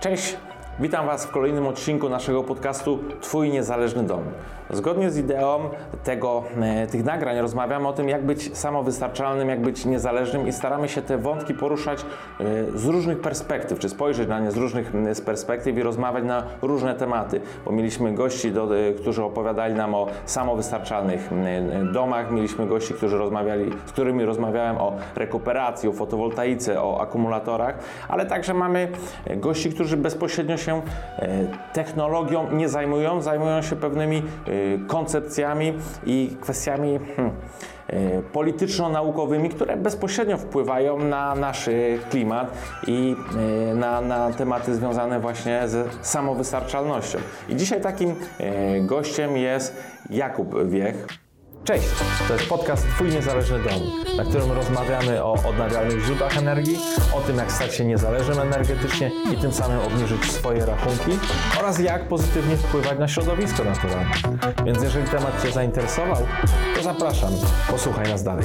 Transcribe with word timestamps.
Cześć, 0.00 0.36
witam 0.80 1.06
Was 1.06 1.26
w 1.26 1.30
kolejnym 1.30 1.66
odcinku 1.66 2.08
naszego 2.08 2.42
podcastu 2.42 2.98
Twój 3.20 3.50
niezależny 3.50 4.02
dom. 4.02 4.22
Zgodnie 4.70 5.10
z 5.10 5.18
ideą 5.18 5.70
tego, 6.04 6.44
e, 6.60 6.86
tych 6.86 7.04
nagrań 7.04 7.38
rozmawiamy 7.38 7.88
o 7.88 7.92
tym, 7.92 8.08
jak 8.08 8.26
być 8.26 8.56
samowystarczalnym, 8.56 9.48
jak 9.48 9.62
być 9.62 9.84
niezależnym 9.84 10.48
i 10.48 10.52
staramy 10.52 10.88
się 10.88 11.02
te 11.02 11.18
wątki 11.18 11.54
poruszać 11.54 12.00
e, 12.00 12.44
z 12.78 12.86
różnych 12.86 13.20
perspektyw, 13.20 13.78
czy 13.78 13.88
spojrzeć 13.88 14.28
na 14.28 14.40
nie 14.40 14.50
z 14.50 14.56
różnych 14.56 14.92
z 15.12 15.20
perspektyw 15.20 15.76
i 15.76 15.82
rozmawiać 15.82 16.24
na 16.24 16.42
różne 16.62 16.94
tematy. 16.94 17.40
Bo 17.64 17.72
mieliśmy 17.72 18.14
gości, 18.14 18.52
do, 18.52 18.78
e, 18.78 18.92
którzy 18.92 19.24
opowiadali 19.24 19.74
nam 19.74 19.94
o 19.94 20.06
samowystarczalnych 20.24 21.30
domach, 21.92 22.30
mieliśmy 22.30 22.66
gości, 22.66 22.94
którzy 22.94 23.18
rozmawiali, 23.18 23.70
z 23.86 23.92
którymi 23.92 24.24
rozmawiałem 24.24 24.76
o 24.76 24.92
rekuperacji, 25.16 25.88
o 25.88 25.92
fotowoltaice, 25.92 26.82
o 26.82 27.00
akumulatorach, 27.00 27.78
ale 28.08 28.26
także 28.26 28.54
mamy 28.54 28.88
gości, 29.36 29.70
którzy 29.70 29.96
bezpośrednio 29.96 30.56
się 30.56 30.67
technologią 31.72 32.52
nie 32.52 32.68
zajmują, 32.68 33.22
zajmują 33.22 33.62
się 33.62 33.76
pewnymi 33.76 34.22
koncepcjami 34.86 35.72
i 36.06 36.36
kwestiami 36.40 36.98
hmm, 37.16 37.34
e, 37.86 38.22
polityczno-naukowymi, 38.22 39.48
które 39.48 39.76
bezpośrednio 39.76 40.38
wpływają 40.38 40.98
na 40.98 41.34
nasz 41.34 41.70
klimat 42.10 42.52
i 42.86 43.16
e, 43.70 43.74
na, 43.74 44.00
na 44.00 44.32
tematy 44.32 44.74
związane 44.74 45.20
właśnie 45.20 45.68
ze 45.68 45.84
samowystarczalnością. 46.02 47.18
I 47.48 47.56
dzisiaj 47.56 47.80
takim 47.80 48.14
e, 48.38 48.80
gościem 48.80 49.36
jest 49.36 49.76
Jakub 50.10 50.68
Wiech. 50.68 51.27
Cześć, 51.64 51.88
to 52.28 52.34
jest 52.34 52.48
podcast 52.48 52.86
Twój 52.88 53.08
Niezależny 53.08 53.58
Dom, 53.58 53.82
na 54.16 54.24
którym 54.24 54.52
rozmawiamy 54.52 55.24
o 55.24 55.32
odnawialnych 55.32 56.04
źródłach 56.04 56.36
energii, 56.36 56.78
o 57.14 57.20
tym 57.20 57.36
jak 57.36 57.52
stać 57.52 57.74
się 57.74 57.84
niezależnym 57.84 58.40
energetycznie 58.40 59.10
i 59.32 59.36
tym 59.36 59.52
samym 59.52 59.78
obniżyć 59.80 60.32
swoje 60.32 60.66
rachunki 60.66 61.18
oraz 61.60 61.78
jak 61.78 62.08
pozytywnie 62.08 62.56
wpływać 62.56 62.98
na 62.98 63.08
środowisko 63.08 63.64
naturalne. 63.64 64.10
Więc 64.64 64.82
jeżeli 64.82 65.08
temat 65.08 65.42
Cię 65.42 65.52
zainteresował, 65.52 66.26
to 66.76 66.82
zapraszam, 66.82 67.32
posłuchaj 67.70 68.08
nas 68.08 68.22
dalej. 68.22 68.44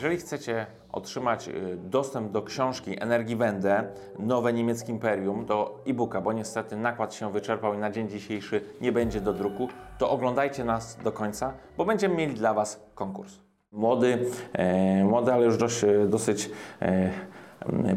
Jeżeli 0.00 0.16
chcecie 0.16 0.66
otrzymać 0.92 1.48
y, 1.48 1.76
dostęp 1.76 2.32
do 2.32 2.42
książki 2.42 3.02
Energiewende, 3.02 3.88
Nowe 4.18 4.52
Niemieckie 4.52 4.92
Imperium, 4.92 5.46
do 5.46 5.82
e-booka, 5.86 6.20
bo 6.20 6.32
niestety 6.32 6.76
nakład 6.76 7.14
się 7.14 7.32
wyczerpał 7.32 7.74
i 7.74 7.78
na 7.78 7.90
dzień 7.90 8.08
dzisiejszy 8.08 8.60
nie 8.80 8.92
będzie 8.92 9.20
do 9.20 9.32
druku, 9.32 9.68
to 9.98 10.10
oglądajcie 10.10 10.64
nas 10.64 10.98
do 11.04 11.12
końca, 11.12 11.52
bo 11.76 11.84
będziemy 11.84 12.14
mieli 12.14 12.34
dla 12.34 12.54
Was 12.54 12.82
konkurs. 12.94 13.38
Młody, 13.72 14.18
e, 14.52 15.04
młody 15.04 15.32
ale 15.32 15.44
już 15.44 15.56
dość, 15.56 15.80
dosyć 16.08 16.50
e, 16.82 17.10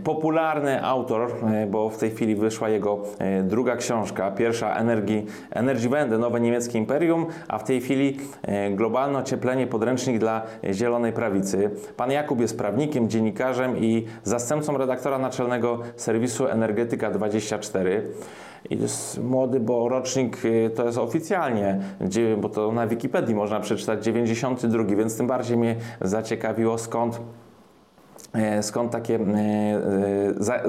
popularny 0.03 0.83
autor, 0.83 1.31
e, 1.43 1.67
bo 1.67 1.89
w 1.89 1.97
tej 1.97 2.11
chwili 2.11 2.35
wyszła 2.35 2.69
jego 2.69 2.99
e, 3.19 3.43
druga 3.43 3.75
książka, 3.75 4.31
pierwsza 4.31 4.75
Energii, 4.75 5.25
Energiewende, 5.51 6.17
Nowe 6.17 6.39
Niemieckie 6.39 6.79
Imperium, 6.79 7.25
a 7.47 7.57
w 7.59 7.63
tej 7.63 7.81
chwili 7.81 8.17
e, 8.41 8.71
Globalne 8.71 9.19
ocieplenie 9.19 9.67
podręcznik 9.67 10.19
dla 10.19 10.41
Zielonej 10.71 11.13
Prawicy. 11.13 11.69
Pan 11.97 12.11
Jakub 12.11 12.39
jest 12.39 12.57
prawnikiem, 12.57 13.09
dziennikarzem 13.09 13.77
i 13.77 14.05
zastępcą 14.23 14.77
redaktora 14.77 15.17
naczelnego 15.17 15.79
serwisu 15.95 16.47
Energetyka 16.47 17.11
24. 17.11 18.07
I 18.69 18.77
to 18.77 18.83
jest 18.83 19.23
młody, 19.23 19.59
bo 19.59 19.89
rocznik 19.89 20.37
to 20.75 20.85
jest 20.85 20.97
oficjalnie, 20.97 21.79
bo 22.37 22.49
to 22.49 22.71
na 22.71 22.87
Wikipedii 22.87 23.35
można 23.35 23.59
przeczytać 23.59 24.05
92, 24.05 24.83
więc 24.83 25.17
tym 25.17 25.27
bardziej 25.27 25.57
mnie 25.57 25.75
zaciekawiło 26.01 26.77
skąd 26.77 27.19
E, 27.19 27.42
skąd 28.61 28.91
takie 28.91 29.15
e, 29.15 29.25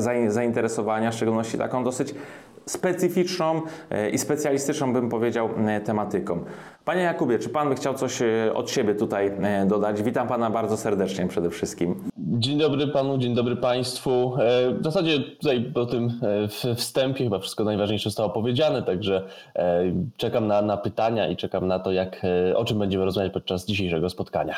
e, 0.07 0.31
zainteresowania, 0.31 1.11
w 1.11 1.15
szczególności 1.15 1.59
taką 1.59 1.85
dosyć 1.85 2.15
specyficzną 2.67 3.63
i 4.13 4.19
specjalistyczną, 4.19 4.93
bym 4.93 5.09
powiedział, 5.09 5.49
tematyką. 5.85 6.45
Panie 6.85 7.03
Jakubie, 7.03 7.39
czy 7.39 7.49
Pan 7.49 7.69
by 7.69 7.75
chciał 7.75 7.95
coś 7.95 8.23
od 8.55 8.71
siebie 8.71 8.95
tutaj 8.95 9.33
dodać? 9.67 10.03
Witam 10.03 10.29
Pana 10.29 10.51
bardzo 10.51 10.77
serdecznie 10.77 11.27
przede 11.27 11.51
wszystkim. 11.51 11.95
Dzień 12.19 12.59
dobry 12.59 12.89
Panu, 12.89 13.19
dzień 13.19 13.35
dobry 13.35 13.57
Państwu. 13.57 14.37
W 14.81 14.85
zasadzie 14.85 15.21
tutaj 15.21 15.71
po 15.75 15.87
tym 15.87 16.21
wstępie 16.77 17.25
chyba 17.25 17.39
wszystko 17.39 17.65
najważniejsze 17.65 18.11
zostało 18.11 18.31
powiedziane, 18.31 18.83
także 18.83 19.23
czekam 20.17 20.47
na, 20.47 20.63
na 20.63 20.77
pytania 20.77 21.29
i 21.29 21.37
czekam 21.37 21.67
na 21.67 21.79
to, 21.79 21.93
jak, 21.93 22.23
o 22.55 22.65
czym 22.65 22.79
będziemy 22.79 23.05
rozmawiać 23.05 23.33
podczas 23.33 23.67
dzisiejszego 23.67 24.11
spotkania. 24.11 24.55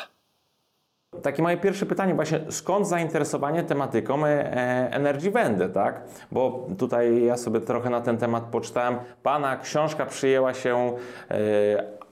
Takie 1.21 1.43
moje 1.43 1.57
pierwsze 1.57 1.85
pytanie 1.85 2.15
właśnie, 2.15 2.39
skąd 2.49 2.87
zainteresowanie 2.87 3.63
tematyką 3.63 4.25
e, 4.25 4.91
Energy 4.91 5.31
Wende, 5.31 5.69
tak? 5.69 6.01
Bo 6.31 6.67
tutaj 6.77 7.23
ja 7.23 7.37
sobie 7.37 7.61
trochę 7.61 7.89
na 7.89 8.01
ten 8.01 8.17
temat 8.17 8.43
poczytałem. 8.43 8.95
Pana 9.23 9.57
książka 9.57 10.05
przyjęła 10.05 10.53
się 10.53 10.93
e, 11.31 11.37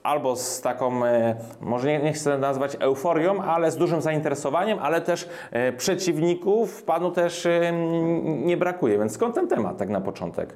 albo 0.02 0.36
z 0.36 0.60
taką, 0.60 1.04
e, 1.04 1.36
może 1.60 1.88
nie, 1.88 1.98
nie, 1.98 2.12
chcę 2.12 2.38
nazwać 2.38 2.76
euforią, 2.80 3.42
ale 3.42 3.70
z 3.70 3.76
dużym 3.76 4.02
zainteresowaniem, 4.02 4.78
ale 4.78 5.00
też 5.00 5.28
przeciwników 5.76 6.82
panu 6.82 7.10
też 7.10 7.48
nie 8.22 8.56
brakuje. 8.56 8.98
Więc 8.98 9.12
skąd 9.14 9.34
ten 9.34 9.48
temat 9.48 9.78
tak 9.78 9.88
na 9.88 10.00
początek? 10.00 10.54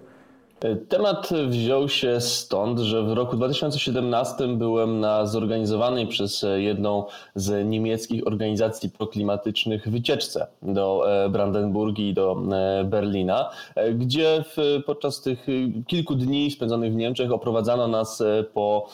Temat 0.88 1.30
wziął 1.48 1.88
się 1.88 2.20
stąd, 2.20 2.78
że 2.78 3.02
w 3.02 3.12
roku 3.12 3.36
2017 3.36 4.48
byłem 4.48 5.00
na 5.00 5.26
zorganizowanej 5.26 6.06
przez 6.06 6.46
jedną 6.56 7.04
z 7.34 7.68
niemieckich 7.68 8.26
organizacji 8.26 8.90
proklimatycznych 8.90 9.88
wycieczce 9.88 10.46
do 10.62 11.04
e, 11.24 11.28
Brandenburgii 11.28 12.08
i 12.08 12.14
do 12.14 12.42
e, 12.52 12.84
Berlina, 12.84 13.50
e, 13.74 13.92
gdzie 13.92 14.44
podczas 14.86 15.20
tych 15.20 15.46
kilku 15.86 16.14
dni 16.14 16.50
spędzonych 16.50 16.92
w 16.92 16.96
Niemczech 16.96 17.32
oprowadzano 17.32 17.88
nas 17.88 18.22
po 18.54 18.88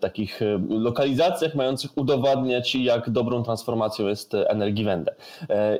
takich 0.00 0.40
lokalizacjach 0.68 1.54
mających 1.54 1.98
udowadniać, 1.98 2.74
jak 2.74 3.10
dobrą 3.10 3.42
transformacją 3.42 4.06
jest 4.06 4.34
Energiewende. 4.34 5.14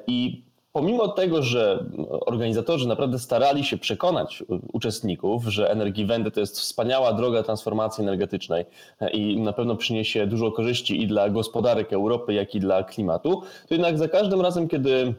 I 0.06 0.49
Pomimo 0.72 1.08
tego, 1.08 1.42
że 1.42 1.84
organizatorzy 2.26 2.88
naprawdę 2.88 3.18
starali 3.18 3.64
się 3.64 3.78
przekonać 3.78 4.44
uczestników, 4.72 5.44
że 5.44 5.70
Energiewende 5.70 6.30
to 6.30 6.40
jest 6.40 6.60
wspaniała 6.60 7.12
droga 7.12 7.42
transformacji 7.42 8.02
energetycznej 8.02 8.64
i 9.12 9.40
na 9.40 9.52
pewno 9.52 9.76
przyniesie 9.76 10.26
dużo 10.26 10.52
korzyści 10.52 11.02
i 11.02 11.06
dla 11.06 11.30
gospodarek 11.30 11.92
Europy, 11.92 12.34
jak 12.34 12.54
i 12.54 12.60
dla 12.60 12.84
klimatu, 12.84 13.42
to 13.68 13.74
jednak 13.74 13.98
za 13.98 14.08
każdym 14.08 14.40
razem, 14.40 14.68
kiedy 14.68 15.14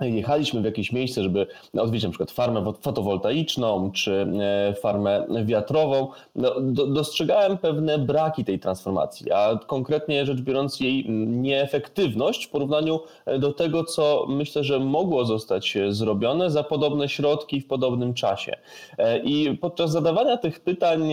jechaliśmy 0.00 0.60
w 0.60 0.64
jakieś 0.64 0.92
miejsce, 0.92 1.22
żeby 1.22 1.46
odwiedzić 1.78 2.04
na 2.04 2.10
przykład 2.10 2.30
farmę 2.30 2.72
fotowoltaiczną 2.80 3.92
czy 3.92 4.26
e, 4.70 4.74
farmę 4.74 5.26
wiatrową, 5.44 6.08
no, 6.34 6.60
do, 6.60 6.86
dostrzegałem 6.86 7.58
pewne 7.58 7.98
braki 7.98 8.44
tej 8.44 8.58
transformacji, 8.58 9.32
a 9.32 9.58
konkretnie 9.66 10.26
rzecz 10.26 10.40
biorąc 10.40 10.80
jej 10.80 11.10
nieefektywność 11.26 12.44
w 12.44 12.50
porównaniu 12.50 13.00
e, 13.26 13.38
do 13.38 13.52
tego, 13.52 13.84
co 13.84 14.26
myślę, 14.28 14.64
że 14.64 14.80
mogło 14.80 15.24
zostać 15.24 15.78
zrobione 15.88 16.50
za 16.50 16.62
podobne 16.62 17.08
środki 17.08 17.60
w 17.60 17.66
podobnym 17.66 18.14
czasie. 18.14 18.56
E, 18.98 19.18
I 19.18 19.58
podczas 19.58 19.90
zadawania 19.90 20.36
tych 20.36 20.60
pytań, 20.60 21.12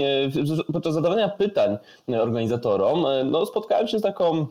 podczas 0.73 0.93
zadawania 0.93 1.29
pytań 1.29 1.77
organizatorom, 2.07 3.05
no, 3.25 3.45
spotkałem 3.45 3.87
się 3.87 3.99
z 3.99 4.01
taką 4.01 4.47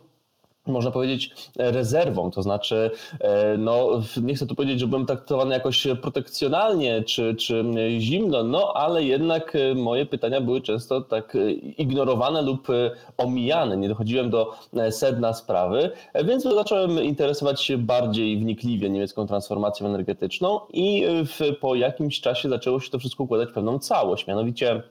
można 0.70 0.90
powiedzieć, 0.90 1.34
rezerwą. 1.56 2.30
To 2.30 2.42
znaczy, 2.42 2.90
e, 3.20 3.56
no, 3.58 4.02
nie 4.22 4.34
chcę 4.34 4.46
tu 4.46 4.54
powiedzieć, 4.54 4.80
że 4.80 4.86
byłem 4.86 5.06
traktowany 5.06 5.54
jakoś 5.54 5.86
protekcjonalnie 6.02 7.02
czy, 7.02 7.34
czy 7.34 7.64
zimno, 7.98 8.44
no 8.44 8.72
ale 8.74 9.04
jednak 9.04 9.56
e, 9.56 9.74
moje 9.74 10.06
pytania 10.06 10.40
były 10.40 10.60
często 10.60 11.00
tak 11.00 11.36
e, 11.36 11.50
ignorowane 11.52 12.42
lub 12.42 12.68
omijane. 13.16 13.76
Nie 13.76 13.88
dochodziłem 13.88 14.30
do 14.30 14.52
sedna 14.90 15.32
sprawy, 15.32 15.90
więc 16.24 16.42
zacząłem 16.42 17.04
interesować 17.04 17.62
się 17.62 17.78
bardziej 17.78 18.38
wnikliwie 18.38 18.90
niemiecką 18.90 19.26
transformacją 19.26 19.86
energetyczną 19.86 20.60
i 20.72 21.04
w, 21.06 21.56
po 21.60 21.74
jakimś 21.74 22.20
czasie 22.20 22.48
zaczęło 22.48 22.80
się 22.80 22.90
to 22.90 22.98
wszystko 22.98 23.24
układać 23.24 23.48
w 23.48 23.52
pewną 23.52 23.78
całość. 23.78 24.26
Mianowicie, 24.26 24.82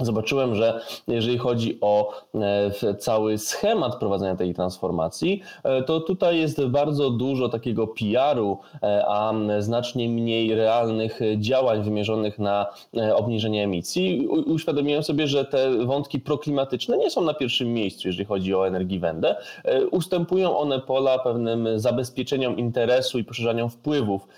Zobaczyłem, 0.00 0.54
że 0.54 0.80
jeżeli 1.08 1.38
chodzi 1.38 1.78
o 1.80 2.12
e, 2.84 2.94
cały 2.94 3.38
schemat 3.38 3.96
prowadzenia 3.96 4.36
tej 4.36 4.54
transformacji, 4.54 5.42
e, 5.64 5.82
to 5.82 6.00
tutaj 6.00 6.38
jest 6.38 6.64
bardzo 6.64 7.10
dużo 7.10 7.48
takiego 7.48 7.86
PR-u, 7.86 8.58
e, 8.82 9.04
a 9.08 9.34
znacznie 9.58 10.08
mniej 10.08 10.54
realnych 10.54 11.20
działań 11.36 11.82
wymierzonych 11.82 12.38
na 12.38 12.66
obniżenie 13.14 13.64
emisji. 13.64 14.28
Uświadomiłem 14.28 15.02
sobie, 15.02 15.26
że 15.26 15.44
te 15.44 15.86
wątki 15.86 16.20
proklimatyczne 16.20 16.98
nie 16.98 17.10
są 17.10 17.24
na 17.24 17.34
pierwszym 17.34 17.74
miejscu, 17.74 18.08
jeżeli 18.08 18.24
chodzi 18.24 18.54
o 18.54 18.66
Energiewende. 18.66 19.36
Ustępują 19.90 20.58
one 20.58 20.80
pola 20.80 21.18
pewnym 21.18 21.68
zabezpieczeniom 21.80 22.56
interesu 22.56 23.18
i 23.18 23.24
poszerzaniom 23.24 23.70
wpływów 23.70 24.28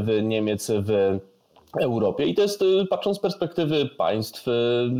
w 0.00 0.18
Niemiec 0.22 0.70
w 0.74 1.18
Europie 1.80 2.24
i 2.24 2.34
to 2.34 2.42
jest, 2.42 2.64
patrząc 2.90 3.16
z 3.16 3.20
perspektywy 3.20 3.86
państw, 3.86 4.46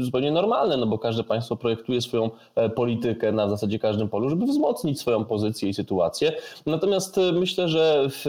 zupełnie 0.00 0.30
normalne, 0.30 0.76
no 0.76 0.86
bo 0.86 0.98
każde 0.98 1.24
państwo 1.24 1.56
projektuje 1.56 2.00
swoją 2.00 2.30
politykę 2.76 3.32
na 3.32 3.48
zasadzie 3.48 3.78
każdym 3.78 4.08
polu, 4.08 4.30
żeby 4.30 4.46
wzmocnić 4.46 5.00
swoją 5.00 5.24
pozycję 5.24 5.68
i 5.68 5.74
sytuację. 5.74 6.32
Natomiast 6.66 7.20
myślę, 7.32 7.68
że 7.68 8.08
w 8.10 8.24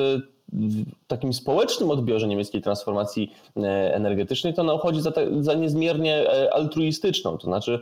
w 0.54 1.08
takim 1.08 1.34
społecznym 1.34 1.92
odbiorze 1.92 2.28
niemieckiej 2.28 2.62
transformacji 2.62 3.32
e, 3.58 3.96
energetycznej, 3.96 4.54
to 4.54 4.62
ona 4.62 4.74
uchodzi 4.74 5.02
za, 5.02 5.12
za 5.40 5.54
niezmiernie 5.54 6.32
e, 6.32 6.54
altruistyczną. 6.54 7.38
To 7.38 7.44
znaczy, 7.44 7.80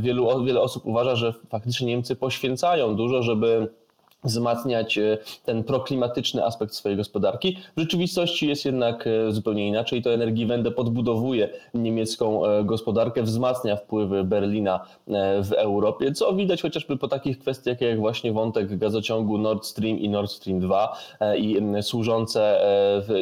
wielu, 0.00 0.44
wiele 0.44 0.60
osób 0.60 0.86
uważa, 0.86 1.16
że 1.16 1.34
faktycznie 1.48 1.86
Niemcy 1.86 2.16
poświęcają 2.16 2.96
dużo, 2.96 3.22
żeby 3.22 3.68
wzmacniać 4.24 4.98
e, 4.98 5.18
ten 5.44 5.64
proklimatyczny 5.64 6.44
aspekt 6.44 6.74
swojej 6.74 6.96
gospodarki. 6.96 7.58
W 7.76 7.80
rzeczywistości 7.80 8.48
jest 8.48 8.64
jednak 8.64 9.06
e, 9.06 9.32
zupełnie 9.32 9.68
inaczej. 9.68 10.02
To 10.02 10.14
Energiewende 10.14 10.70
podbudowuje 10.70 11.48
niemiecką 11.74 12.46
e, 12.46 12.64
gospodarkę, 12.64 13.22
wzmacnia 13.22 13.76
wpływy 13.76 14.24
Berlina 14.24 14.80
w 15.42 15.52
Europie, 15.52 16.12
co 16.12 16.32
widać 16.32 16.62
chociażby 16.62 16.96
po 16.96 17.08
takich 17.08 17.38
kwestiach 17.38 17.80
jak 17.80 17.98
właśnie 17.98 18.32
wątek 18.32 18.78
gazociągu 18.78 19.38
Nord 19.38 19.66
Stream 19.66 19.98
i 19.98 20.08
Nord 20.08 20.30
Stream 20.30 20.60
2 20.60 20.96
i 21.36 21.56
służące 21.82 22.60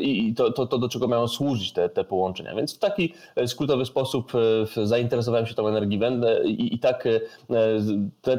i 0.01 0.35
to, 0.35 0.53
to, 0.53 0.67
to 0.67 0.79
do 0.79 0.89
czego 0.89 1.09
mają 1.09 1.29
służyć 1.29 1.73
te, 1.73 1.89
te 1.89 2.05
połączenia. 2.05 2.55
Więc 2.55 2.77
w 2.77 2.79
taki 2.79 3.15
skrótowy 3.47 3.85
sposób 3.85 4.33
zainteresowałem 4.85 5.47
się 5.47 5.55
tą 5.55 5.69
Energiewende 5.69 6.45
i, 6.45 6.75
i 6.75 6.79
tak 6.79 7.09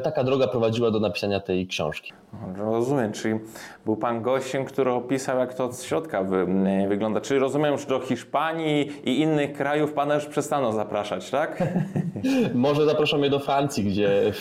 taka 0.02 0.24
droga 0.24 0.48
prowadziła 0.48 0.90
do 0.90 1.00
napisania 1.00 1.40
tej 1.40 1.66
książki. 1.66 2.12
Rozumiem, 2.56 3.12
czyli 3.12 3.40
był 3.86 3.96
Pan 3.96 4.22
gościem, 4.22 4.64
który 4.64 4.92
opisał, 4.92 5.38
jak 5.38 5.54
to 5.54 5.64
od 5.64 5.82
środka 5.82 6.22
wy, 6.22 6.46
wygląda. 6.88 7.20
Czyli 7.20 7.40
rozumiem, 7.40 7.78
że 7.78 7.86
do 7.86 8.00
Hiszpanii 8.00 8.92
i 9.04 9.20
innych 9.20 9.52
krajów 9.52 9.92
Pana 9.92 10.14
już 10.14 10.26
przestaną 10.26 10.72
zapraszać, 10.72 11.30
tak? 11.30 11.62
Może 12.54 12.86
zapraszam 12.86 13.24
je 13.24 13.30
do 13.30 13.38
Francji, 13.38 13.84
gdzie 13.84 14.32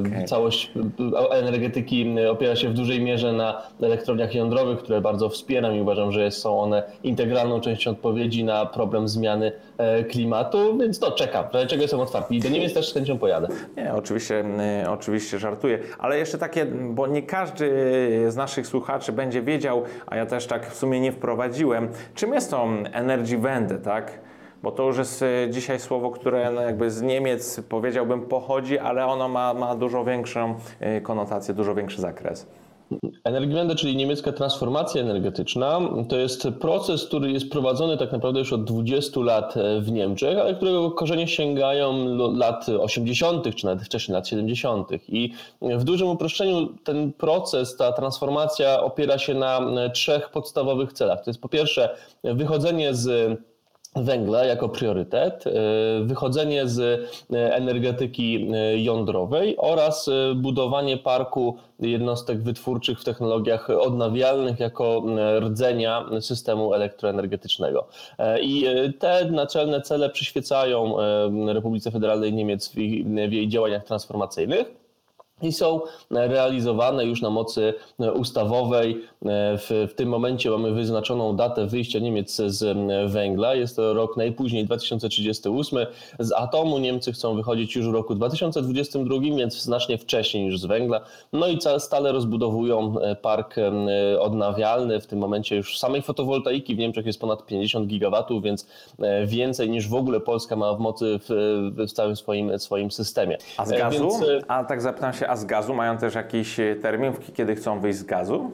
okay. 0.00 0.24
całość 0.24 0.72
energetyki 1.30 2.14
opiera 2.30 2.56
się 2.56 2.68
w 2.68 2.74
dużej 2.74 3.00
mierze 3.00 3.32
na 3.32 3.62
elektrowniach 3.82 4.34
jądrowych, 4.34 4.78
które 4.78 5.00
bardzo 5.00 5.28
wspieram 5.28 5.74
i 5.74 5.80
uważam, 5.80 6.12
że 6.12 6.30
są 6.30 6.60
one 6.60 6.82
integralną 7.02 7.60
częścią 7.60 7.90
odpowiedzi 7.90 8.44
na 8.44 8.66
problem 8.66 9.08
zmiany 9.08 9.52
e, 9.78 10.04
klimatu, 10.04 10.78
więc 10.78 10.98
to 10.98 11.12
czekam. 11.12 11.44
Czego 11.68 11.82
jestem 11.82 12.00
otwarty. 12.00 12.34
I 12.34 12.40
do 12.40 12.48
Niemiec 12.48 12.74
też 12.74 12.88
z 12.88 12.94
chęcią 12.94 13.18
pojadę. 13.18 13.48
Nie, 13.76 13.94
oczywiście, 13.94 14.44
oczywiście 14.88 15.38
żartuję, 15.38 15.78
ale 15.98 16.18
jeszcze 16.18 16.38
takie, 16.38 16.66
bo 16.66 17.06
nie 17.06 17.22
każdy 17.28 17.70
z 18.28 18.36
naszych 18.36 18.66
słuchaczy 18.66 19.12
będzie 19.12 19.42
wiedział, 19.42 19.82
a 20.06 20.16
ja 20.16 20.26
też 20.26 20.46
tak 20.46 20.66
w 20.66 20.74
sumie 20.74 21.00
nie 21.00 21.12
wprowadziłem, 21.12 21.88
czym 22.14 22.34
jest 22.34 22.50
to 22.50 22.68
Energy 22.92 23.38
Wende, 23.38 23.78
tak? 23.78 24.18
Bo 24.62 24.72
to 24.72 24.82
już 24.82 24.98
jest 24.98 25.22
e, 25.22 25.50
dzisiaj 25.50 25.80
słowo, 25.80 26.10
które 26.10 26.50
no 26.50 26.60
jakby 26.60 26.90
z 26.90 27.02
Niemiec 27.02 27.60
powiedziałbym 27.68 28.20
pochodzi, 28.22 28.78
ale 28.78 29.06
ono 29.06 29.28
ma, 29.28 29.54
ma 29.54 29.74
dużo 29.74 30.04
większą 30.04 30.54
e, 30.80 31.00
konotację, 31.00 31.54
dużo 31.54 31.74
większy 31.74 32.00
zakres. 32.00 32.46
Energiewende, 33.24 33.74
czyli 33.74 33.96
niemiecka 33.96 34.32
transformacja 34.32 35.00
energetyczna, 35.00 35.80
to 36.08 36.16
jest 36.16 36.48
proces, 36.60 37.06
który 37.06 37.32
jest 37.32 37.50
prowadzony 37.50 37.96
tak 37.96 38.12
naprawdę 38.12 38.38
już 38.38 38.52
od 38.52 38.64
20 38.64 39.20
lat 39.20 39.56
e, 39.56 39.80
w 39.80 39.92
Niemczech, 39.92 40.38
ale 40.38 40.54
którego 40.54 40.90
korzenie 40.90 41.28
sięgają 41.28 42.16
lat 42.36 42.66
80., 42.68 43.54
czy 43.54 43.66
nawet 43.66 43.84
wcześniej 43.84 44.14
lat 44.14 44.28
70. 44.28 44.88
I 45.08 45.32
w 45.62 45.84
dużym 45.84 46.08
uproszczeniu 46.08 46.68
ten 46.84 47.12
proces, 47.12 47.76
ta 47.76 47.92
transformacja 47.92 48.80
opiera 48.80 49.18
się 49.18 49.34
na 49.34 49.60
e, 49.60 49.90
trzech 49.90 50.30
podstawowych 50.30 50.92
celach. 50.92 51.24
To 51.24 51.30
jest 51.30 51.40
po 51.40 51.48
pierwsze 51.48 51.96
wychodzenie 52.24 52.94
z 52.94 53.38
węgla 53.96 54.44
jako 54.44 54.68
priorytet, 54.68 55.44
e, 55.46 55.50
wychodzenie 56.04 56.68
z 56.68 56.80
e, 57.32 57.54
energetyki 57.54 58.50
e, 58.52 58.78
jądrowej 58.78 59.56
oraz 59.58 60.10
budowanie 60.36 60.96
parku 60.96 61.56
jednostek 61.80 62.42
wytwórczych 62.42 63.00
w 63.00 63.04
technologiach 63.04 63.70
odnawialnych 63.70 64.60
jako 64.60 65.04
rdzenia 65.40 66.04
systemu 66.20 66.74
elektroenergetycznego. 66.74 67.88
I 68.42 68.64
te 68.98 69.30
naczelne 69.30 69.80
cele 69.80 70.10
przyświecają 70.10 70.96
Republice 71.46 71.90
Federalnej 71.90 72.32
Niemiec 72.32 72.72
w 73.28 73.32
jej 73.32 73.48
działaniach 73.48 73.84
transformacyjnych 73.84 74.87
i 75.42 75.52
są 75.52 75.80
realizowane 76.10 77.04
już 77.04 77.22
na 77.22 77.30
mocy 77.30 77.74
ustawowej. 78.14 79.02
W, 79.22 79.88
w, 79.90 79.94
tym 79.94 80.08
momencie 80.08 80.50
mamy 80.50 80.72
wyznaczoną 80.72 81.36
datę 81.36 81.66
wyjścia 81.66 81.98
Niemiec 81.98 82.36
z 82.36 82.78
węgla. 83.12 83.54
Jest 83.54 83.76
to 83.76 83.94
rok 83.94 84.16
najpóźniej 84.16 84.64
2038. 84.64 85.86
Z 86.18 86.32
atomu 86.32 86.78
Niemcy 86.78 87.12
chcą 87.12 87.36
wychodzić 87.36 87.76
już 87.76 87.88
w 87.88 87.92
roku 87.92 88.14
2022, 88.14 89.20
więc 89.20 89.62
znacznie 89.62 89.98
wcześniej 89.98 90.44
niż 90.44 90.60
z 90.60 90.66
węgla. 90.66 91.00
No 91.32 91.48
i 91.48 91.58
stale 91.78 92.12
rozbudowują 92.12 92.94
park 93.22 93.56
odnawialny. 94.20 95.00
W 95.00 95.06
tym 95.06 95.18
momencie 95.18 95.56
już 95.56 95.78
samej 95.78 96.02
fotowoltaiki 96.02 96.74
w 96.74 96.78
Niemczech 96.78 97.06
jest 97.06 97.20
ponad 97.20 97.46
50 97.46 97.86
gigawatów, 97.86 98.42
więc 98.42 98.66
więcej 99.26 99.70
niż 99.70 99.88
w 99.88 99.94
ogóle 99.94 100.20
Polska 100.20 100.56
ma 100.56 100.74
w 100.74 100.78
mocy 100.78 101.18
w, 101.28 101.30
w 101.88 101.92
całym 101.92 102.16
swoim, 102.16 102.58
swoim 102.58 102.90
systemie. 102.90 103.38
A 103.56 103.66
z 103.66 103.70
gazu? 103.70 103.98
Więc... 103.98 104.44
A 104.48 104.64
tak 104.64 104.82
zapytam 104.82 105.12
się, 105.12 105.27
a 105.28 105.36
z 105.36 105.44
gazu 105.44 105.74
mają 105.74 105.98
też 105.98 106.14
jakiś 106.14 106.60
e, 106.60 106.76
termin, 106.76 107.12
kiedy 107.34 107.54
chcą 107.54 107.80
wyjść 107.80 107.98
z 107.98 108.04
gazu? 108.04 108.50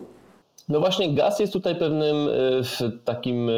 No 0.69 0.81
właśnie 0.81 1.15
gaz 1.15 1.39
jest 1.39 1.53
tutaj 1.53 1.77
pewnym 1.77 2.29
e, 2.29 2.91
takim 3.05 3.49
e, 3.49 3.53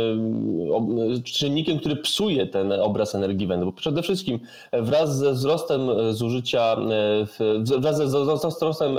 czynnikiem, 1.25 1.79
który 1.79 1.97
psuje 1.97 2.47
ten 2.47 2.73
obraz 2.73 3.15
energii 3.15 3.47
węgla, 3.47 3.67
bo 3.67 3.73
przede 3.73 4.03
wszystkim 4.03 4.41
wraz 4.73 5.17
ze 5.17 5.33
wzrostem 5.33 5.81
zużycia, 6.11 6.77
wraz 7.79 7.97
ze 7.97 8.07
wzrostem 8.07 8.99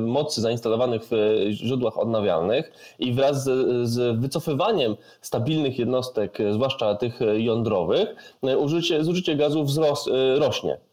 mocy 0.00 0.40
zainstalowanych 0.40 1.02
w 1.10 1.44
źródłach 1.50 1.98
odnawialnych 1.98 2.72
i 2.98 3.12
wraz 3.12 3.44
z, 3.82 4.20
wycofywaniem 4.20 4.96
stabilnych 5.20 5.78
jednostek, 5.78 6.38
zwłaszcza 6.52 6.94
tych 6.94 7.20
jądrowych, 7.36 8.38
użycie, 8.58 9.04
zużycie 9.04 9.36
gazu 9.36 9.64
wzrost, 9.64 10.10
rośnie. 10.38 10.87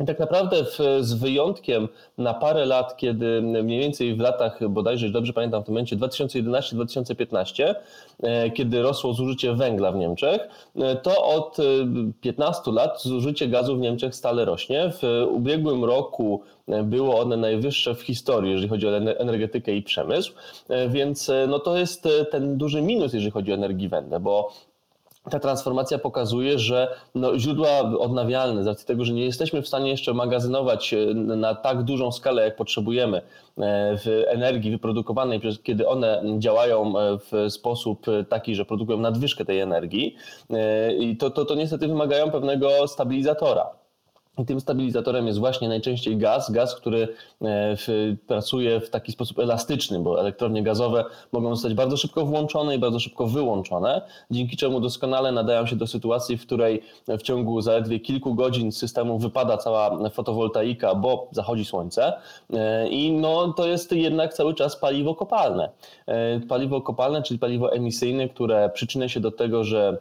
I 0.00 0.04
tak 0.04 0.18
naprawdę 0.18 0.64
w, 0.64 0.78
z 1.00 1.14
wyjątkiem 1.14 1.88
na 2.18 2.34
parę 2.34 2.66
lat, 2.66 2.96
kiedy 2.96 3.42
mniej 3.42 3.80
więcej 3.80 4.14
w 4.14 4.20
latach, 4.20 4.68
bodajże 4.68 5.10
dobrze 5.10 5.32
pamiętam 5.32 5.62
w 5.62 5.64
tym 5.64 5.74
momencie, 5.74 5.96
2011-2015, 5.96 7.74
e, 8.22 8.50
kiedy 8.50 8.82
rosło 8.82 9.14
zużycie 9.14 9.54
węgla 9.54 9.92
w 9.92 9.96
Niemczech, 9.96 10.48
e, 10.76 10.96
to 10.96 11.24
od 11.24 11.56
15 12.20 12.70
e, 12.70 12.74
lat 12.74 13.02
zużycie 13.02 13.48
gazu 13.48 13.76
w 13.76 13.80
Niemczech 13.80 14.14
stale 14.14 14.44
rośnie. 14.44 14.92
W 15.02 15.26
ubiegłym 15.30 15.84
roku 15.84 16.42
było 16.84 17.20
one 17.20 17.36
najwyższe 17.36 17.94
w 17.94 18.00
historii, 18.00 18.50
jeżeli 18.50 18.68
chodzi 18.68 18.88
o 18.88 18.96
energetykę 18.96 19.72
i 19.72 19.82
przemysł, 19.82 20.32
więc 20.88 21.30
no 21.48 21.58
to 21.58 21.76
jest 21.76 22.08
ten 22.30 22.58
duży 22.58 22.82
minus, 22.82 23.12
jeżeli 23.12 23.30
chodzi 23.30 23.52
o 23.52 23.54
energiewende, 23.54 24.20
bo 24.20 24.52
ta 25.30 25.38
transformacja 25.40 25.98
pokazuje, 25.98 26.58
że 26.58 26.94
no, 27.14 27.38
źródła 27.38 27.80
odnawialne, 27.80 28.64
z 28.64 28.66
racji 28.66 28.86
tego, 28.86 29.04
że 29.04 29.12
nie 29.12 29.24
jesteśmy 29.24 29.62
w 29.62 29.68
stanie 29.68 29.90
jeszcze 29.90 30.14
magazynować 30.14 30.94
e, 30.94 31.14
na 31.14 31.54
tak 31.54 31.82
dużą 31.82 32.12
skalę, 32.12 32.44
jak 32.44 32.56
potrzebujemy, 32.56 33.18
e, 33.18 33.22
w 33.96 34.24
energii 34.26 34.70
wyprodukowanej, 34.70 35.40
kiedy 35.62 35.88
one 35.88 36.22
działają 36.38 36.98
e, 36.98 37.18
w 37.18 37.52
sposób 37.52 38.06
taki, 38.28 38.54
że 38.54 38.64
produkują 38.64 38.98
nadwyżkę 38.98 39.44
tej 39.44 39.60
energii, 39.60 40.16
to, 41.18 41.30
to, 41.30 41.44
to 41.44 41.54
niestety 41.54 41.88
wymagają 41.88 42.30
pewnego 42.30 42.88
stabilizatora. 42.88 43.77
Tym 44.46 44.60
stabilizatorem 44.60 45.26
jest 45.26 45.38
właśnie 45.38 45.68
najczęściej 45.68 46.16
gaz, 46.16 46.50
gaz, 46.50 46.74
który 46.74 47.02
e, 47.02 47.06
w, 47.76 48.16
pracuje 48.26 48.80
w 48.80 48.90
taki 48.90 49.12
sposób 49.12 49.38
elastyczny, 49.38 49.98
bo 49.98 50.20
elektrownie 50.20 50.62
gazowe 50.62 51.04
mogą 51.32 51.54
zostać 51.54 51.74
bardzo 51.74 51.96
szybko 51.96 52.26
włączone 52.26 52.74
i 52.74 52.78
bardzo 52.78 53.00
szybko 53.00 53.26
wyłączone, 53.26 54.02
dzięki 54.30 54.56
czemu 54.56 54.80
doskonale 54.80 55.32
nadają 55.32 55.66
się 55.66 55.76
do 55.76 55.86
sytuacji, 55.86 56.36
w 56.36 56.42
której 56.46 56.82
w 57.08 57.22
ciągu 57.22 57.60
zaledwie 57.60 58.00
kilku 58.00 58.34
godzin 58.34 58.72
z 58.72 58.76
systemu 58.76 59.18
wypada 59.18 59.56
cała 59.56 60.10
fotowoltaika, 60.10 60.94
bo 60.94 61.28
zachodzi 61.32 61.64
słońce 61.64 62.12
e, 62.52 62.88
i 62.88 63.12
no, 63.12 63.52
to 63.52 63.66
jest 63.66 63.92
jednak 63.92 64.34
cały 64.34 64.54
czas 64.54 64.76
paliwo 64.76 65.14
kopalne. 65.14 65.70
E, 66.06 66.40
paliwo 66.40 66.80
kopalne, 66.80 67.22
czyli 67.22 67.38
paliwo 67.40 67.72
emisyjne, 67.72 68.28
które 68.28 68.70
przyczynia 68.74 69.08
się 69.08 69.20
do 69.20 69.30
tego, 69.30 69.64
że 69.64 69.98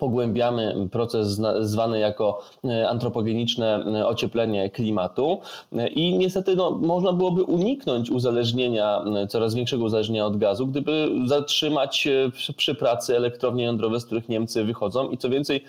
pogłębiamy 0.00 0.88
proces 0.92 1.40
zwany 1.60 1.98
jako 1.98 2.42
e, 2.64 2.88
antropogeniczne 2.88 3.84
e, 3.94 4.06
ocieplenie 4.06 4.70
klimatu. 4.70 5.40
E, 5.72 5.88
i 5.88 6.18
niestety 6.18 6.56
no, 6.56 6.70
można 6.70 7.12
byłoby 7.12 7.42
uniknąć 7.42 8.10
uzależnienia, 8.10 9.04
coraz 9.28 9.54
większego 9.54 9.84
uzależnienia 9.84 10.26
od 10.26 10.36
gazu, 10.36 10.66
gdyby 10.66 11.08
zatrzymać 11.26 12.08
przy 12.56 12.74
pracy 12.74 13.16
elektrownie 13.16 13.64
jądrowe, 13.64 14.00
z 14.00 14.04
których 14.04 14.28
Niemcy 14.28 14.64
wychodzą 14.64 15.10
i 15.10 15.18
co 15.18 15.30
więcej, 15.30 15.64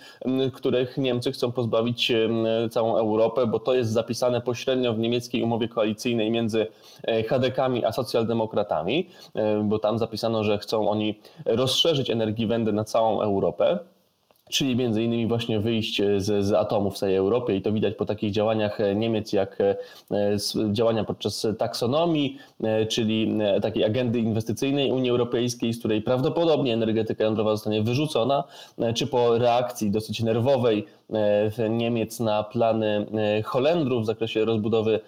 których 0.54 0.98
Niemcy 0.98 1.32
chcą 1.32 1.52
pozbawić 1.52 2.12
całą 2.72 2.98
Europę, 2.98 3.48
bo 3.48 3.60
to 3.60 3.74
jest 3.74 3.92
zapisane 3.92 4.42
pośrednio 4.42 4.94
w 4.94 5.00
niemieckiej 5.00 5.44
umowie 5.44 5.68
koalicyjnej 5.68 6.32
między 6.32 6.68
HDK-ami 7.28 7.86
a 7.86 7.92
socjaldemokratami, 7.92 9.08
bo 9.64 9.80
tam 9.80 10.00
zapisano, 10.00 10.44
że 10.44 10.58
chcą 10.58 10.90
oni 10.90 11.20
rozszerzyć 11.46 12.10
energiewende 12.10 12.72
na 12.72 12.84
całą 12.84 13.22
Europę 13.22 13.80
czyli 14.54 14.76
między 14.76 15.04
innymi 15.04 15.28
właśnie 15.28 15.60
wyjść 15.60 16.02
z, 16.18 16.46
z 16.46 16.54
atomu 16.54 16.92
w 16.92 16.98
całej 16.98 17.16
Europie 17.16 17.56
i 17.56 17.62
to 17.62 17.72
widać 17.72 17.96
po 17.96 18.06
takich 18.06 18.32
działaniach 18.32 18.78
Niemiec 18.96 19.34
jak 19.34 19.58
e, 19.62 19.76
działania 20.72 21.04
podczas 21.04 21.48
taksonomii, 21.58 22.38
e, 22.64 22.86
czyli 22.86 23.38
e, 23.42 23.62
takiej 23.62 23.84
agendy 23.84 24.20
inwestycyjnej 24.20 24.92
Unii 24.92 25.10
Europejskiej, 25.10 25.74
z 25.74 25.80
której 25.80 26.02
prawdopodobnie 26.02 26.74
energetyka 26.74 27.24
jądrowa 27.24 27.52
zostanie 27.52 27.84
wyrzucona, 27.84 28.44
czy 28.96 29.08
po 29.08 29.38
reakcji 29.38 29.92
dosyć 29.92 30.24
nerwowej 30.24 30.86
Niemiec 31.70 32.20
na 32.20 32.44
plany 32.44 33.06
Holendrów 33.46 34.04
w 34.04 34.06
zakresie 34.06 34.46
rozbudowy 34.46 35.00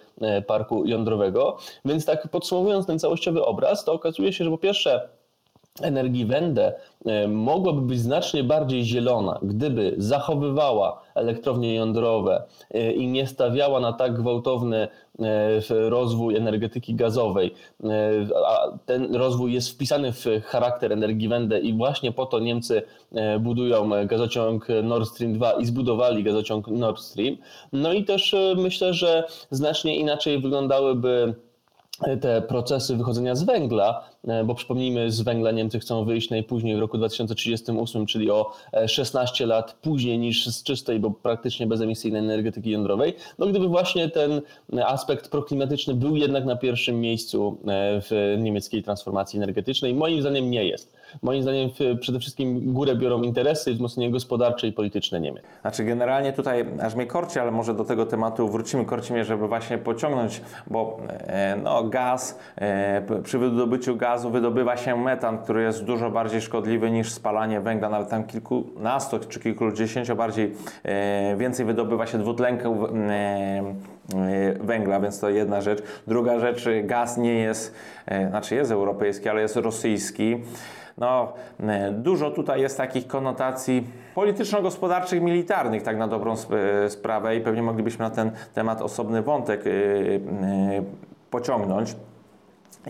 parku 0.46 0.86
jądrowego. 0.86 1.56
Więc 1.84 2.04
tak 2.04 2.28
podsumowując 2.28 2.86
ten 2.86 2.98
całościowy 2.98 3.44
obraz, 3.44 3.84
to 3.84 3.92
okazuje 3.92 4.32
się, 4.32 4.44
że 4.44 4.50
po 4.50 4.58
pierwsze 4.58 5.08
Energiewende 5.82 6.74
e, 7.06 7.28
mogłaby 7.28 7.80
być 7.80 7.98
znacznie 7.98 8.44
bardziej 8.44 8.84
zielona, 8.84 9.38
gdyby 9.42 9.94
zachowywała 9.98 11.02
elektrownie 11.14 11.74
jądrowe 11.74 12.42
e, 12.70 12.92
i 12.92 13.06
nie 13.06 13.26
stawiała 13.26 13.80
na 13.80 13.92
tak 13.92 14.14
gwałtowny 14.14 14.88
e, 15.18 15.88
rozwój 15.88 16.36
energetyki 16.36 16.94
gazowej. 16.94 17.54
A 18.46 18.78
ten 18.86 19.14
rozwój 19.14 19.52
jest 19.52 19.70
wpisany 19.70 20.12
w 20.12 20.24
charakter 20.44 20.92
Energiewende 20.92 21.60
i 21.60 21.74
właśnie 21.74 22.12
po 22.12 22.26
to 22.26 22.38
Niemcy 22.38 22.82
budują 23.40 24.06
gazociąg 24.06 24.66
Nord 24.82 25.08
Stream 25.08 25.32
2 25.32 25.52
i 25.52 25.66
zbudowali 25.66 26.24
gazociąg 26.24 26.68
Nord 26.68 27.00
Stream. 27.00 27.36
No 27.72 27.92
i 27.92 28.04
też 28.04 28.34
myślę, 28.56 28.94
że 28.94 29.24
znacznie 29.50 29.96
inaczej 29.96 30.40
wyglądałyby 30.40 31.34
te 32.20 32.42
procesy 32.42 32.96
wychodzenia 32.96 33.34
z 33.34 33.42
węgla, 33.42 34.08
e, 34.28 34.44
bo 34.44 34.54
przypomnijmy, 34.54 35.10
z 35.10 35.20
węgla 35.20 35.50
Niemcy 35.50 35.78
chcą 35.78 36.04
wyjść 36.04 36.30
najpóźniej 36.30 36.76
w 36.76 36.78
roku 36.78 36.98
2038, 36.98 38.06
czyli 38.06 38.30
o 38.30 38.52
16 38.86 39.44
e, 39.44 39.46
lat 39.46 39.76
później 39.82 40.18
niż 40.18 40.46
z 40.46 40.62
czystej, 40.62 41.00
bo 41.00 41.10
praktycznie 41.10 41.66
bezemisyjnej 41.66 42.22
energetyki 42.22 42.70
jądrowej. 42.70 43.14
No 43.38 43.46
gdyby 43.46 43.68
właśnie 43.68 44.10
ten 44.10 44.42
aspekt 44.86 45.28
proklimatyczny 45.28 45.94
był 45.94 46.16
jednak 46.16 46.44
na 46.44 46.56
pierwszym 46.56 47.00
miejscu 47.00 47.58
e, 47.66 48.00
w 48.00 48.36
niemieckiej 48.38 48.82
transformacji 48.82 49.36
energetycznej, 49.36 49.94
moim 49.94 50.20
zdaniem 50.20 50.50
nie 50.50 50.64
jest. 50.64 50.95
Moim 51.22 51.42
zdaniem 51.42 51.70
przede 52.00 52.20
wszystkim 52.20 52.72
górę 52.72 52.96
biorą 52.96 53.22
interesy, 53.22 53.74
wzmocnienie 53.74 54.12
gospodarcze 54.12 54.66
i 54.66 54.72
polityczne 54.72 55.20
Niemiec. 55.20 55.44
Znaczy 55.60 55.84
generalnie 55.84 56.32
tutaj 56.32 56.66
aż 56.82 56.94
mnie 56.94 57.06
korci, 57.06 57.38
ale 57.38 57.50
może 57.50 57.74
do 57.74 57.84
tego 57.84 58.06
tematu 58.06 58.48
wrócimy. 58.48 58.84
Korci 58.84 59.12
mnie, 59.12 59.24
żeby 59.24 59.48
właśnie 59.48 59.78
pociągnąć, 59.78 60.40
bo 60.66 61.00
no, 61.62 61.84
gaz, 61.84 62.38
e, 62.56 63.02
przy 63.22 63.38
wydobyciu 63.38 63.96
gazu 63.96 64.30
wydobywa 64.30 64.76
się 64.76 64.96
metan, 64.96 65.38
który 65.38 65.62
jest 65.62 65.84
dużo 65.84 66.10
bardziej 66.10 66.40
szkodliwy 66.40 66.90
niż 66.90 67.12
spalanie 67.12 67.60
węgla, 67.60 67.88
nawet 67.88 68.08
tam 68.08 68.24
kilkunastu 68.24 69.18
czy 69.18 69.40
kilkudziesięciu 69.40 70.16
bardziej 70.16 70.54
e, 70.84 71.36
więcej 71.36 71.66
wydobywa 71.66 72.06
się 72.06 72.18
dwutlenku 72.18 72.86
e, 72.86 73.62
węgla, 74.60 75.00
więc 75.00 75.20
to 75.20 75.30
jedna 75.30 75.60
rzecz. 75.60 75.82
Druga 76.06 76.38
rzecz, 76.38 76.68
gaz 76.84 77.16
nie 77.16 77.34
jest, 77.34 77.74
znaczy 78.28 78.54
jest 78.54 78.70
europejski, 78.70 79.28
ale 79.28 79.40
jest 79.40 79.56
rosyjski. 79.56 80.36
No, 80.98 81.32
dużo 81.92 82.30
tutaj 82.30 82.60
jest 82.60 82.76
takich 82.76 83.06
konotacji 83.06 83.86
polityczno-gospodarczych, 84.14 85.22
militarnych, 85.22 85.82
tak 85.82 85.96
na 85.98 86.08
dobrą 86.08 86.34
sprawę 86.88 87.36
i 87.36 87.40
pewnie 87.40 87.62
moglibyśmy 87.62 88.04
na 88.04 88.10
ten 88.10 88.30
temat 88.54 88.82
osobny 88.82 89.22
wątek 89.22 89.64
pociągnąć 91.30 91.96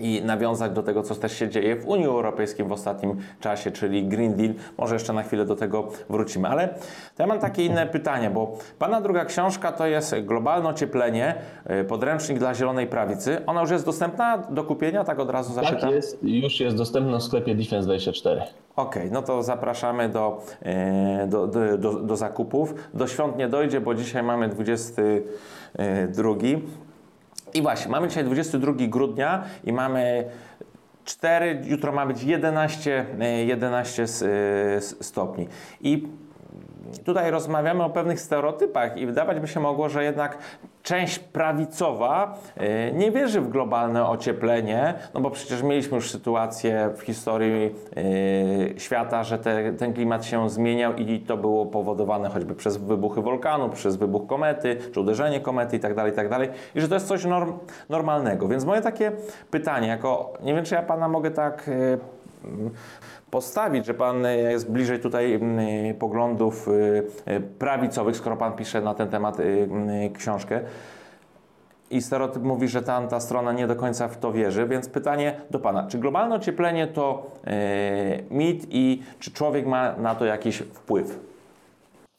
i 0.01 0.23
nawiązać 0.25 0.73
do 0.73 0.83
tego, 0.83 1.03
co 1.03 1.15
też 1.15 1.33
się 1.33 1.49
dzieje 1.49 1.77
w 1.77 1.87
Unii 1.87 2.07
Europejskiej 2.07 2.67
w 2.67 2.73
ostatnim 2.73 3.17
czasie, 3.41 3.71
czyli 3.71 4.09
Green 4.09 4.35
Deal. 4.35 4.55
Może 4.79 4.95
jeszcze 4.95 5.13
na 5.13 5.23
chwilę 5.23 5.45
do 5.45 5.57
tego 5.57 5.89
wrócimy. 6.11 6.49
Ale 6.49 6.69
to 7.17 7.23
ja 7.23 7.27
mam 7.27 7.39
takie 7.39 7.65
inne 7.65 7.87
pytanie, 7.87 8.31
bo 8.31 8.59
Pana 8.79 9.01
druga 9.01 9.25
książka 9.25 9.73
to 9.73 9.87
jest 9.87 10.15
Globalne 10.21 10.69
ocieplenie, 10.69 11.35
y, 11.71 11.85
podręcznik 11.85 12.39
dla 12.39 12.55
zielonej 12.55 12.87
prawicy. 12.87 13.43
Ona 13.47 13.61
już 13.61 13.71
jest 13.71 13.85
dostępna 13.85 14.39
do 14.39 14.65
kupienia, 14.65 15.05
tak 15.05 15.19
od 15.19 15.31
razu 15.31 15.53
zapytam? 15.53 15.81
Tak 15.81 15.91
jest, 15.91 16.19
już 16.23 16.61
jest 16.61 16.77
dostępna 16.77 17.19
w 17.19 17.23
sklepie 17.23 17.57
Defense24. 17.57 18.33
Okej, 18.33 19.03
okay, 19.03 19.11
no 19.11 19.23
to 19.23 19.43
zapraszamy 19.43 20.09
do, 20.09 20.43
y, 21.25 21.27
do, 21.27 21.47
do, 21.47 21.79
do, 21.79 21.93
do 21.93 22.17
zakupów. 22.17 22.75
Do 22.95 23.07
świąt 23.07 23.37
nie 23.37 23.49
dojdzie, 23.49 23.81
bo 23.81 23.95
dzisiaj 23.95 24.23
mamy 24.23 24.49
22. 24.49 26.35
I 27.57 27.63
właśnie, 27.63 27.91
mamy 27.91 28.09
dzisiaj 28.09 28.25
22 28.25 28.73
grudnia 28.79 29.45
i 29.65 29.73
mamy 29.73 30.25
4, 31.05 31.63
jutro 31.65 31.93
ma 31.93 32.07
być 32.07 32.23
11, 32.23 33.07
11 33.47 34.03
e, 34.03 34.07
stopni. 34.81 35.49
I 35.81 36.09
tutaj 37.05 37.31
rozmawiamy 37.31 37.85
o 37.85 37.91
pewnych 37.91 38.21
stereotypach 38.21 38.97
i 38.97 39.07
wydawać 39.07 39.41
by 39.41 39.49
się 39.49 39.61
mogło, 39.61 39.89
że 39.89 40.05
jednak 40.05 40.39
część 40.83 41.19
prawicowa 41.19 42.39
y, 42.57 42.93
nie 42.95 43.11
wierzy 43.11 43.41
w 43.41 43.49
globalne 43.49 44.09
ocieplenie, 44.09 44.95
no 45.15 45.21
bo 45.21 45.31
przecież 45.31 45.63
mieliśmy 45.63 45.95
już 45.95 46.11
sytuację 46.11 46.91
w 46.97 47.01
historii 47.01 47.75
y, 47.97 48.75
świata, 48.81 49.25
że 49.25 49.39
te, 49.39 49.73
ten 49.73 49.93
klimat 49.93 50.25
się 50.25 50.51
zmieniał 50.51 50.95
i 50.95 51.21
to 51.21 51.37
było 51.37 51.67
powodowane 51.67 52.29
choćby 52.29 52.55
przez 52.55 52.77
wybuchy 52.77 53.21
wulkanu, 53.21 53.69
przez 53.69 53.97
wybuch 53.97 54.27
komety, 54.27 54.77
czy 54.93 55.01
uderzenie 55.01 55.41
komety 55.41 55.77
itd., 55.77 55.95
tak 55.95 56.07
itd. 56.07 56.29
Tak 56.29 56.49
I 56.75 56.81
że 56.81 56.89
to 56.89 56.95
jest 56.95 57.07
coś 57.07 57.25
norm, 57.25 57.53
normalnego. 57.89 58.49
Więc 58.49 58.65
moje 58.65 58.81
takie 58.81 59.13
pytanie, 59.51 59.89
jako 59.89 60.33
nie 60.43 60.55
wiem, 60.55 60.65
czy 60.65 60.75
ja 60.75 60.83
Pana 60.83 61.09
mogę 61.09 61.31
tak 61.31 61.69
y, 61.69 61.99
postawić, 63.31 63.87
że 63.87 63.95
Pan 63.95 64.25
jest 64.25 64.71
bliżej 64.71 65.01
tutaj 65.01 65.35
mm, 65.35 65.95
poglądów 65.95 66.69
y, 66.69 66.73
y, 67.33 67.41
prawicowych, 67.41 68.17
skoro 68.17 68.37
Pan 68.37 68.53
pisze 68.53 68.81
na 68.81 68.95
ten 68.95 69.09
temat 69.09 69.41
y, 69.41 69.69
książkę. 70.19 70.61
I 71.91 72.03
stereotyp 72.03 72.43
mówi, 72.43 72.69
że 72.69 72.83
ta, 72.83 73.07
ta 73.07 73.21
strona 73.21 73.53
nie 73.53 73.67
do 73.67 73.77
końca 73.77 74.09
w 74.09 74.19
to 74.19 74.33
wierzy, 74.33 74.67
więc 74.67 74.89
pytanie 74.89 75.41
do 75.51 75.59
Pana, 75.59 75.87
czy 75.87 75.99
globalne 75.99 76.35
ocieplenie 76.35 76.87
to 76.87 77.31
mit 78.31 78.67
i 78.71 79.03
czy 79.19 79.31
człowiek 79.31 79.67
ma 79.67 79.97
na 79.97 80.15
to 80.15 80.25
jakiś 80.25 80.59
wpływ? 80.59 81.19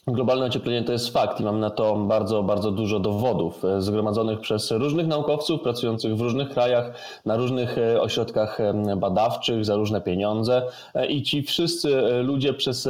Globalne 0.07 0.45
ocieplenie 0.45 0.83
to 0.83 0.91
jest 0.91 1.09
fakt 1.09 1.39
i 1.39 1.43
mam 1.43 1.59
na 1.59 1.69
to 1.69 1.95
bardzo, 1.95 2.43
bardzo 2.43 2.71
dużo 2.71 2.99
dowodów 2.99 3.65
e, 3.65 3.81
zgromadzonych 3.81 4.39
przez 4.39 4.71
różnych 4.71 5.07
naukowców 5.07 5.61
pracujących 5.61 6.15
w 6.15 6.21
różnych 6.21 6.49
krajach, 6.49 6.93
na 7.25 7.37
różnych 7.37 7.77
e, 7.77 8.01
ośrodkach 8.01 8.57
badawczych 8.97 9.65
za 9.65 9.75
różne 9.75 10.01
pieniądze. 10.01 10.61
E, 10.95 11.07
I 11.07 11.23
ci 11.23 11.43
wszyscy 11.43 12.01
ludzie 12.23 12.53
przez 12.53 12.89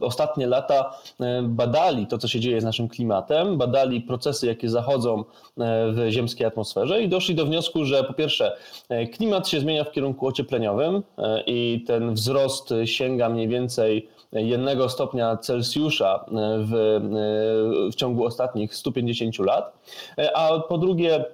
ostatnie 0.00 0.46
lata 0.46 0.98
badali 1.42 2.06
to, 2.06 2.18
co 2.18 2.28
się 2.28 2.40
dzieje 2.40 2.60
z 2.60 2.64
naszym 2.64 2.88
klimatem, 2.88 3.58
badali 3.58 4.00
procesy, 4.00 4.46
jakie 4.46 4.68
zachodzą 4.68 5.24
w 5.92 6.06
ziemskiej 6.08 6.46
atmosferze 6.46 7.02
i 7.02 7.08
doszli 7.08 7.34
do 7.34 7.46
wniosku, 7.46 7.84
że 7.84 8.04
po 8.04 8.12
pierwsze, 8.12 8.56
klimat 9.12 9.48
się 9.48 9.60
zmienia 9.60 9.84
w 9.84 9.92
kierunku 9.92 10.26
ociepleniowym 10.26 11.02
i 11.46 11.84
ten 11.86 12.14
wzrost 12.14 12.74
sięga 12.84 13.28
mniej 13.28 13.48
więcej 13.48 14.08
jednego 14.32 14.88
stopnia 14.88 15.36
Celsjusza 15.36 16.24
e, 16.28 16.58
w, 16.58 16.74
e, 16.74 17.90
w 17.90 17.94
ciągu 17.94 18.24
ostatnich 18.24 18.74
150 18.74 19.38
lat, 19.38 19.72
e, 20.18 20.36
a 20.36 20.60
po 20.60 20.78
drugie 20.78 21.24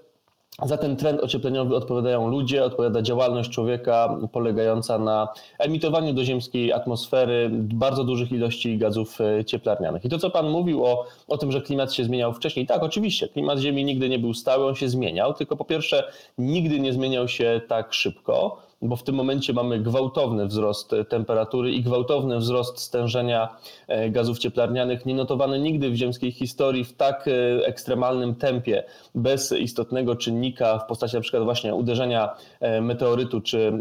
za 0.62 0.76
ten 0.76 0.96
trend 0.96 1.20
ociepleniowy 1.20 1.76
odpowiadają 1.76 2.28
ludzie, 2.28 2.64
odpowiada 2.64 3.02
działalność 3.02 3.50
człowieka 3.50 4.16
polegająca 4.32 4.98
na 4.98 5.28
emitowaniu 5.58 6.12
do 6.12 6.24
ziemskiej 6.24 6.72
atmosfery 6.72 7.50
bardzo 7.52 8.04
dużych 8.04 8.32
ilości 8.32 8.78
gazów 8.78 9.18
cieplarnianych. 9.46 10.04
I 10.04 10.08
to, 10.08 10.18
co 10.18 10.30
Pan 10.30 10.50
mówił 10.50 10.84
o, 10.84 11.04
o 11.28 11.38
tym, 11.38 11.52
że 11.52 11.60
klimat 11.60 11.92
się 11.92 12.04
zmieniał 12.04 12.32
wcześniej, 12.32 12.66
tak, 12.66 12.82
oczywiście, 12.82 13.28
klimat 13.28 13.58
Ziemi 13.58 13.84
nigdy 13.84 14.08
nie 14.08 14.18
był 14.18 14.34
stały, 14.34 14.66
on 14.66 14.74
się 14.74 14.88
zmieniał, 14.88 15.34
tylko 15.34 15.56
po 15.56 15.64
pierwsze, 15.64 16.12
nigdy 16.38 16.80
nie 16.80 16.92
zmieniał 16.92 17.28
się 17.28 17.60
tak 17.68 17.94
szybko 17.94 18.65
bo 18.82 18.96
w 18.96 19.02
tym 19.02 19.14
momencie 19.14 19.52
mamy 19.52 19.78
gwałtowny 19.78 20.46
wzrost 20.46 20.94
temperatury 21.08 21.72
i 21.72 21.82
gwałtowny 21.82 22.38
wzrost 22.38 22.78
stężenia 22.78 23.56
e, 23.88 24.10
gazów 24.10 24.38
cieplarnianych, 24.38 25.06
nienotowany 25.06 25.58
nigdy 25.58 25.90
w 25.90 25.94
ziemskiej 25.94 26.32
historii 26.32 26.84
w 26.84 26.92
tak 26.92 27.28
e, 27.28 27.66
ekstremalnym 27.66 28.34
tempie, 28.34 28.84
bez 29.14 29.52
istotnego 29.52 30.16
czynnika 30.16 30.78
w 30.78 30.86
postaci 30.86 31.20
przykład 31.20 31.44
właśnie 31.44 31.74
uderzenia 31.74 32.36
e, 32.60 32.80
meteorytu 32.80 33.40
czy 33.40 33.72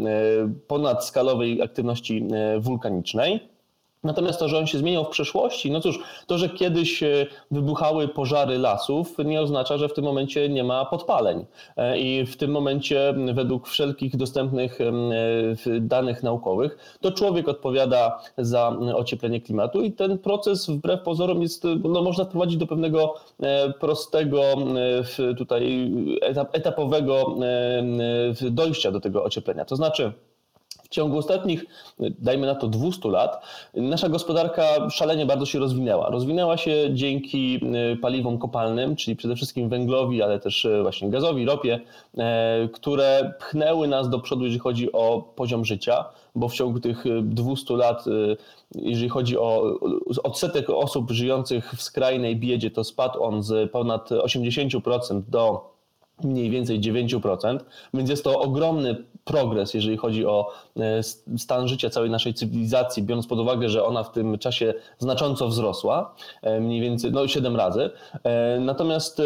ponadskalowej 0.66 1.62
aktywności 1.62 2.28
wulkanicznej. 2.58 3.55
Natomiast 4.04 4.38
to, 4.38 4.48
że 4.48 4.58
on 4.58 4.66
się 4.66 4.78
zmieniał 4.78 5.04
w 5.04 5.08
przeszłości, 5.08 5.70
no 5.70 5.80
cóż, 5.80 5.98
to, 6.26 6.38
że 6.38 6.48
kiedyś 6.48 7.02
e, 7.02 7.26
wybuchały 7.50 8.08
pożary 8.08 8.58
lasów, 8.58 9.14
nie 9.24 9.40
oznacza, 9.40 9.78
że 9.78 9.88
w 9.88 9.94
tym 9.94 10.04
momencie 10.04 10.48
nie 10.48 10.64
ma 10.64 10.84
podpaleń. 10.84 11.46
E, 11.76 11.98
I 11.98 12.26
w 12.26 12.36
tym 12.36 12.50
momencie, 12.50 13.14
według 13.34 13.68
wszelkich 13.68 14.16
dostępnych 14.16 14.78
e, 14.80 15.80
danych 15.80 16.22
naukowych, 16.22 16.96
to 17.00 17.12
człowiek 17.12 17.48
odpowiada 17.48 18.18
za 18.38 18.76
ocieplenie 18.94 19.40
klimatu 19.40 19.82
i 19.82 19.92
ten 19.92 20.18
proces 20.18 20.70
wbrew 20.70 21.02
pozorom 21.02 21.42
jest, 21.42 21.64
no, 21.84 22.02
można 22.02 22.24
wprowadzić 22.24 22.56
do 22.56 22.66
pewnego 22.66 23.14
prostego, 23.80 24.42
tutaj 25.38 25.92
etapowego 26.52 27.36
dojścia 28.50 28.90
do 28.90 29.00
tego 29.00 29.24
ocieplenia. 29.24 29.64
To 29.64 29.76
znaczy, 29.76 30.12
ciągu 30.96 31.18
ostatnich, 31.18 31.64
dajmy 31.98 32.46
na 32.46 32.54
to 32.54 32.68
200 32.68 33.08
lat, 33.08 33.42
nasza 33.74 34.08
gospodarka 34.08 34.90
szalenie 34.90 35.26
bardzo 35.26 35.46
się 35.46 35.58
rozwinęła. 35.58 36.10
Rozwinęła 36.10 36.56
się 36.56 36.88
dzięki 36.92 37.60
y, 37.92 37.96
paliwom 37.96 38.38
kopalnym, 38.38 38.96
czyli 38.96 39.16
przede 39.16 39.36
wszystkim 39.36 39.68
węglowi, 39.68 40.22
ale 40.22 40.40
też 40.40 40.64
y, 40.64 40.82
właśnie 40.82 41.10
gazowi, 41.10 41.44
ropie, 41.44 41.80
e, 42.18 42.68
które 42.72 43.34
pchnęły 43.38 43.88
nas 43.88 44.10
do 44.10 44.20
przodu, 44.20 44.44
jeżeli 44.44 44.60
chodzi 44.60 44.92
o 44.92 45.32
poziom 45.36 45.64
życia, 45.64 46.04
bo 46.34 46.48
w 46.48 46.54
ciągu 46.54 46.80
tych 46.80 47.04
200 47.22 47.74
y, 47.74 47.76
lat, 47.76 48.04
jeżeli 48.74 49.08
chodzi 49.08 49.38
o 49.38 49.78
odsetek 50.22 50.70
osób 50.70 51.10
żyjących 51.10 51.74
w 51.76 51.82
skrajnej 51.82 52.36
biedzie, 52.36 52.70
to 52.70 52.84
spadł 52.84 53.22
on 53.22 53.42
z 53.42 53.70
ponad 53.70 54.10
80% 54.10 55.22
do 55.28 55.76
mniej 56.24 56.50
więcej 56.50 56.80
9%, 56.80 57.58
więc 57.94 58.10
jest 58.10 58.24
to 58.24 58.40
ogromny 58.40 59.04
progres, 59.26 59.74
jeżeli 59.74 59.96
chodzi 59.96 60.26
o 60.26 60.50
e, 60.76 61.02
stan 61.38 61.68
życia 61.68 61.90
całej 61.90 62.10
naszej 62.10 62.34
cywilizacji, 62.34 63.02
biorąc 63.02 63.26
pod 63.26 63.38
uwagę, 63.38 63.68
że 63.68 63.84
ona 63.84 64.02
w 64.02 64.12
tym 64.12 64.38
czasie 64.38 64.74
znacząco 64.98 65.48
wzrosła, 65.48 66.14
e, 66.42 66.60
mniej 66.60 66.80
więcej 66.80 67.12
no 67.12 67.28
7 67.28 67.56
razy. 67.56 67.90
E, 68.24 68.60
natomiast 68.60 69.22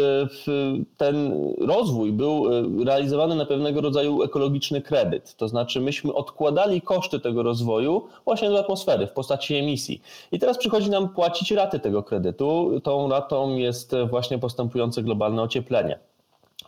ten 0.97 1.33
rozwój 1.59 2.11
był 2.11 2.45
realizowany 2.85 3.35
na 3.35 3.45
pewnego 3.45 3.81
rodzaju 3.81 4.23
ekologiczny 4.23 4.81
kredyt, 4.81 5.35
to 5.35 5.47
znaczy 5.47 5.81
myśmy 5.81 6.13
odkładali 6.13 6.81
koszty 6.81 7.19
tego 7.19 7.43
rozwoju 7.43 8.07
właśnie 8.25 8.49
do 8.49 8.59
atmosfery 8.59 9.07
w 9.07 9.11
postaci 9.11 9.55
emisji. 9.55 10.01
I 10.31 10.39
teraz 10.39 10.57
przychodzi 10.57 10.89
nam 10.89 11.09
płacić 11.09 11.51
raty 11.51 11.79
tego 11.79 12.03
kredytu. 12.03 12.79
Tą 12.83 13.09
ratą 13.09 13.55
jest 13.55 13.95
właśnie 14.09 14.39
postępujące 14.39 15.03
globalne 15.03 15.41
ocieplenie 15.41 15.99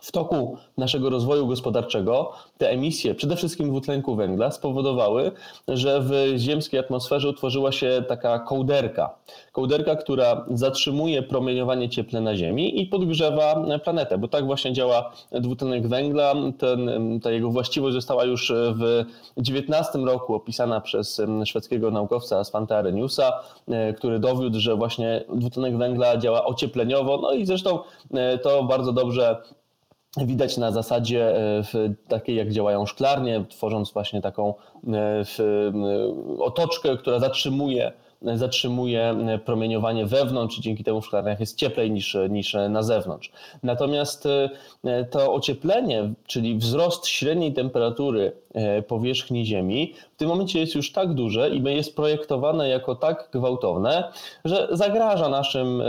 w 0.00 0.12
toku 0.12 0.56
naszego 0.78 1.10
rozwoju 1.10 1.46
gospodarczego 1.46 2.32
te 2.58 2.70
emisje, 2.70 3.14
przede 3.14 3.36
wszystkim 3.36 3.68
dwutlenku 3.68 4.16
węgla, 4.16 4.50
spowodowały, 4.50 5.32
że 5.68 6.00
w 6.00 6.34
ziemskiej 6.36 6.80
atmosferze 6.80 7.28
utworzyła 7.28 7.72
się 7.72 8.04
taka 8.08 8.38
kołderka. 8.38 9.14
Kołderka, 9.52 9.96
która 9.96 10.44
zatrzymuje 10.50 11.22
promieniowanie 11.22 11.88
cieplne 11.88 12.20
na 12.20 12.36
Ziemi 12.36 12.82
i 12.82 12.86
podgrzewa 12.86 13.64
planetę, 13.84 14.18
bo 14.18 14.28
tak 14.28 14.46
właśnie 14.46 14.72
działa 14.72 15.12
dwutlenek 15.32 15.88
węgla. 15.88 16.34
Ten, 16.58 17.20
ta 17.22 17.30
jego 17.30 17.50
właściwość 17.50 17.94
została 17.94 18.24
już 18.24 18.52
w 18.74 19.04
XIX 19.38 20.04
roku 20.04 20.34
opisana 20.34 20.80
przez 20.80 21.20
szwedzkiego 21.44 21.90
naukowca 21.90 22.44
Svante 22.44 22.78
Arrheniusa, 22.78 23.32
który 23.96 24.18
dowiódł, 24.18 24.60
że 24.60 24.76
właśnie 24.76 25.24
dwutlenek 25.34 25.78
węgla 25.78 26.16
działa 26.16 26.44
ociepleniowo. 26.44 27.18
No 27.22 27.32
i 27.32 27.46
zresztą 27.46 27.78
e, 28.14 28.38
to 28.38 28.64
bardzo 28.64 28.92
dobrze 28.92 29.36
widać 30.16 30.56
na 30.56 30.72
zasadzie 30.72 31.36
e, 31.36 31.62
takiej, 32.08 32.36
jak 32.36 32.50
działają 32.50 32.86
szklarnie, 32.86 33.44
tworząc 33.48 33.92
właśnie 33.92 34.22
taką 34.22 34.54
e, 34.92 35.24
otoczkę, 36.38 36.96
która 36.96 37.18
zatrzymuje 37.18 37.92
zatrzymuje 38.34 39.16
promieniowanie 39.44 40.06
wewnątrz 40.06 40.58
i 40.58 40.60
dzięki 40.60 40.84
temu 40.84 41.00
w 41.00 41.06
szklarniach 41.06 41.40
jest 41.40 41.58
cieplej 41.58 41.90
niż, 41.90 42.16
niż 42.30 42.56
na 42.68 42.82
zewnątrz. 42.82 43.30
Natomiast 43.62 44.28
e, 44.84 45.04
to 45.04 45.34
ocieplenie, 45.34 46.12
czyli 46.26 46.56
wzrost 46.58 47.06
średniej 47.06 47.52
temperatury 47.52 48.32
e, 48.54 48.82
powierzchni 48.82 49.46
Ziemi 49.46 49.94
w 50.14 50.16
tym 50.16 50.28
momencie 50.28 50.60
jest 50.60 50.74
już 50.74 50.92
tak 50.92 51.14
duże 51.14 51.50
i 51.50 51.62
jest 51.62 51.96
projektowane 51.96 52.68
jako 52.68 52.94
tak 52.94 53.28
gwałtowne, 53.32 54.12
że 54.44 54.68
zagraża 54.70 55.28
naszym 55.28 55.82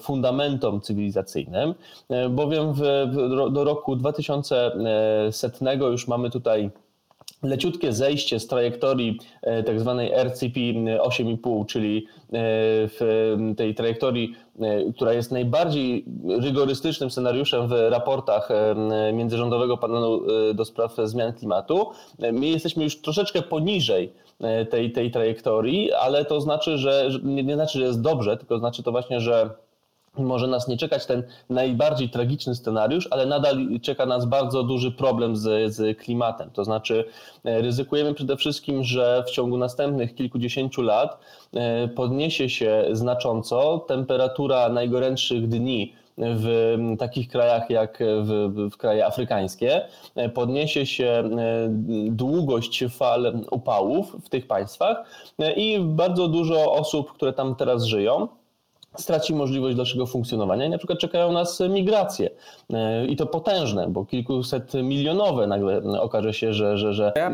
fundamentom 0.00 0.80
cywilizacyjnym, 0.80 1.74
bowiem 2.30 2.72
w, 2.74 2.80
do 3.52 3.64
roku 3.64 3.96
2100 3.96 5.90
już 5.90 6.08
mamy 6.08 6.30
tutaj 6.30 6.70
leciutkie 7.42 7.92
zejście 7.92 8.40
z 8.40 8.46
trajektorii 8.46 9.18
e, 9.42 9.62
tak 9.62 9.80
zwanej 9.80 10.12
RCP 10.12 10.60
8,5, 10.60 11.66
czyli 11.66 12.06
e, 12.06 12.30
w 12.88 13.36
tej 13.56 13.74
trajektorii, 13.74 14.34
e, 14.60 14.92
która 14.92 15.12
jest 15.12 15.32
najbardziej 15.32 16.04
rygorystycznym 16.42 17.10
scenariuszem 17.10 17.68
w 17.68 17.72
raportach 17.90 18.48
Międzyrządowego 19.12 19.76
Panelu 19.76 20.26
do 20.54 20.64
Spraw 20.64 20.96
Zmian 21.04 21.32
Klimatu. 21.32 21.90
My 22.18 22.46
jesteśmy 22.46 22.84
już 22.84 23.00
troszeczkę 23.00 23.42
poniżej 23.42 24.12
tej, 24.70 24.92
tej 24.92 25.10
trajektorii, 25.10 25.92
ale 25.92 26.24
to 26.24 26.40
znaczy, 26.40 26.78
że 26.78 27.10
nie, 27.22 27.42
nie 27.42 27.54
znaczy, 27.54 27.78
że 27.78 27.84
jest 27.84 28.00
dobrze, 28.00 28.36
tylko 28.36 28.58
znaczy 28.58 28.82
to 28.82 28.92
właśnie, 28.92 29.20
że 29.20 29.50
może 30.18 30.46
nas 30.46 30.68
nie 30.68 30.76
czekać 30.76 31.06
ten 31.06 31.22
najbardziej 31.50 32.10
tragiczny 32.10 32.54
scenariusz, 32.54 33.08
ale 33.10 33.26
nadal 33.26 33.56
czeka 33.82 34.06
nas 34.06 34.24
bardzo 34.24 34.62
duży 34.62 34.92
problem 34.92 35.36
z, 35.36 35.74
z, 35.74 35.98
klimatem. 35.98 36.50
To 36.50 36.64
znaczy, 36.64 37.04
e, 37.44 37.62
ryzykujemy 37.62 38.14
przede 38.14 38.36
wszystkim, 38.36 38.84
że 38.84 39.24
w 39.26 39.30
ciągu 39.30 39.58
następnych 39.58 40.14
kilkudziesięciu 40.14 40.82
lat 40.82 41.18
e, 41.54 41.88
podniesie 41.88 42.48
się 42.48 42.84
znacząco 42.92 43.78
temperatura 43.78 44.68
najgorętszych 44.68 45.48
dni 45.48 45.92
w 46.18 46.76
takich 46.98 47.28
krajach 47.28 47.70
jak 47.70 47.98
w, 48.22 48.68
w 48.72 48.76
kraje 48.76 49.06
afrykańskie, 49.06 49.86
e, 50.14 50.28
podniesie 50.28 50.86
się 50.86 51.30
długość 52.08 52.84
fal 52.90 53.40
upałów 53.50 54.16
w 54.24 54.28
tych 54.28 54.46
państwach 54.46 54.96
i 55.56 55.78
bardzo 55.80 56.28
dużo 56.28 56.72
osób, 56.72 57.12
które 57.12 57.32
tam 57.32 57.54
teraz 57.54 57.84
żyją, 57.84 58.28
straci 59.00 59.34
możliwość 59.34 59.76
dalszego 59.76 60.06
funkcjonowania 60.06 60.66
i 60.66 60.70
na 60.70 60.78
przykład 60.78 60.98
czekają 60.98 61.32
nas 61.32 61.62
migracje 61.68 62.30
e, 62.72 63.06
i 63.06 63.16
to 63.16 63.26
potężne, 63.26 63.86
bo 63.88 64.04
kilkuset 64.04 64.74
milionowe 64.74 65.46
nagle 65.46 66.00
okaże 66.00 66.34
się, 66.34 66.52
że... 66.52 66.78
że, 66.78 66.94
że... 66.94 67.12
Ja 67.16 67.30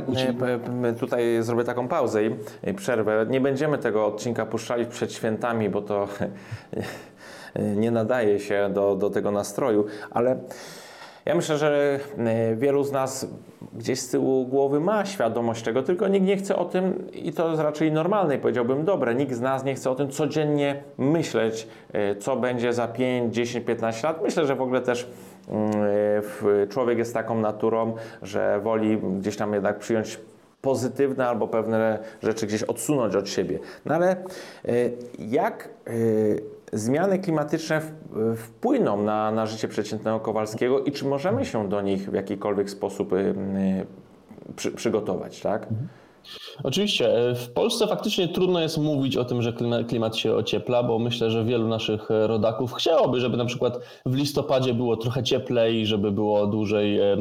e, 0.85 0.95
tutaj 0.95 1.43
zrobię 1.43 1.65
taką 1.65 1.89
pauzę 1.89 2.21
i 2.25 2.75
przerwę. 2.75 3.27
Nie 3.31 3.41
będziemy 3.41 3.79
tego 3.79 4.07
odcinka 4.07 4.47
puszczali 4.47 4.87
przed 4.87 5.13
świętami, 5.13 5.69
bo 5.69 5.83
to 5.83 6.09
nie 7.77 7.91
nadaje 7.91 8.41
się 8.41 8.71
do, 8.75 8.97
do 8.97 9.11
tego 9.11 9.31
nastroju, 9.31 9.87
ale 10.11 10.41
ja 11.25 11.35
myślę, 11.35 11.59
że 11.59 12.01
e, 12.19 12.57
wielu 12.57 12.85
z 12.85 12.93
nas 12.93 13.27
gdzieś 13.73 14.01
z 14.01 14.09
tyłu 14.09 14.47
głowy 14.47 14.81
ma 14.81 15.05
świadomość 15.05 15.63
tego, 15.63 15.83
tylko 15.83 16.09
nikt 16.09 16.27
nie 16.27 16.37
chce 16.37 16.57
o 16.57 16.65
tym 16.65 17.11
i 17.13 17.33
to 17.33 17.51
jest 17.51 17.63
raczej 17.63 17.93
normalne 17.93 18.37
i 18.37 18.39
powiedziałbym 18.39 18.85
dobre. 18.85 19.15
Nikt 19.15 19.33
z 19.33 19.41
nas 19.41 19.65
nie 19.65 19.75
chce 19.75 19.91
o 19.91 19.95
tym 19.95 20.11
codziennie 20.11 20.83
myśleć, 20.99 21.69
e, 21.93 22.17
co 22.17 22.37
będzie 22.37 22.73
za 22.73 22.89
5, 22.89 23.35
10, 23.35 23.67
15 23.67 24.09
lat. 24.09 24.23
Myślę, 24.23 24.47
że 24.47 24.55
w 24.55 24.63
ogóle 24.63 24.81
też 24.81 25.11
mm, 25.49 25.71
e, 26.63 26.67
człowiek 26.67 26.99
jest 26.99 27.15
taką 27.15 27.41
naturą, 27.41 27.95
że 28.23 28.61
woli 28.61 28.99
gdzieś 28.99 29.37
tam 29.37 29.55
jednak 29.55 29.79
przyjąć 29.79 30.21
pozytywne 30.61 31.29
albo 31.29 31.49
pewne 31.49 31.99
rzeczy 32.23 32.47
gdzieś 32.47 32.63
odsunąć 32.63 33.17
od 33.17 33.29
siebie. 33.29 33.59
No 33.85 33.95
ale 33.95 34.17
jak 35.19 35.69
zmiany 36.73 37.19
klimatyczne 37.19 37.81
wpłyną 38.37 39.03
na, 39.03 39.31
na 39.31 39.47
życie 39.47 39.69
przeciętnego 39.69 40.21
Kowalskiego 40.21 40.85
i 40.85 40.93
czy 40.93 41.05
możemy 41.05 41.45
się 41.45 41.69
do 41.69 41.81
nich 41.81 42.11
w 42.11 42.15
jakikolwiek 42.15 42.71
sposób 42.71 43.13
y, 43.13 43.17
y, 43.17 43.35
przy, 44.57 44.73
przygotować, 44.73 45.41
tak? 45.41 45.63
Mhm. 45.63 45.89
Oczywiście. 46.63 47.29
E, 47.31 47.35
w 47.35 47.51
Polsce 47.51 47.87
faktycznie 47.87 48.29
trudno 48.29 48.61
jest 48.61 48.79
mówić 48.79 49.17
o 49.17 49.25
tym, 49.25 49.43
że 49.43 49.53
klimat 49.89 50.17
się 50.17 50.35
ociepla, 50.35 50.83
bo 50.83 50.99
myślę, 50.99 51.31
że 51.31 51.45
wielu 51.45 51.69
naszych 51.69 52.11
e, 52.11 52.27
rodaków 52.27 52.73
chciałoby, 52.73 53.21
żeby 53.21 53.37
na 53.37 53.45
przykład 53.45 53.79
w 54.07 54.15
listopadzie 54.15 54.75
było 54.75 54.97
trochę 54.97 55.23
cieplej, 55.23 55.87
żeby 55.87 56.13
było 56.13 56.47
dłużej 56.47 56.99
e, 56.99 57.17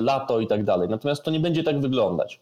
lato 0.00 0.40
i 0.40 0.46
tak 0.46 0.64
dalej. 0.64 0.88
Natomiast 0.88 1.22
to 1.22 1.30
nie 1.30 1.40
będzie 1.40 1.64
tak 1.64 1.80
wyglądać. 1.80 2.40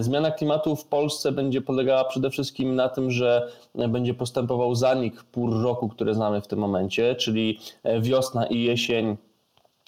Zmiana 0.00 0.30
klimatu 0.30 0.76
w 0.76 0.84
Polsce 0.84 1.32
będzie 1.32 1.60
polegała 1.60 2.04
przede 2.04 2.30
wszystkim 2.30 2.74
na 2.74 2.88
tym, 2.88 3.10
że 3.10 3.48
będzie 3.88 4.14
postępował 4.14 4.74
zanik 4.74 5.22
pór 5.22 5.62
roku, 5.62 5.88
które 5.88 6.14
znamy 6.14 6.40
w 6.40 6.46
tym 6.46 6.58
momencie, 6.58 7.14
czyli 7.14 7.58
wiosna 8.00 8.46
i 8.46 8.62
jesień 8.62 9.16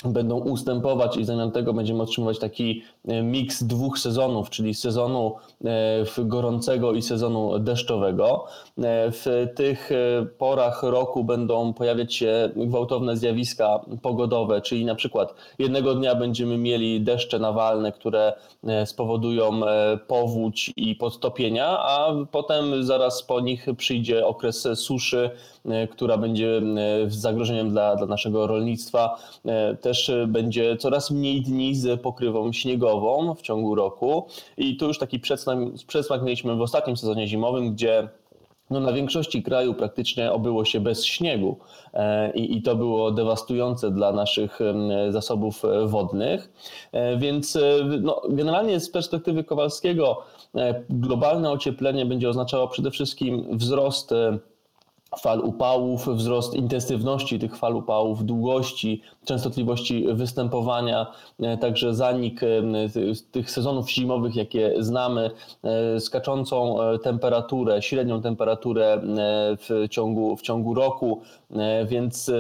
będą 0.04 0.40
ustępować 0.40 1.16
i 1.16 1.24
zamiast 1.24 1.54
tego 1.54 1.72
będziemy 1.72 2.02
otrzymywać 2.02 2.38
taki 2.38 2.82
e, 3.08 3.22
miks 3.22 3.62
dwóch 3.62 3.98
sezonów, 3.98 4.50
czyli 4.50 4.74
sezonu 4.74 5.34
e, 5.64 6.24
gorącego 6.24 6.92
i 6.92 7.02
sezonu 7.02 7.58
deszczowego. 7.58 8.44
E, 8.78 9.10
w 9.10 9.46
tych 9.54 9.90
porach 10.38 10.82
roku 10.82 11.24
będą 11.24 11.72
pojawiać 11.72 12.14
się 12.14 12.50
gwałtowne 12.56 13.16
zjawiska 13.16 13.80
pogodowe, 14.02 14.60
czyli 14.60 14.84
na 14.84 14.94
przykład 14.94 15.34
jednego 15.58 15.94
dnia 15.94 16.14
będziemy 16.14 16.58
mieli 16.58 17.00
deszcze 17.00 17.38
nawalne, 17.38 17.92
które 17.92 18.32
spowodują 18.84 19.60
powódź 20.06 20.72
i 20.76 20.96
podtopienia, 20.96 21.78
a 21.78 22.14
potem 22.30 22.84
zaraz 22.84 23.22
po 23.22 23.40
nich 23.40 23.66
przyjdzie 23.76 24.26
okres 24.26 24.68
suszy, 24.74 25.30
która 25.90 26.18
będzie 26.18 26.62
zagrożeniem 27.09 27.70
dla, 27.70 27.96
dla 27.96 28.07
naszego 28.07 28.46
rolnictwa. 28.46 29.16
Te 29.81 29.92
też 29.92 30.12
będzie 30.27 30.77
coraz 30.77 31.11
mniej 31.11 31.42
dni 31.42 31.75
z 31.75 32.01
pokrywą 32.01 32.53
śniegową 32.53 33.35
w 33.35 33.42
ciągu 33.42 33.75
roku. 33.75 34.27
I 34.57 34.77
tu 34.77 34.87
już 34.87 34.98
taki 34.98 35.20
przedsmak, 35.20 36.22
mieliśmy 36.22 36.57
w 36.57 36.61
ostatnim 36.61 36.96
sezonie 36.96 37.27
zimowym, 37.27 37.72
gdzie 37.72 38.09
no 38.70 38.81
na 38.81 38.92
większości 38.92 39.42
kraju 39.42 39.75
praktycznie 39.75 40.33
obyło 40.33 40.64
się 40.64 40.81
bez 40.81 41.05
śniegu 41.05 41.59
e, 41.94 42.33
i, 42.33 42.57
i 42.57 42.62
to 42.62 42.77
było 42.77 43.11
dewastujące 43.11 43.90
dla 43.90 44.12
naszych 44.12 44.59
zasobów 45.11 45.64
e, 45.64 45.87
wodnych. 45.87 46.53
E, 46.92 47.16
więc 47.16 47.59
no, 48.01 48.22
generalnie 48.29 48.81
z 48.81 48.90
perspektywy 48.90 49.44
Kowalskiego 49.44 50.22
globalne 50.90 51.51
ocieplenie 51.51 52.07
będzie 52.07 52.29
oznaczało 52.29 52.68
przede 52.68 52.90
wszystkim 52.90 53.59
wzrost 53.59 54.14
fal 55.20 55.40
upałów, 55.40 56.09
wzrost 56.09 56.55
intensywności 56.55 57.38
tych 57.38 57.57
fal 57.57 57.77
upałów, 57.77 58.25
długości, 58.25 59.03
częstotliwości 59.25 60.07
występowania, 60.12 61.07
e, 61.40 61.57
także 61.57 61.94
zanik 61.94 62.42
e, 62.42 62.46
tych 63.33 63.51
sezonów 63.51 63.90
zimowych, 63.90 64.37
jakie 64.37 64.75
znamy, 64.79 65.31
e, 65.64 66.01
skaczącą 66.01 66.77
temperaturę, 67.03 67.83
średnią 67.83 68.22
temperaturę 68.22 69.01
w 69.59 69.88
ciągu, 69.90 70.37
w 70.37 70.42
ciągu 70.42 70.75
roku, 70.75 71.20
więc 71.87 72.31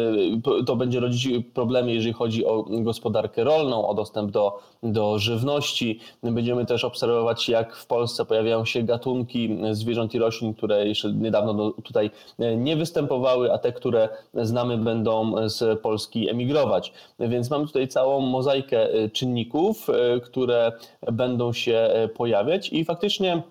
to 0.66 0.76
będzie 0.76 1.00
rodzić 1.00 1.44
problemy, 1.54 1.92
jeżeli 1.92 2.12
chodzi 2.12 2.46
o 2.46 2.64
gospodarkę 2.68 3.44
rolną, 3.44 3.88
o 3.88 3.94
dostęp 3.94 4.30
do, 4.30 4.58
do 4.82 5.18
żywności. 5.18 6.00
Będziemy 6.22 6.66
też 6.66 6.84
obserwować, 6.84 7.48
jak 7.48 7.76
w 7.76 7.86
Polsce 7.86 8.24
pojawiają 8.24 8.64
się 8.64 8.82
gatunki 8.82 9.58
zwierząt 9.72 10.14
i 10.14 10.18
roślin, 10.18 10.54
które 10.54 10.88
jeszcze 10.88 11.12
niedawno 11.12 11.70
tutaj 11.70 12.10
nie 12.38 12.56
występowały, 12.76 13.52
a 13.52 13.58
te, 13.58 13.72
które 13.72 14.08
znamy, 14.34 14.78
będą 14.78 15.48
z 15.48 15.80
Polski 15.80 16.30
emigrować. 16.30 16.92
Więc 17.20 17.50
mamy 17.50 17.66
tutaj 17.66 17.88
całą 17.88 18.20
mozaikę 18.20 18.94
y, 18.94 19.10
czynników, 19.10 19.88
y, 19.88 20.20
które 20.20 20.72
będą 21.12 21.52
się 21.52 21.90
y, 22.04 22.08
pojawiać 22.08 22.72
i 22.72 22.84
faktycznie 22.84 23.42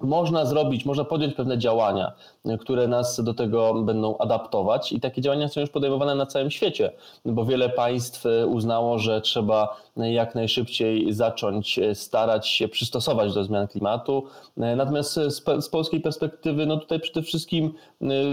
można 0.00 0.46
zrobić, 0.46 0.84
można 0.84 1.04
podjąć 1.04 1.34
pewne 1.34 1.58
działania, 1.58 2.12
które 2.60 2.88
nas 2.88 3.20
do 3.24 3.34
tego 3.34 3.74
będą 3.74 4.18
adaptować 4.18 4.92
i 4.92 5.00
takie 5.00 5.22
działania 5.22 5.48
są 5.48 5.60
już 5.60 5.70
podejmowane 5.70 6.14
na 6.14 6.26
całym 6.26 6.50
świecie, 6.50 6.92
bo 7.24 7.44
wiele 7.44 7.68
państw 7.68 8.24
uznało, 8.46 8.98
że 8.98 9.20
trzeba 9.20 9.76
jak 9.96 10.34
najszybciej 10.34 11.12
zacząć 11.12 11.80
starać 11.94 12.48
się 12.48 12.68
przystosować 12.68 13.34
do 13.34 13.44
zmian 13.44 13.68
klimatu. 13.68 14.24
Natomiast 14.56 15.14
z, 15.60 15.68
polskiej 15.68 16.00
perspektywy, 16.00 16.66
no 16.66 16.76
tutaj 16.76 17.00
przede 17.00 17.22
wszystkim 17.22 17.74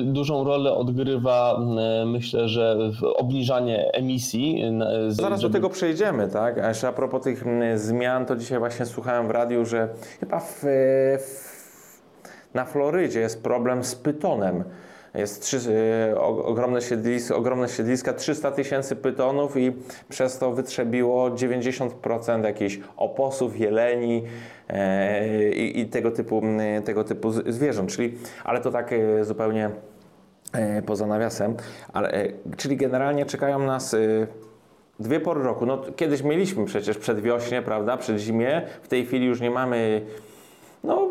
dużą 0.04 0.44
rolę 0.44 0.74
odgrywa, 0.74 1.60
myślę, 2.06 2.50
że 2.50 2.78
obniżanie 3.16 3.92
emisji. 3.94 4.64
Zaraz 5.08 5.42
żeby... 5.42 5.52
do 5.52 5.58
tego 5.58 5.70
przejdziemy, 5.70 6.28
tak? 6.28 6.56
A 6.84 6.92
propos 6.92 7.24
tych 7.24 7.44
zmian, 7.76 8.26
to 8.26 8.36
dzisiaj 8.36 8.60
właśnie 8.60 8.86
słuchałem 8.86 9.28
w 9.28 9.32
radiu, 9.32 9.66
że 9.66 9.90
chyba 10.20 10.40
w, 10.40 10.64
w 11.20 11.61
na 12.54 12.66
Florydzie 12.66 13.20
jest 13.20 13.44
problem 13.44 13.84
z 13.84 13.96
pytonem. 13.96 14.64
Jest 15.14 15.42
trzy, 15.42 15.58
y, 16.12 16.20
ogromne, 16.20 16.82
siedliska, 16.82 17.36
ogromne 17.36 17.70
siedliska, 17.70 18.14
300 18.14 18.52
tysięcy 18.52 18.96
pytonów 18.96 19.58
i 19.58 19.74
przez 20.10 20.38
to 20.38 20.52
wytrzebiło 20.52 21.30
90% 21.30 22.44
jakichś 22.44 22.80
oposów, 22.98 23.60
jeleni 23.60 24.24
e, 24.70 25.50
i, 25.50 25.86
tego, 25.86 26.12
typu, 26.12 26.42
tego 26.86 27.04
typu 27.04 27.32
zwierząt. 27.32 27.92
Czyli, 27.92 28.18
ale 28.44 28.62
to 28.62 28.72
tak 28.72 28.94
e, 28.94 29.26
zupełnie 29.26 29.70
e, 30.54 30.82
poza 30.82 31.08
nawiasem. 31.08 31.56
Ale, 31.94 32.28
czyli 32.58 32.78
generalnie 32.78 33.26
czekają 33.26 33.60
nas 33.60 33.96
dwie 35.00 35.20
pory 35.20 35.44
roku. 35.44 35.66
No, 35.66 35.82
kiedyś 35.96 36.24
mieliśmy 36.24 36.66
przecież 36.66 36.98
przedwiośnie, 36.98 37.62
prawda, 37.62 37.98
przed 37.98 38.18
zimie. 38.18 38.62
W 38.82 38.88
tej 38.88 39.06
chwili 39.06 39.26
już 39.26 39.42
nie 39.42 39.52
mamy 39.52 40.02
no, 40.84 41.10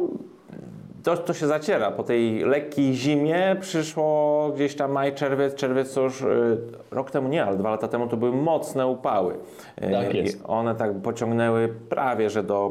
to, 1.02 1.16
to 1.16 1.34
się 1.34 1.46
zaciera. 1.46 1.90
Po 1.90 2.02
tej 2.02 2.40
lekkiej 2.40 2.94
zimie 2.94 3.56
przyszło 3.60 4.50
gdzieś 4.54 4.76
tam 4.76 4.92
maj, 4.92 5.14
czerwiec, 5.14 5.54
czerwiec 5.54 5.94
to 5.94 6.00
już 6.00 6.22
y, 6.22 6.58
rok 6.90 7.10
temu 7.10 7.28
nie, 7.28 7.44
ale 7.44 7.56
dwa 7.56 7.70
lata 7.70 7.88
temu 7.88 8.06
to 8.06 8.16
były 8.16 8.32
mocne 8.32 8.86
upały. 8.86 9.34
Y, 9.82 9.90
tak 9.90 10.14
jest. 10.14 10.38
one 10.46 10.74
tak 10.74 10.94
pociągnęły 11.02 11.68
prawie, 11.88 12.30
że 12.30 12.42
do, 12.42 12.70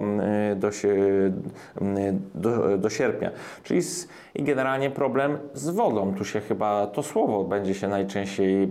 y, 0.52 0.56
do, 0.56 0.70
do, 2.36 2.78
do 2.78 2.90
sierpnia. 2.90 3.32
Czyli 3.64 3.82
z, 3.82 4.08
i 4.36 4.44
generalnie 4.44 4.90
problem 4.90 5.38
z 5.54 5.70
wodą. 5.70 6.14
Tu 6.14 6.26
się 6.26 6.40
chyba 6.40 6.88
to 6.88 7.04
słowo 7.04 7.44
będzie 7.44 7.74
się 7.74 7.88
najczęściej 7.88 8.70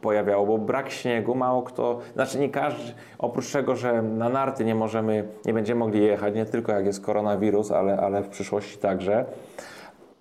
pojawiało, 0.00 0.46
bo 0.46 0.58
brak 0.58 0.90
śniegu 0.90 1.34
mało 1.34 1.62
kto, 1.62 1.98
znaczy 2.14 2.38
nie 2.38 2.48
każdy, 2.48 2.92
oprócz 3.18 3.52
tego, 3.52 3.76
że 3.76 4.02
na 4.02 4.28
narty 4.28 4.64
nie 4.64 4.74
możemy, 4.74 5.28
nie 5.44 5.54
będziemy 5.54 5.78
mogli 5.78 6.02
jechać, 6.02 6.34
nie 6.34 6.44
tylko 6.44 6.72
jak 6.72 6.86
jest 6.86 7.04
koronawirus, 7.04 7.70
ale, 7.70 7.96
ale 7.96 8.22
w 8.22 8.28
przyszłości 8.28 8.78
także, 8.78 9.24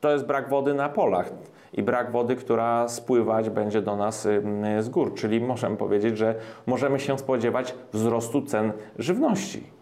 to 0.01 0.11
jest 0.11 0.25
brak 0.25 0.49
wody 0.49 0.73
na 0.73 0.89
polach 0.89 1.31
i 1.73 1.83
brak 1.83 2.11
wody, 2.11 2.35
która 2.35 2.87
spływać 2.87 3.49
będzie 3.49 3.81
do 3.81 3.95
nas 3.95 4.27
z 4.79 4.89
gór. 4.89 5.13
Czyli 5.13 5.41
możemy 5.41 5.77
powiedzieć, 5.77 6.17
że 6.17 6.35
możemy 6.67 6.99
się 6.99 7.17
spodziewać 7.17 7.75
wzrostu 7.93 8.41
cen 8.41 8.71
żywności. 8.99 9.80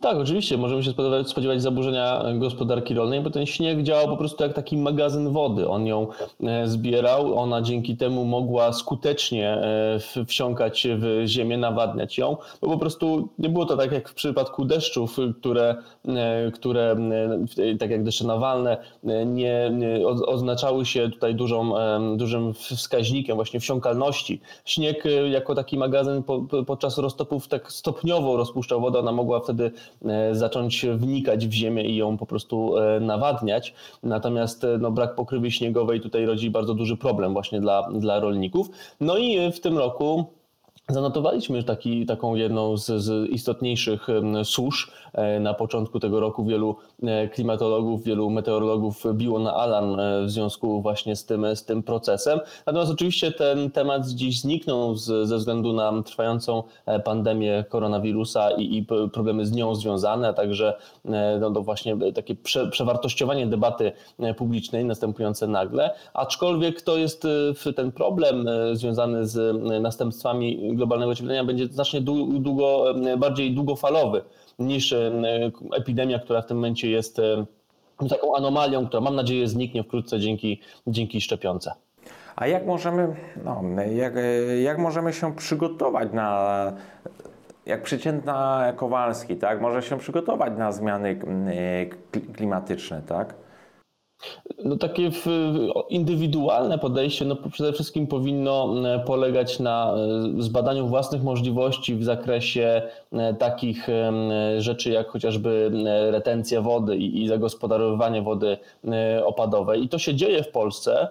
Tak, 0.00 0.16
oczywiście, 0.16 0.58
możemy 0.58 0.82
się 0.82 0.90
spodziewać, 0.90 1.28
spodziewać 1.28 1.62
zaburzenia 1.62 2.24
gospodarki 2.34 2.94
rolnej, 2.94 3.20
bo 3.20 3.30
ten 3.30 3.46
śnieg 3.46 3.82
działał 3.82 4.08
po 4.08 4.16
prostu 4.16 4.42
jak 4.42 4.52
taki 4.52 4.76
magazyn 4.76 5.32
wody. 5.32 5.68
On 5.68 5.86
ją 5.86 6.06
e, 6.42 6.68
zbierał, 6.68 7.38
ona 7.38 7.62
dzięki 7.62 7.96
temu 7.96 8.24
mogła 8.24 8.72
skutecznie 8.72 9.50
e, 9.50 10.24
wsiąkać 10.26 10.86
w 10.98 11.22
ziemię, 11.26 11.56
nawadniać 11.56 12.18
ją, 12.18 12.36
bo 12.60 12.68
po 12.68 12.78
prostu 12.78 13.28
nie 13.38 13.48
było 13.48 13.66
to 13.66 13.76
tak 13.76 13.92
jak 13.92 14.08
w 14.08 14.14
przypadku 14.14 14.64
deszczów, 14.64 15.16
które, 15.40 15.76
e, 16.08 16.50
które 16.50 16.96
tak 17.80 17.90
jak 17.90 18.04
deszcze 18.04 18.26
nawalne, 18.26 18.76
nie, 19.26 19.70
nie 19.72 20.06
oznaczały 20.06 20.86
się 20.86 21.10
tutaj 21.10 21.34
dużą, 21.34 21.74
dużym 22.16 22.54
wskaźnikiem 22.54 23.36
właśnie 23.36 23.60
wsiąkalności. 23.60 24.40
Śnieg 24.64 25.04
jako 25.30 25.54
taki 25.54 25.78
magazyn 25.78 26.22
po, 26.22 26.42
podczas 26.66 26.98
roztopów 26.98 27.48
tak 27.48 27.72
stopniowo 27.72 28.36
rozpuszczał 28.36 28.80
wodę, 28.80 28.98
ona 28.98 29.12
mogła 29.12 29.40
wtedy 29.40 29.57
E, 29.60 30.34
zacząć 30.34 30.86
wnikać 30.86 31.46
w 31.46 31.52
ziemię 31.52 31.84
i 31.84 31.96
ją 31.96 32.16
po 32.16 32.26
prostu 32.26 32.78
e, 32.78 33.00
nawadniać. 33.00 33.74
Natomiast 34.02 34.64
e, 34.64 34.78
no, 34.78 34.90
brak 34.90 35.14
pokrywy 35.14 35.50
śniegowej 35.50 36.00
tutaj 36.00 36.26
rodzi 36.26 36.50
bardzo 36.50 36.74
duży 36.74 36.96
problem 36.96 37.32
właśnie 37.32 37.60
dla, 37.60 37.88
dla 37.92 38.20
rolników. 38.20 38.70
No 39.00 39.18
i 39.18 39.52
w 39.52 39.60
tym 39.60 39.78
roku 39.78 40.37
Zanotowaliśmy 40.88 41.62
taki, 41.62 42.06
taką 42.06 42.34
jedną 42.34 42.76
z, 42.76 42.86
z, 42.86 43.30
istotniejszych 43.30 44.06
susz. 44.44 44.92
Na 45.40 45.54
początku 45.54 46.00
tego 46.00 46.20
roku 46.20 46.44
wielu 46.44 46.76
klimatologów, 47.32 48.04
wielu 48.04 48.30
meteorologów 48.30 49.04
biło 49.14 49.38
na 49.38 49.54
alarm 49.54 49.96
w 50.26 50.30
związku 50.30 50.82
właśnie 50.82 51.16
z 51.16 51.24
tym, 51.24 51.56
z 51.56 51.64
tym 51.64 51.82
procesem. 51.82 52.40
Natomiast 52.66 52.92
oczywiście 52.92 53.32
ten 53.32 53.70
temat 53.70 54.06
dziś 54.06 54.40
zniknął 54.40 54.94
z, 54.94 55.28
ze 55.28 55.36
względu 55.36 55.72
na 55.72 56.02
trwającą 56.02 56.62
pandemię 57.04 57.64
koronawirusa 57.68 58.50
i, 58.50 58.76
i 58.76 58.86
problemy 59.12 59.46
z 59.46 59.52
nią 59.52 59.74
związane, 59.74 60.28
a 60.28 60.32
także 60.32 60.76
no, 61.40 61.50
to 61.50 61.62
właśnie 61.62 61.96
takie 62.14 62.34
prze, 62.34 62.70
przewartościowanie 62.70 63.46
debaty 63.46 63.92
publicznej 64.36 64.84
następujące 64.84 65.46
nagle. 65.46 65.90
Aczkolwiek 66.14 66.82
to 66.82 66.96
jest 66.96 67.26
ten 67.76 67.92
problem 67.92 68.46
związany 68.72 69.26
z 69.26 69.62
następstwami 69.82 70.67
globalnego 70.74 71.12
ocieplenia 71.12 71.44
będzie 71.44 71.66
znacznie 71.66 72.00
długo, 72.00 72.94
bardziej 73.18 73.54
długofalowy 73.54 74.22
niż 74.58 74.94
epidemia, 75.76 76.18
która 76.18 76.42
w 76.42 76.46
tym 76.46 76.56
momencie 76.56 76.90
jest 76.90 77.20
taką 78.10 78.36
anomalią, 78.36 78.86
która 78.86 79.00
mam 79.00 79.14
nadzieję 79.16 79.48
zniknie 79.48 79.82
wkrótce 79.82 80.20
dzięki, 80.20 80.60
dzięki 80.86 81.20
szczepionce. 81.20 81.72
A 82.36 82.46
jak 82.46 82.66
możemy, 82.66 83.16
no, 83.44 83.62
jak, 83.96 84.14
jak 84.62 84.78
możemy 84.78 85.12
się 85.12 85.36
przygotować 85.36 86.08
na, 86.12 86.72
jak 87.66 87.82
przeciętna 87.82 88.72
Kowalski, 88.76 89.36
tak, 89.36 89.60
może 89.60 89.82
się 89.82 89.98
przygotować 89.98 90.52
na 90.58 90.72
zmiany 90.72 91.20
klimatyczne, 92.36 93.02
tak? 93.06 93.34
No 94.64 94.76
takie 94.76 95.10
indywidualne 95.88 96.78
podejście 96.78 97.24
no 97.24 97.36
przede 97.52 97.72
wszystkim 97.72 98.06
powinno 98.06 98.74
e, 98.94 98.98
polegać 98.98 99.60
na 99.60 99.94
e, 100.38 100.42
zbadaniu 100.42 100.86
własnych 100.86 101.22
możliwości 101.22 101.94
w 101.94 102.04
zakresie 102.04 102.82
e, 103.12 103.34
takich 103.34 103.88
rzeczy 104.58 104.90
jak 104.90 105.08
chociażby 105.08 105.70
retencja 106.10 106.62
wody 106.62 106.96
i 106.96 107.28
zagospodarowywanie 107.28 108.22
wody 108.22 108.58
opadowej. 109.24 109.84
I 109.84 109.88
to 109.88 109.98
się 109.98 110.14
dzieje 110.14 110.42
w 110.42 110.48
Polsce 110.48 111.08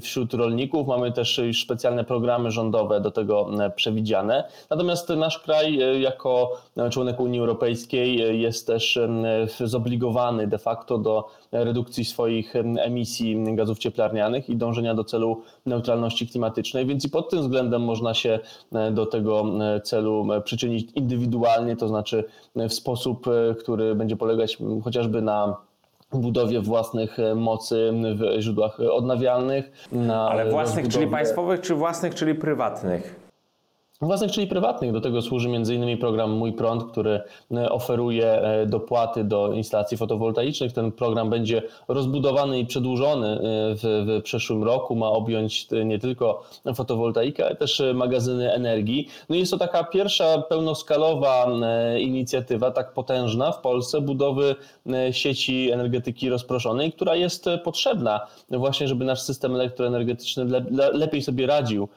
wśród 0.00 0.34
rolników. 0.34 0.86
Mamy 0.86 1.12
też 1.12 1.38
już 1.38 1.62
specjalne 1.62 2.04
programy 2.04 2.50
rządowe 2.50 3.00
do 3.00 3.10
tego 3.10 3.50
przewidziane. 3.76 4.44
Natomiast 4.70 5.08
nasz 5.08 5.38
kraj 5.38 6.00
jako 6.00 6.60
członek 6.90 7.20
Unii 7.20 7.40
Europejskiej 7.40 8.40
jest 8.40 8.66
też 8.66 8.98
zobligowany 9.64 10.46
de 10.46 10.58
facto 10.58 10.98
do 10.98 11.28
redukcji 11.52 12.04
swoich 12.04 12.54
emisji 12.78 13.54
gazów 13.54 13.78
cieplarnianych 13.78 14.50
i 14.50 14.56
dążenia 14.56 14.94
do 14.94 15.04
celu 15.04 15.42
neutralności 15.66 16.28
klimatycznej, 16.28 16.86
więc 16.86 17.04
i 17.04 17.10
pod 17.10 17.30
tym 17.30 17.40
względem 17.40 17.82
można 17.82 18.14
się 18.14 18.38
e, 18.72 18.90
do 18.90 19.06
tego 19.06 19.44
e, 19.60 19.80
celu 19.80 20.32
e, 20.32 20.40
przyczynić 20.40 20.88
indywidualnie, 20.94 21.76
to 21.76 21.88
znaczy 21.88 22.24
w 22.56 22.72
sposób, 22.72 23.26
który 23.58 23.94
będzie 23.94 24.16
polegać 24.16 24.58
chociażby 24.84 25.22
na 25.22 25.56
budowie 26.12 26.60
własnych 26.60 27.16
mocy 27.36 27.92
w 28.14 28.40
źródłach 28.42 28.80
odnawialnych. 28.80 29.88
Ale 30.08 30.50
własnych, 30.50 30.54
rozbudowie... 30.54 30.90
czyli 30.90 31.06
państwowych, 31.06 31.60
czy 31.60 31.74
własnych, 31.74 32.14
czyli 32.14 32.34
prywatnych? 32.34 33.21
Własnych, 34.02 34.32
czyli 34.32 34.46
prywatnych. 34.46 34.92
Do 34.92 35.00
tego 35.00 35.22
służy 35.22 35.48
m.in. 35.48 35.98
program 35.98 36.30
Mój 36.30 36.52
Prąd, 36.52 36.84
który 36.84 37.20
e, 37.54 37.70
oferuje 37.70 38.26
e, 38.26 38.66
dopłaty 38.66 39.24
do 39.24 39.52
instalacji 39.52 39.96
fotowoltaicznych. 39.96 40.72
Ten 40.72 40.92
program 40.92 41.30
będzie 41.30 41.62
rozbudowany 41.88 42.58
i 42.58 42.66
przedłużony 42.66 43.28
e, 43.28 43.38
w, 43.74 43.80
w 43.82 44.22
przyszłym 44.22 44.64
roku. 44.64 44.96
Ma 44.96 45.08
objąć 45.08 45.68
nie 45.84 45.98
tylko 45.98 46.42
fotowoltaikę, 46.74 47.46
ale 47.46 47.56
też 47.56 47.82
magazyny 47.94 48.52
energii. 48.52 49.08
No 49.28 49.36
jest 49.36 49.50
to 49.50 49.58
taka 49.58 49.84
pierwsza 49.84 50.38
pełnoskalowa 50.38 51.46
inicjatywa, 51.98 52.70
tak 52.70 52.92
potężna 52.92 53.52
w 53.52 53.60
Polsce, 53.60 54.00
budowy 54.00 54.54
sieci 55.10 55.70
energetyki 55.70 56.28
rozproszonej, 56.28 56.92
która 56.92 57.16
jest 57.16 57.46
potrzebna 57.64 58.26
właśnie, 58.50 58.88
żeby 58.88 59.04
nasz 59.04 59.22
system 59.22 59.54
elektroenergetyczny 59.54 60.44
lepiej 60.92 61.22
sobie 61.22 61.46
radził 61.46 61.88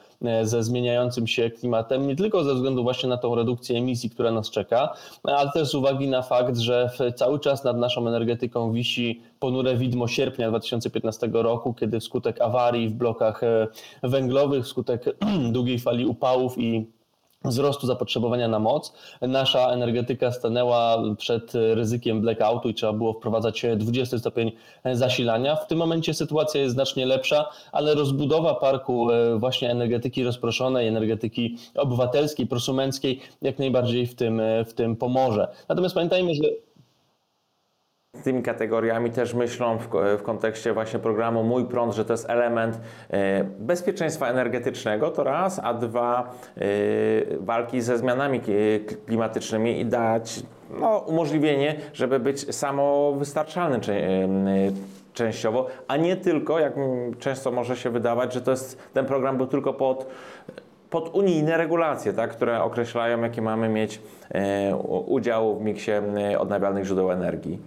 ze 0.42 0.62
zmieniającym 0.62 1.26
się 1.26 1.50
klimatem 1.50 1.95
nie 1.98 2.16
tylko 2.16 2.44
ze 2.44 2.54
względu 2.54 2.82
właśnie 2.82 3.08
na 3.08 3.16
tą 3.16 3.34
redukcję 3.34 3.78
emisji, 3.78 4.10
która 4.10 4.30
nas 4.30 4.50
czeka, 4.50 4.94
ale 5.22 5.50
też 5.52 5.68
z 5.68 5.74
uwagi 5.74 6.08
na 6.08 6.22
fakt, 6.22 6.56
że 6.58 6.90
cały 7.16 7.40
czas 7.40 7.64
nad 7.64 7.76
naszą 7.78 8.08
energetyką 8.08 8.72
wisi 8.72 9.20
ponure 9.40 9.76
widmo 9.76 10.08
sierpnia 10.08 10.48
2015 10.48 11.30
roku, 11.32 11.74
kiedy 11.74 12.00
wskutek 12.00 12.40
awarii 12.40 12.88
w 12.88 12.92
blokach 12.92 13.42
e, 13.42 13.66
węglowych, 14.02 14.64
wskutek 14.64 15.16
długiej 15.52 15.78
fali 15.78 16.06
upałów 16.06 16.58
i 16.58 16.95
wzrostu 17.44 17.86
zapotrzebowania 17.86 18.48
na 18.48 18.58
moc. 18.58 18.92
Nasza 19.20 19.70
energetyka 19.70 20.32
stanęła 20.32 21.02
przed 21.18 21.52
ryzykiem 21.54 22.20
blackoutu 22.20 22.68
i 22.68 22.74
trzeba 22.74 22.92
było 22.92 23.12
wprowadzać 23.12 23.66
20 23.76 24.18
stopień 24.18 24.52
zasilania. 24.92 25.56
W 25.56 25.66
tym 25.66 25.78
momencie 25.78 26.14
sytuacja 26.14 26.60
jest 26.60 26.74
znacznie 26.74 27.06
lepsza, 27.06 27.48
ale 27.72 27.94
rozbudowa 27.94 28.54
parku 28.54 29.10
e, 29.10 29.38
właśnie 29.38 29.70
energetyki 29.70 30.24
rozproszonej, 30.24 30.88
energetyki 30.88 31.56
obywatelskiej, 31.74 32.46
prosumenckiej 32.46 33.20
jak 33.42 33.58
najbardziej 33.58 34.06
w 34.06 34.14
tym, 34.14 34.40
e, 34.40 34.64
w 34.64 34.74
tym 34.74 34.96
pomoże. 34.96 35.48
Natomiast 35.68 35.94
pamiętajmy, 35.94 36.34
że 36.34 36.65
tymi 38.22 38.42
kategoriami 38.42 39.10
też 39.10 39.34
myślą 39.34 39.78
w, 39.78 39.88
w, 40.18 40.22
kontekście 40.22 40.72
właśnie 40.72 40.98
programu 40.98 41.42
Mój 41.44 41.64
Prąd, 41.64 41.94
że 41.94 42.04
to 42.04 42.12
jest 42.12 42.30
element 42.30 42.80
e, 43.10 43.44
bezpieczeństwa 43.44 44.28
energetycznego, 44.28 45.10
to 45.10 45.24
raz, 45.24 45.60
a 45.62 45.74
dwa 45.74 46.34
e, 46.56 46.60
walki 47.40 47.80
ze 47.80 47.98
zmianami 47.98 48.40
klimatycznymi 49.06 49.80
i 49.80 49.86
dać 49.86 50.42
no, 50.80 50.98
umożliwienie, 50.98 51.76
żeby 51.92 52.20
być 52.20 52.54
samowystarczalny 52.54 53.76
e, 53.76 53.80
częściowo, 55.14 55.66
a 55.88 55.96
nie 55.96 56.16
tylko, 56.16 56.58
jak 56.58 56.74
często 57.18 57.50
może 57.50 57.76
się 57.76 57.90
wydawać, 57.90 58.32
że 58.32 58.40
to 58.40 58.50
jest, 58.50 58.92
ten 58.92 59.06
program 59.06 59.36
był 59.36 59.46
tylko 59.46 59.74
pod 59.74 60.06
pod 60.90 61.14
unijne 61.14 61.56
regulacje, 61.56 62.12
tak, 62.12 62.30
które 62.30 62.62
określają, 62.62 63.22
jaki 63.22 63.42
mamy 63.42 63.68
mieć 63.68 64.00
udział 65.06 65.58
w 65.58 65.62
miksie 65.62 65.92
odnawialnych 66.38 66.84
źródeł 66.84 67.12
energii. 67.12 67.58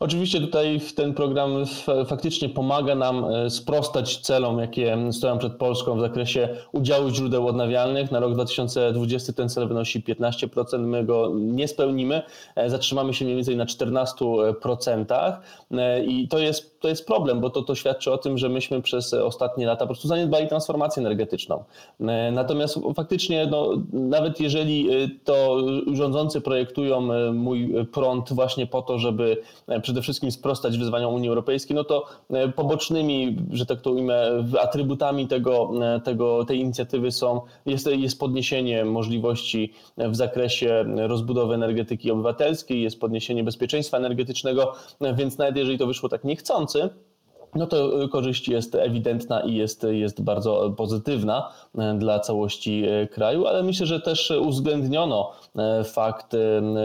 Oczywiście 0.00 0.40
tutaj 0.40 0.80
ten 0.94 1.14
program 1.14 1.64
faktycznie 2.06 2.48
pomaga 2.48 2.94
nam 2.94 3.24
e, 3.24 3.50
sprostać 3.50 4.16
celom, 4.16 4.58
jakie 4.58 4.98
stoją 5.12 5.38
przed 5.38 5.52
Polską 5.52 5.96
w 5.96 6.00
zakresie 6.00 6.48
udziału 6.72 7.10
źródeł 7.10 7.48
odnawialnych. 7.48 8.10
Na 8.10 8.20
rok 8.20 8.34
2020 8.34 9.32
ten 9.32 9.48
cel 9.48 9.68
wynosi 9.68 10.02
15%, 10.02 10.78
my 10.78 11.04
go 11.04 11.32
nie 11.34 11.68
spełnimy, 11.68 12.22
e, 12.56 12.70
zatrzymamy 12.70 13.14
się 13.14 13.24
mniej 13.24 13.36
więcej 13.36 13.56
na 13.56 13.64
14% 13.64 15.38
e, 15.70 16.04
i 16.04 16.28
to 16.28 16.38
jest, 16.38 16.80
to 16.80 16.88
jest 16.88 17.06
problem, 17.06 17.40
bo 17.40 17.50
to, 17.50 17.62
to 17.62 17.74
świadczy 17.74 18.12
o 18.12 18.18
tym, 18.18 18.38
że 18.38 18.48
myśmy 18.48 18.82
przez 18.82 19.14
ostatnie 19.14 19.66
lata 19.66 19.80
po 19.80 19.86
prostu 19.86 20.08
zaniedbali 20.08 20.48
transformację 20.48 21.00
energetyczną. 21.00 21.64
Natomiast 22.32 22.78
faktycznie, 22.96 23.46
no, 23.46 23.70
nawet 23.92 24.40
jeżeli 24.40 24.88
to 25.24 25.58
rządzący 25.92 26.40
projektują 26.40 27.00
mój 27.32 27.86
prąd 27.92 28.32
właśnie 28.32 28.66
po 28.66 28.82
to, 28.82 28.98
żeby 28.98 29.42
przede 29.82 30.02
wszystkim 30.02 30.32
sprostać 30.32 30.78
wyzwaniom 30.78 31.14
Unii 31.14 31.28
Europejskiej, 31.28 31.76
no 31.76 31.84
to 31.84 32.06
e, 32.30 32.48
pobocznymi, 32.48 33.36
że 33.52 33.66
tak 33.66 33.80
to 33.80 33.92
ujmę, 33.92 34.44
atrybutami 34.60 35.28
tego, 35.28 35.70
e, 35.96 36.00
tego, 36.00 36.44
tej 36.44 36.58
inicjatywy 36.58 37.12
są, 37.12 37.40
jest, 37.66 37.86
jest 37.86 38.20
podniesienie 38.20 38.84
możliwości 38.84 39.72
w 39.96 40.16
zakresie 40.16 40.84
rozbudowy 40.96 41.54
energetyki 41.54 42.10
obywatelskiej, 42.10 42.82
jest 42.82 43.00
podniesienie 43.00 43.44
bezpieczeństwa 43.44 43.96
energetycznego, 43.96 44.72
więc 45.14 45.38
nawet 45.38 45.56
jeżeli 45.56 45.78
to 45.78 45.86
wyszło 45.86 46.08
tak 46.08 46.24
niechcący, 46.24 46.90
no 47.54 47.66
to 47.66 48.02
y, 48.02 48.08
korzyść 48.08 48.48
jest 48.48 48.74
ewidentna 48.74 49.40
i 49.40 49.54
jest, 49.54 49.86
jest 49.90 50.22
bardzo 50.22 50.70
pozytywna 50.76 51.52
y, 51.74 51.98
dla 51.98 52.20
całości 52.20 52.84
y, 52.88 53.06
kraju, 53.06 53.46
ale 53.46 53.62
myślę, 53.62 53.86
że 53.86 54.00
też 54.00 54.30
uwzględniono 54.30 55.32
fakt, 55.84 56.36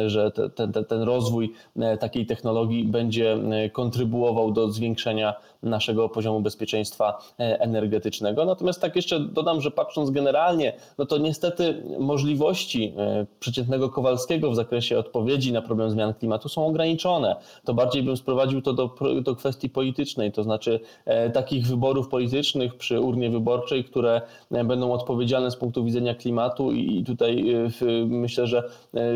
że 0.08 0.32
ten, 0.32 0.72
ten, 0.72 0.86
ten 0.86 1.02
rozwój 1.02 1.54
takiej 2.00 2.26
technologii 2.26 2.84
będzie 2.84 3.38
kontrybuował 3.72 4.52
do 4.52 4.72
zwiększenia 4.72 5.34
naszego 5.64 6.10
poziomu 6.10 6.42
bezpieczeństwa 6.42 7.18
energetycznego. 7.38 8.46
Natomiast 8.46 8.82
tak 8.82 8.96
jeszcze 8.96 9.20
dodam, 9.20 9.62
że 9.62 9.72
patrząc 9.72 10.10
generalnie, 10.10 10.74
no 10.98 11.06
to 11.06 11.18
niestety 11.18 11.84
możliwości 12.00 12.94
przeciętnego 13.40 13.90
Kowalskiego 13.90 14.52
w 14.52 14.56
zakresie 14.56 15.00
odpowiedzi 15.00 15.52
na 15.52 15.62
problem 15.62 15.90
zmian 15.90 16.14
klimatu 16.14 16.50
są 16.50 16.66
ograniczone. 16.66 17.36
To 17.64 17.74
bardziej 17.74 18.04
bym 18.04 18.18
sprowadził 18.18 18.62
to 18.62 18.74
do, 18.74 18.96
do 19.22 19.36
kwestii 19.36 19.70
politycznej, 19.70 20.32
to 20.32 20.44
znaczy 20.44 20.80
e, 21.06 21.30
takich 21.30 21.68
wyborów 21.68 22.08
politycznych 22.10 22.76
przy 22.76 23.00
urnie 23.00 23.30
wyborczej, 23.30 23.84
które 23.84 24.22
e, 24.52 24.64
będą 24.64 24.92
odpowiedzialne 24.92 25.52
z 25.52 25.56
punktu 25.56 25.86
widzenia 25.86 26.16
klimatu 26.16 26.72
i 26.72 27.04
tutaj 27.04 27.54
e, 27.54 27.70
myślę, 28.06 28.48
że 28.48 28.64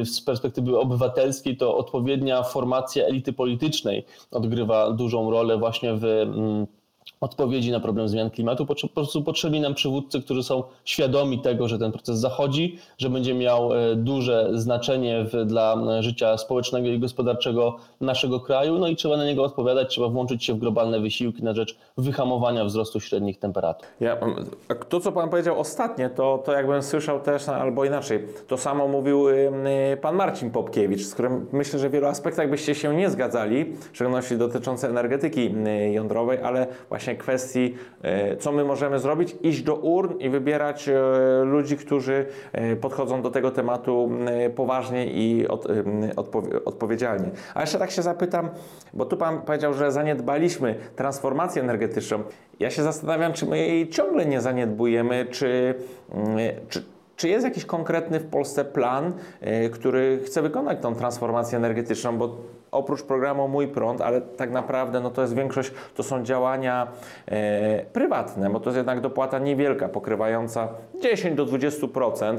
z 0.04 0.22
perspektywy 0.22 0.80
obywatelskiej 0.80 1.58
to 1.58 1.78
odpowiednia 1.78 2.44
formacja 2.44 3.06
elity 3.06 3.34
politycznej 3.34 4.06
odgrywa 4.32 4.92
dużą 4.92 5.32
rolę 5.32 5.58
właśnie 5.58 5.94
w 5.94 6.04
um 6.38 6.77
odpowiedzi 7.22 7.72
na 7.72 7.80
problem 7.80 8.10
zmian 8.10 8.30
klimatu. 8.30 8.66
Po 8.66 8.76
prostu 8.96 9.24
potrzebni 9.24 9.62
nam 9.62 9.74
przywódcy, 9.74 10.22
którzy 10.22 10.44
są 10.44 10.64
świadomi 10.86 11.40
tego, 11.40 11.68
że 11.68 11.80
ten 11.80 11.92
proces 11.92 12.20
zachodzi, 12.20 12.78
że 12.98 13.10
będzie 13.10 13.34
miał 13.34 13.74
e, 13.74 13.96
duże 13.96 14.50
znaczenie 14.54 15.26
dla 15.46 15.76
e, 16.00 16.04
życia 16.04 16.38
społecznego 16.38 16.88
i 16.88 17.00
gospodarczego 17.00 17.76
naszego 18.02 18.40
kraju, 18.40 18.80
no 18.80 18.88
i 18.88 18.96
trzeba 18.96 19.18
na 19.18 19.26
niego 19.26 19.44
odpowiadać, 19.44 19.90
trzeba 19.90 20.10
włączyć 20.10 20.44
się 20.46 20.54
w 20.54 20.58
globalne 20.58 21.00
wysiłki 21.00 21.44
na 21.44 21.54
rzecz 21.54 21.78
wyhamowania 21.98 22.66
wzrostu 22.66 23.00
średnich 23.00 23.40
temperatur. 23.40 23.88
Ja, 24.00 24.18
to, 24.90 25.00
co 25.00 25.12
Pan 25.12 25.30
powiedział 25.30 25.60
ostatnie, 25.60 26.10
to, 26.10 26.44
to 26.46 26.52
jakbym 26.52 26.84
słyszał 26.84 27.20
też, 27.20 27.50
albo 27.50 27.86
inaczej, 27.86 28.28
to 28.48 28.58
samo 28.58 28.88
mówił 28.88 29.30
y, 29.30 29.98
Pan 30.02 30.16
Marcin 30.16 30.52
Popkiewicz, 30.52 31.02
z 31.02 31.14
którym 31.14 31.48
myślę, 31.52 31.80
że 31.80 31.90
w 31.90 31.92
wielu 31.92 32.08
aspektach 32.08 32.50
byście 32.50 32.76
się 32.76 32.96
nie 32.96 33.10
zgadzali, 33.10 33.66
w 33.92 33.96
szczególności 33.96 34.38
dotyczące 34.38 34.90
energetyki 34.90 35.54
jądrowej, 35.92 36.40
ale 36.42 36.68
właśnie 36.90 36.97
właśnie 36.98 37.16
kwestii, 37.16 37.76
e, 38.02 38.38
co 38.38 38.52
my 38.52 38.64
możemy 38.64 39.00
zrobić, 39.00 39.36
iść 39.42 39.62
do 39.62 39.76
urn 39.76 40.20
i 40.20 40.30
wybierać 40.30 40.90
e, 40.90 40.94
ludzi, 41.44 41.78
którzy 41.78 42.26
e, 42.52 42.76
podchodzą 42.76 43.22
do 43.22 43.32
tego 43.32 43.52
tematu 43.52 44.10
poważnie 44.56 45.06
i 45.06 45.48
od, 45.48 45.68
odpowiedzialnie. 46.66 47.30
A 47.54 47.62
jeszcze 47.62 47.80
tak 47.80 47.92
się 47.92 48.02
zapytam, 48.02 48.50
bo 48.94 49.06
tu 49.06 49.18
Pan 49.18 49.42
powiedział, 49.42 49.74
że 49.74 49.92
zaniedbaliśmy 49.92 50.76
transformację 50.96 51.62
energetyczną. 51.62 52.24
Ja 52.60 52.70
się 52.70 52.84
zastanawiam, 52.84 53.34
czy 53.34 53.46
my 53.46 53.58
jej 53.58 53.90
ciągle 53.90 54.26
nie 54.26 54.42
zaniedbujemy, 54.42 55.26
czy, 55.32 55.76
czy 56.70 56.84
Czy 57.16 57.30
jest 57.30 57.46
jakiś 57.46 57.66
konkretny 57.66 58.20
w 58.20 58.30
Polsce 58.30 58.66
plan, 58.66 59.14
który 59.72 60.20
chce 60.26 60.42
wykonać 60.42 60.78
tą 60.82 60.96
transformację 60.96 61.58
energetyczną? 61.58 62.18
Bo 62.18 62.38
oprócz 62.78 63.04
programu 63.04 63.48
Mój 63.48 63.68
Prąd, 63.68 64.02
ale 64.02 64.22
tak 64.22 64.52
naprawdę 64.52 65.00
no 65.00 65.10
to 65.10 65.22
jest 65.22 65.36
większość, 65.36 65.72
to 65.96 66.04
są 66.04 66.24
działania 66.24 66.88
e, 67.26 67.86
prywatne, 67.86 68.50
bo 68.50 68.60
to 68.60 68.70
jest 68.70 68.78
jednak 68.78 69.02
dopłata 69.02 69.40
niewielka, 69.40 69.90
pokrywająca 69.90 70.68
10 71.02 71.36
do 71.36 71.46
20% 71.46 72.38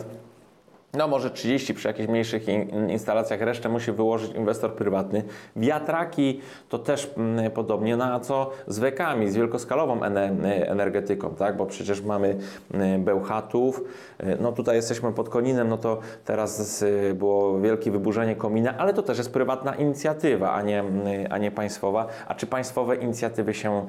no 0.95 1.09
może 1.09 1.31
30 1.31 1.75
przy 1.75 1.89
jakichś 1.89 2.09
mniejszych 2.09 2.47
instalacjach, 2.89 3.41
resztę 3.41 3.69
musi 3.69 3.93
wyłożyć 3.93 4.33
inwestor 4.33 4.75
prywatny. 4.75 5.23
Wiatraki 5.57 6.41
to 6.69 6.79
też 6.79 7.11
mm, 7.17 7.51
podobnie, 7.51 7.97
no 7.97 8.05
a 8.05 8.21
co 8.21 8.51
z 8.67 8.79
wekami, 8.79 9.31
z 9.31 9.37
wielkoskalową 9.37 10.03
energetyką, 10.03 11.35
tak? 11.35 11.57
bo 11.57 11.67
przecież 11.67 12.03
mamy 12.03 12.37
mm, 12.75 13.05
Bełchatów, 13.05 13.85
y, 14.21 14.37
no 14.41 14.53
tutaj 14.53 14.77
jesteśmy 14.77 15.13
pod 15.13 15.29
Koninem, 15.29 15.69
no 15.69 15.79
to 15.79 15.99
teraz 16.25 16.85
było 17.15 17.61
wielkie 17.61 17.91
wyburzenie 17.91 18.37
komina, 18.37 18.79
ale 18.79 18.95
to 18.95 19.03
też 19.03 19.19
jest 19.19 19.33
prywatna 19.33 19.75
inicjatywa, 19.75 20.53
a 20.53 20.63
nie, 20.63 20.81
mm, 20.81 21.05
a 21.31 21.39
nie 21.39 21.51
państwowa. 21.51 22.07
A 22.27 22.35
czy 22.35 22.47
państwowe 22.47 22.97
inicjatywy 22.97 23.55
się 23.55 23.87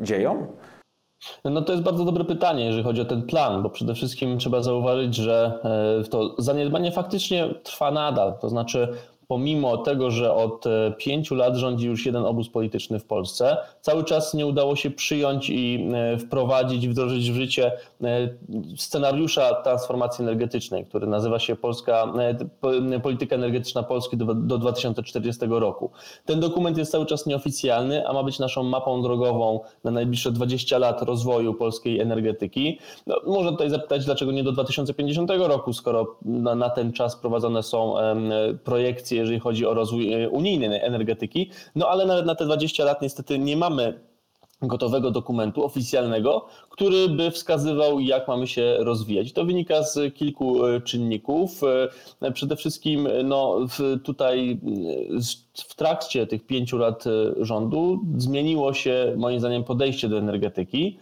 dzieją? 0.00 0.46
No 1.44 1.62
to 1.62 1.72
jest 1.72 1.84
bardzo 1.84 2.04
dobre 2.04 2.24
pytanie, 2.24 2.64
jeżeli 2.64 2.84
chodzi 2.84 3.00
o 3.00 3.04
ten 3.04 3.22
plan, 3.22 3.62
bo 3.62 3.70
przede 3.70 3.94
wszystkim 3.94 4.38
trzeba 4.38 4.62
zauważyć, 4.62 5.14
że 5.14 5.60
e, 6.00 6.08
to 6.08 6.34
zaniedbanie 6.38 6.92
faktycznie 6.92 7.54
trwa 7.62 7.90
nadal. 7.90 8.38
To 8.40 8.48
znaczy 8.48 8.88
pomimo 9.28 9.76
tego, 9.76 10.10
że 10.10 10.34
od 10.34 10.66
e, 10.66 10.92
pięciu 10.98 11.34
lat 11.34 11.56
rządzi 11.56 11.86
już 11.86 12.06
jeden 12.06 12.24
obóz 12.24 12.48
polityczny 12.48 12.98
w 12.98 13.04
Polsce, 13.04 13.56
cały 13.80 14.04
czas 14.04 14.34
nie 14.34 14.46
udało 14.46 14.76
się 14.76 14.90
przyjąć 14.90 15.50
i 15.50 15.88
e, 15.94 16.18
wprowadzić, 16.18 16.88
wdrożyć 16.88 17.30
w 17.30 17.34
życie 17.34 17.72
e, 18.04 18.28
scenariusza 18.76 19.54
transformacji 19.54 20.22
energetycznej, 20.22 20.84
który 20.84 21.06
nazywa 21.06 21.38
się 21.38 21.56
Polska, 21.56 22.12
Polityka 23.02 23.36
Energetyczna 23.36 23.82
Polski 23.82 24.16
do, 24.16 24.34
do 24.34 24.58
2040 24.58 25.46
roku. 25.48 25.90
Ten 26.24 26.40
dokument 26.40 26.78
jest 26.78 26.92
cały 26.92 27.06
czas 27.06 27.26
nieoficjalny, 27.26 28.08
a 28.08 28.12
ma 28.12 28.22
być 28.22 28.38
naszą 28.38 28.62
mapą 28.62 29.02
drogową 29.02 29.60
na 29.84 29.90
najbliższe 29.90 30.32
20 30.32 30.78
lat 30.78 31.02
rozwoju 31.02 31.54
polskiej 31.54 32.00
energetyki. 32.00 32.78
No, 33.06 33.20
można 33.26 33.50
tutaj 33.50 33.70
zapytać, 33.70 34.04
dlaczego 34.04 34.32
nie 34.32 34.44
do 34.44 34.52
2050 34.52 35.30
roku, 35.30 35.72
skoro 35.72 36.16
na, 36.24 36.54
na 36.54 36.70
ten 36.70 36.92
czas 36.92 37.16
prowadzone 37.16 37.62
są 37.62 37.94
projekcje 38.64 39.15
jeżeli 39.16 39.40
chodzi 39.40 39.66
o 39.66 39.74
rozwój 39.74 40.12
e, 40.12 40.28
unijnej 40.28 40.80
energetyki. 40.82 41.50
No 41.74 41.88
ale 41.88 42.06
nawet 42.06 42.26
na 42.26 42.34
te 42.34 42.44
20 42.44 42.84
lat 42.84 43.02
niestety 43.02 43.38
nie 43.38 43.56
mamy 43.56 44.00
gotowego 44.62 45.10
dokumentu 45.10 45.64
oficjalnego, 45.64 46.46
który 46.70 47.08
by 47.08 47.30
wskazywał, 47.30 48.00
jak 48.00 48.28
mamy 48.28 48.46
się 48.46 48.76
rozwijać. 48.78 49.32
To 49.32 49.44
wynika 49.44 49.82
z 49.82 50.14
kilku 50.14 50.66
e, 50.66 50.80
czynników. 50.80 51.60
E, 52.22 52.32
przede 52.32 52.56
wszystkim 52.56 53.08
no, 53.24 53.58
tutaj 54.04 54.60
w 55.62 55.74
trakcie 55.74 56.26
tych 56.26 56.46
pięciu 56.46 56.78
lat 56.78 57.04
rządu 57.40 58.00
zmieniło 58.16 58.74
się 58.74 59.14
moim 59.16 59.40
zdaniem 59.40 59.64
podejście 59.64 60.08
do 60.08 60.18
energetyki 60.18 60.98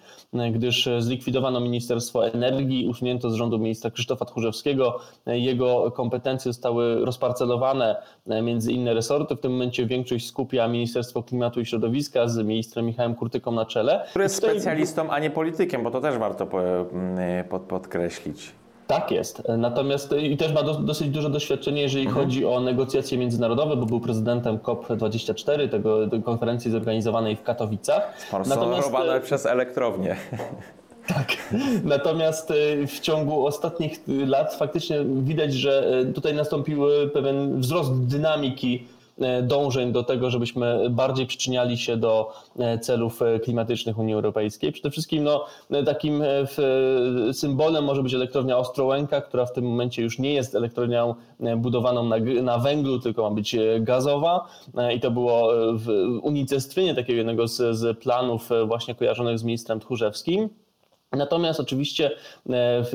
gdyż 0.52 0.88
zlikwidowano 0.98 1.60
Ministerstwo 1.60 2.26
Energii, 2.26 2.88
usunięto 2.88 3.30
z 3.30 3.34
rządu 3.34 3.58
ministra 3.58 3.90
Krzysztofa 3.90 4.24
Tchórzewskiego. 4.24 5.00
Jego 5.26 5.90
kompetencje 5.90 6.52
zostały 6.52 7.04
rozparcelowane 7.04 7.96
między 8.42 8.72
inne 8.72 8.94
resorty. 8.94 9.36
W 9.36 9.40
tym 9.40 9.52
momencie 9.52 9.86
większość 9.86 10.26
skupia 10.26 10.68
Ministerstwo 10.68 11.22
Klimatu 11.22 11.60
i 11.60 11.66
Środowiska 11.66 12.28
z 12.28 12.38
ministrem 12.38 12.86
Michałem 12.86 13.14
Kurtyką 13.14 13.52
na 13.52 13.66
czele. 13.66 14.04
Który 14.10 14.22
jest 14.22 14.36
specjalistą, 14.36 15.10
a 15.10 15.18
nie 15.18 15.30
politykiem, 15.30 15.82
bo 15.82 15.90
to 15.90 16.00
też 16.00 16.18
warto 16.18 16.48
podkreślić. 17.68 18.52
Tak 18.86 19.10
jest. 19.10 19.42
Natomiast 19.58 20.14
i 20.18 20.36
też 20.36 20.52
ma 20.52 20.62
do, 20.62 20.74
dosyć 20.74 21.08
duże 21.08 21.30
doświadczenie, 21.30 21.82
jeżeli 21.82 22.06
mhm. 22.06 22.24
chodzi 22.24 22.46
o 22.46 22.60
negocjacje 22.60 23.18
międzynarodowe, 23.18 23.76
bo 23.76 23.86
był 23.86 24.00
prezydentem 24.00 24.58
COP24, 24.58 25.68
tego, 25.68 26.08
tej 26.08 26.22
konferencji 26.22 26.70
zorganizowanej 26.70 27.36
w 27.36 27.42
Katowicach. 27.42 28.14
Sponsorowane 28.18 29.20
przez 29.20 29.46
elektrownię. 29.46 30.16
Tak. 31.06 31.36
Natomiast 31.84 32.50
y, 32.50 32.86
w 32.86 33.00
ciągu 33.00 33.46
ostatnich 33.46 34.00
lat 34.26 34.54
faktycznie 34.54 35.04
widać, 35.04 35.54
że 35.54 36.04
tutaj 36.14 36.34
nastąpił 36.34 36.82
pewien 37.12 37.60
wzrost 37.60 38.06
dynamiki 38.06 38.86
E, 38.86 38.93
dążeń 39.42 39.92
do 39.92 40.02
tego, 40.02 40.30
żebyśmy 40.30 40.90
bardziej 40.90 41.26
przyczyniali 41.26 41.78
się 41.78 41.96
do 41.96 42.32
e, 42.58 42.78
celów 42.78 43.22
e, 43.22 43.40
klimatycznych 43.40 43.98
Unii 43.98 44.14
Europejskiej. 44.14 44.72
Przede 44.72 44.90
wszystkim 44.90 45.24
no, 45.24 45.46
takim 45.86 46.22
symbolem 47.32 47.84
może 47.84 48.02
być 48.02 48.14
elektrownia 48.14 48.58
Ostrołęka, 48.58 49.20
która 49.20 49.46
w 49.46 49.52
tym 49.52 49.64
momencie 49.64 50.02
już 50.02 50.18
nie 50.18 50.32
jest 50.32 50.54
elektrownią 50.54 51.14
budowaną 51.56 52.04
na, 52.04 52.16
na 52.42 52.58
węglu, 52.58 53.00
tylko 53.00 53.22
ma 53.22 53.30
być 53.30 53.56
gazowa 53.80 54.48
i 54.96 55.00
to 55.00 55.10
było 55.10 55.48
w 55.74 55.88
unicestwienie 56.22 56.94
takiego 56.94 57.16
jednego 57.16 57.48
z, 57.48 57.76
z 57.76 57.98
planów 57.98 58.50
właśnie 58.66 58.94
kojarzonych 58.94 59.38
z 59.38 59.44
ministrem 59.44 59.80
Tchórzewskim. 59.80 60.48
Natomiast 61.12 61.60
oczywiście 61.60 62.10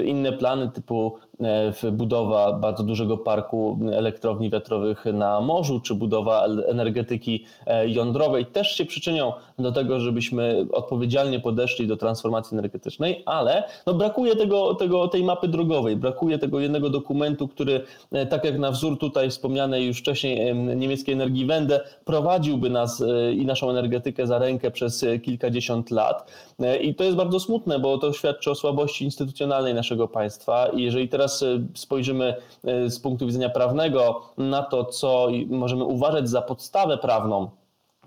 inne 0.06 0.34
plany 0.34 0.72
typu 0.72 1.20
E, 1.29 1.29
budowa 1.92 2.54
bardzo 2.54 2.84
dużego 2.84 3.18
parku 3.18 3.80
elektrowni 3.94 4.50
wiatrowych 4.50 5.06
na 5.06 5.42
morzu, 5.42 5.80
czy 5.80 5.96
budowa 5.96 6.46
energetyki 6.46 7.46
e, 7.68 7.90
jądrowej 7.90 8.46
też 8.46 8.76
się 8.76 8.86
przyczynią 8.86 9.34
do 9.60 9.72
tego, 9.72 10.00
żebyśmy 10.00 10.66
odpowiedzialnie 10.72 11.40
podeszli 11.40 11.88
do 11.88 11.98
transformacji 11.98 12.56
energetycznej, 12.56 13.24
ale 13.26 13.64
no 13.86 13.94
brakuje 13.94 14.36
tego, 14.36 14.76
tego, 14.76 15.08
tej 15.08 15.24
mapy 15.24 15.48
drogowej, 15.48 15.96
brakuje 15.96 16.38
tego 16.38 16.60
jednego 16.60 16.90
dokumentu, 16.90 17.48
który, 17.48 17.82
e, 18.12 18.26
tak 18.26 18.46
jak 18.46 18.60
na 18.60 18.72
wzór 18.72 19.00
tutaj 19.00 19.30
wspomnianej 19.30 19.88
już 19.88 20.00
wcześniej 20.00 20.56
niemieckiej 20.56 21.14
energii 21.14 21.46
Wende, 21.46 21.80
prowadziłby 22.06 22.70
nas 22.70 23.04
i 23.34 23.46
naszą 23.46 23.70
energetykę 23.70 24.28
za 24.28 24.40
rękę 24.40 24.72
przez 24.72 25.06
kilkadziesiąt 25.24 25.92
lat. 25.92 26.32
I 26.82 26.96
to 26.96 27.04
jest 27.04 27.18
bardzo 27.18 27.40
smutne, 27.40 27.80
bo 27.80 27.98
to 27.98 28.14
świadczy 28.14 28.52
o 28.52 28.56
słabości 28.56 29.06
instytucjonalnej 29.06 29.74
naszego 29.74 30.08
państwa. 30.08 30.68
I 30.68 30.84
jeżeli 30.84 31.10
teraz 31.10 31.29
teraz 31.30 31.42
y, 31.42 31.68
spojrzymy 31.76 32.36
y, 32.86 32.90
z 32.90 33.00
punktu 33.00 33.26
widzenia 33.26 33.50
prawnego 33.50 34.22
na 34.38 34.64
to, 34.64 34.86
co 34.86 35.28
możemy 35.48 35.84
uważać 35.84 36.30
za 36.30 36.42
podstawę 36.42 36.98
prawną 36.98 37.50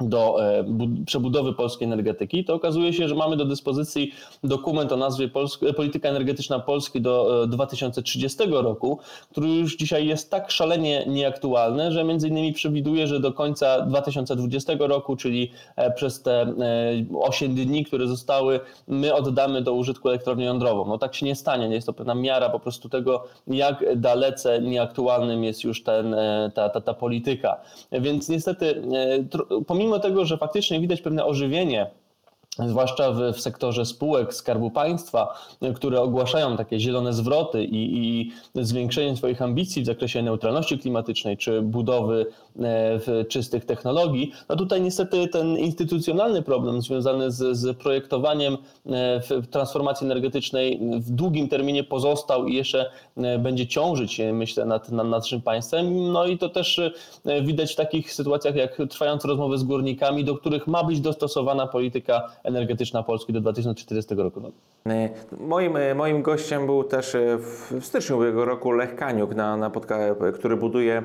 do 0.01 0.45
e, 0.45 0.65
przebudowy 1.07 1.53
polskiej 1.53 1.89
energetyki, 1.89 2.45
to 2.45 2.55
okazuje 2.55 2.93
się, 2.93 3.09
że 3.09 3.15
mamy 3.15 3.37
do 3.37 3.45
dyspozycji 3.45 4.13
dokument 4.45 4.93
o 4.93 4.97
nazwie 4.97 5.29
Polityka 5.77 6.09
Energetyczna 6.09 6.59
Polski 6.59 7.01
do 7.01 7.47
2030 7.47 8.43
e, 8.43 8.47
roku, 8.47 8.99
który 9.31 9.49
już 9.49 9.77
dzisiaj 9.77 10.07
jest 10.07 10.31
tak 10.31 10.51
szalenie 10.51 11.05
nieaktualny, 11.07 11.93
że 11.93 12.05
między 12.05 12.29
innymi 12.29 12.53
przewiduje, 12.53 13.07
że 13.07 13.21
do 13.21 13.33
końca 13.33 13.81
2020 13.81 14.73
roku, 14.79 15.17
czyli 15.17 15.51
e, 15.77 15.91
przez 15.91 16.23
te 16.23 16.55
8 17.21 17.55
dni, 17.55 17.85
które 17.85 18.07
zostały, 18.07 18.61
my 18.89 19.15
oddamy 19.15 19.63
do 19.63 19.73
użytku 19.73 20.09
elektrownię 20.09 20.45
jądrową. 20.45 20.87
No 20.87 20.99
tak 20.99 21.15
się 21.15 21.27
nie 21.27 21.35
stanie, 21.35 21.69
nie 21.69 21.75
jest 21.75 21.87
to 21.87 21.93
pewna 21.93 22.15
miara 22.15 22.49
po 22.49 22.61
prostu 22.61 22.89
tego, 22.89 23.25
jak 23.47 23.85
dalece 23.97 24.63
nieaktualnym 24.63 25.45
jest 25.45 25.65
już 25.65 25.83
ten, 25.83 26.17
ta, 26.55 26.69
ta, 26.69 26.81
ta 26.81 26.95
polityka. 26.95 27.61
Więc 27.93 28.29
niestety 28.29 28.83
pomimo 29.67 29.82
pomimo 29.83 29.99
tego, 29.99 30.25
że 30.25 30.39
faktycznie 30.39 30.81
widać 30.81 31.01
pewne 31.01 31.25
ożywienie 31.25 31.91
zwłaszcza 32.59 33.13
w, 33.13 33.33
w, 33.33 33.41
sektorze 33.41 33.87
spółek 33.87 34.35
Skarbu 34.35 34.71
Państwa, 34.71 35.35
które 35.75 36.01
ogłaszają 36.01 36.57
takie 36.57 36.81
zielone 36.81 37.13
zwroty 37.13 37.65
i, 37.65 38.09
i 38.09 38.33
zwiększenie 38.65 39.17
swoich 39.17 39.43
ambicji 39.43 39.83
w 39.83 39.87
zakresie 39.87 40.23
neutralności 40.23 40.79
klimatycznej 40.79 41.37
czy 41.37 41.63
budowy 41.63 42.27
e, 42.61 43.25
czystych 43.25 43.65
technologii, 43.65 44.33
no 44.49 44.57
tutaj 44.57 44.83
niestety 44.83 45.29
ten 45.29 45.59
instytucjonalny 45.59 46.43
problem 46.43 46.83
związany 46.83 47.31
z, 47.31 47.57
z 47.57 47.79
projektowaniem 47.79 48.59
e, 48.87 49.21
transformacji 49.51 50.05
energetycznej 50.05 50.81
w 50.99 51.11
długim 51.11 51.49
terminie 51.49 51.85
pozostał 51.85 52.47
i 52.47 52.55
jeszcze 52.55 52.91
e, 53.17 53.39
będzie 53.39 53.67
ciążyć, 53.67 54.21
myślę, 54.33 54.65
nad, 54.65 54.91
nad 54.91 55.07
naszym 55.07 55.43
państwem. 55.43 56.13
No 56.13 56.27
i 56.27 56.39
to 56.39 56.49
też 56.49 56.81
widać 57.43 57.73
w 57.73 57.77
takich 57.77 58.13
sytuacjach 58.13 58.55
jak 58.55 58.79
trwające 58.91 59.29
rozmowy 59.29 59.59
z 59.59 59.63
górnikami, 59.63 60.25
do 60.25 60.37
których 60.37 60.67
ma 60.67 60.85
być 60.85 61.01
dostosowana 61.01 61.67
polityka 61.67 62.33
energetyczna 62.45 63.03
Polski 63.03 63.33
do 63.33 63.41
2040 63.41 64.15
roku. 64.15 64.41
No. 64.41 64.53
E, 64.87 65.09
moim, 65.41 65.77
e, 65.77 65.95
moim 65.95 66.23
gościem 66.23 66.67
był 66.67 66.85
też 66.85 67.15
e, 67.15 67.39
w 67.39 67.81
styczniu 67.83 68.17
ubiegłego 68.17 68.45
roku 68.45 68.71
Lech 68.71 68.97
Kaniuk, 68.97 69.35
na, 69.35 69.57
na 69.57 69.71
podca- 69.71 70.33
który 70.33 70.57
buduje, 70.57 71.03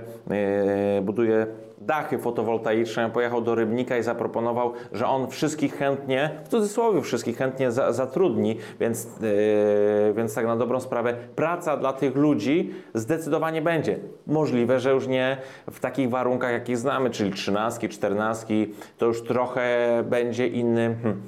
buduje 1.02 1.48
dachy 1.82 2.18
fotowoltaiczne. 2.18 3.10
Pojechał 3.10 3.42
do 3.42 3.56
Rybnika 3.56 3.98
i 3.98 4.04
zaproponował, 4.04 4.74
że 4.92 5.08
on 5.08 5.28
wszystkich 5.28 5.76
chętnie, 5.76 6.30
w 6.46 6.48
cudzysłowie 6.48 7.02
wszystkich 7.02 7.38
chętnie 7.38 7.72
za, 7.72 7.94
zatrudni, 7.94 8.58
więc, 8.80 9.08
yy, 9.22 10.14
więc 10.14 10.36
tak 10.36 10.46
na 10.46 10.56
dobrą 10.56 10.80
sprawę 10.80 11.14
praca 11.36 11.78
dla 11.78 11.94
tych 11.94 12.16
ludzi 12.16 12.74
zdecydowanie 12.94 13.62
będzie. 13.62 14.00
Możliwe, 14.28 14.80
że 14.80 14.92
już 14.92 15.08
nie 15.08 15.38
w 15.72 15.80
takich 15.80 16.10
warunkach, 16.10 16.52
jakich 16.52 16.78
znamy, 16.78 17.10
czyli 17.10 17.32
trzynastki, 17.32 17.90
czternastki, 17.90 18.74
to 18.98 19.06
już 19.06 19.24
trochę 19.24 19.88
będzie 20.10 20.48
inny. 20.48 20.96
Hmm 21.04 21.22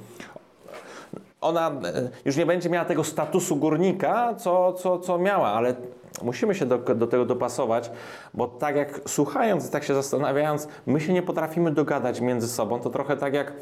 ona 1.40 1.68
e, 1.68 2.10
już 2.24 2.36
nie 2.36 2.46
będzie 2.46 2.70
miała 2.70 2.84
tego 2.84 3.04
statusu 3.04 3.56
górnika, 3.56 4.34
co, 4.34 4.72
co, 4.72 4.98
co 4.98 5.18
miała, 5.18 5.48
ale 5.48 5.74
musimy 6.22 6.54
się 6.54 6.66
do, 6.66 6.78
do 6.78 7.06
tego 7.06 7.24
dopasować, 7.24 7.90
bo 8.34 8.48
tak 8.48 8.76
jak 8.76 9.00
słuchając, 9.06 9.70
tak 9.70 9.84
się 9.84 9.94
zastanawiając, 9.94 10.68
my 10.86 11.00
się 11.00 11.12
nie 11.12 11.22
potrafimy 11.22 11.70
dogadać 11.70 12.20
między 12.20 12.48
sobą. 12.48 12.80
To 12.80 12.90
trochę 12.90 13.16
tak 13.16 13.34
jak 13.34 13.52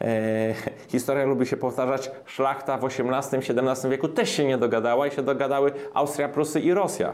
e, 0.00 0.54
historia 0.92 1.24
lubi 1.24 1.46
się 1.46 1.56
powtarzać, 1.56 2.10
szlachta 2.26 2.78
w 2.78 2.84
XVIII-XVII 2.84 3.90
wieku 3.90 4.08
też 4.08 4.30
się 4.30 4.44
nie 4.44 4.58
dogadała 4.58 5.06
i 5.06 5.10
się 5.10 5.22
dogadały 5.22 5.72
Austria, 5.94 6.28
Prusy 6.28 6.60
i 6.60 6.74
Rosja. 6.74 7.12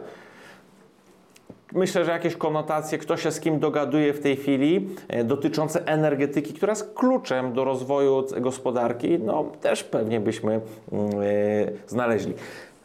Myślę, 1.72 2.04
że 2.04 2.10
jakieś 2.10 2.36
konotacje, 2.36 2.98
kto 2.98 3.16
się 3.16 3.30
z 3.30 3.40
kim 3.40 3.58
dogaduje 3.58 4.12
w 4.12 4.20
tej 4.20 4.36
chwili, 4.36 4.88
e, 5.08 5.24
dotyczące 5.24 5.86
energetyki, 5.86 6.54
która 6.54 6.72
jest 6.72 6.94
kluczem 6.94 7.52
do 7.52 7.64
rozwoju 7.64 8.26
gospodarki, 8.40 9.18
no 9.18 9.44
też 9.60 9.84
pewnie 9.84 10.20
byśmy 10.20 10.60
mm, 10.92 11.10
e, 11.10 11.16
znaleźli. 11.86 12.34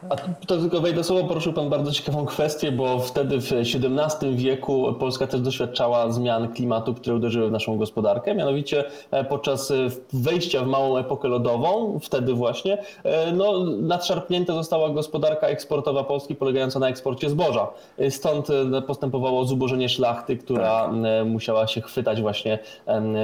A 0.10 0.16
to 0.47 0.58
tylko 0.58 0.82
wejdę 0.82 1.03
słowo, 1.03 1.28
poruszył 1.28 1.53
Pan 1.53 1.70
bardzo 1.70 1.91
ciekawą 1.91 2.26
kwestię, 2.26 2.72
bo 2.72 2.99
wtedy 2.99 3.41
w 3.41 3.51
XVII 3.51 4.36
wieku 4.36 4.93
Polska 4.99 5.28
też 5.28 5.41
doświadczała 5.41 6.12
zmian 6.12 6.53
klimatu, 6.53 6.93
które 6.93 7.16
uderzyły 7.16 7.49
w 7.49 7.51
naszą 7.51 7.78
gospodarkę. 7.78 8.36
Mianowicie 8.36 8.84
e, 9.12 9.24
podczas 9.24 9.72
e, 9.72 9.76
wejścia 10.14 10.64
w 10.64 10.68
małą 10.68 10.97
epokę 10.97 11.28
lodową, 11.28 11.99
wtedy 12.01 12.34
właśnie, 12.34 12.78
e, 13.03 13.32
no, 13.32 13.64
nadszarpnięta 13.64 14.53
została 14.53 14.89
gospodarka 14.89 15.47
eksportowa 15.47 16.03
Polski 16.03 16.36
polegająca 16.36 16.80
na 16.80 16.89
eksporcie 16.89 17.30
zboża. 17.30 17.68
Stąd 18.10 18.47
postępowało 18.88 19.45
zubożenie 19.45 19.89
szlachty, 19.89 20.38
która 20.38 20.82
tak. 20.82 20.91
musiała 21.26 21.68
się 21.68 21.82
chwytać 21.82 22.22
właśnie 22.22 22.60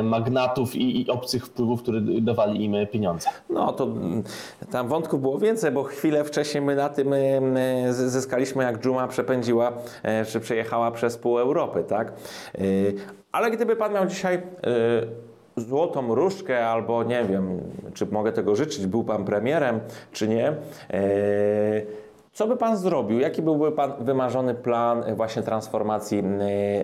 magnatów 0.04 0.76
i, 0.76 1.02
i 1.02 1.10
obcych 1.10 1.46
wpływów, 1.46 1.82
które 1.82 2.02
dawali 2.02 2.64
im 2.64 2.76
pieniądze. 2.92 3.30
No 3.50 3.74
to 3.74 3.88
tam 4.72 4.88
wątków 4.88 5.22
było 5.22 5.38
więcej, 5.38 5.72
bo 5.72 5.84
chwilę 5.84 6.24
wcześniej 6.24 6.62
my 6.62 6.71
my 6.72 6.76
na 6.76 6.90
tym 6.90 7.14
zyskaliśmy, 7.90 8.64
jak 8.64 8.80
Dżuma 8.80 9.08
przepędziła, 9.08 9.72
e, 10.04 10.26
czy 10.26 10.40
przejechała 10.40 10.92
przez 10.92 11.18
pół 11.18 11.40
Europy, 11.40 11.84
tak? 11.84 12.08
E, 12.08 12.62
ale 13.32 13.52
gdyby 13.52 13.76
Pan 13.76 13.94
miał 13.94 14.06
dzisiaj 14.06 14.36
e, 14.36 14.42
złotą 15.62 16.16
różdżkę, 16.16 16.68
albo 16.68 17.04
nie 17.04 17.24
wiem, 17.24 17.60
czy 17.94 18.06
mogę 18.06 18.32
tego 18.32 18.56
życzyć, 18.56 18.88
był 18.88 19.04
Pan 19.04 19.26
premierem, 19.26 19.80
czy 20.12 20.28
nie, 20.28 20.54
co 22.34 22.48
by 22.48 22.58
Pan 22.58 22.78
zrobił? 22.78 23.20
Jaki 23.20 23.42
byłby 23.42 23.72
Pan 23.72 23.94
wymarzony 24.00 24.56
plan 24.56 25.16
właśnie 25.16 25.42
transformacji 25.42 26.24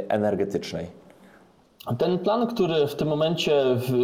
energetycznej? 0.09 0.88
Ten 1.97 2.19
plan, 2.19 2.47
który 2.47 2.88
w 2.88 2.95
tym 2.95 3.07
momencie 3.07 3.63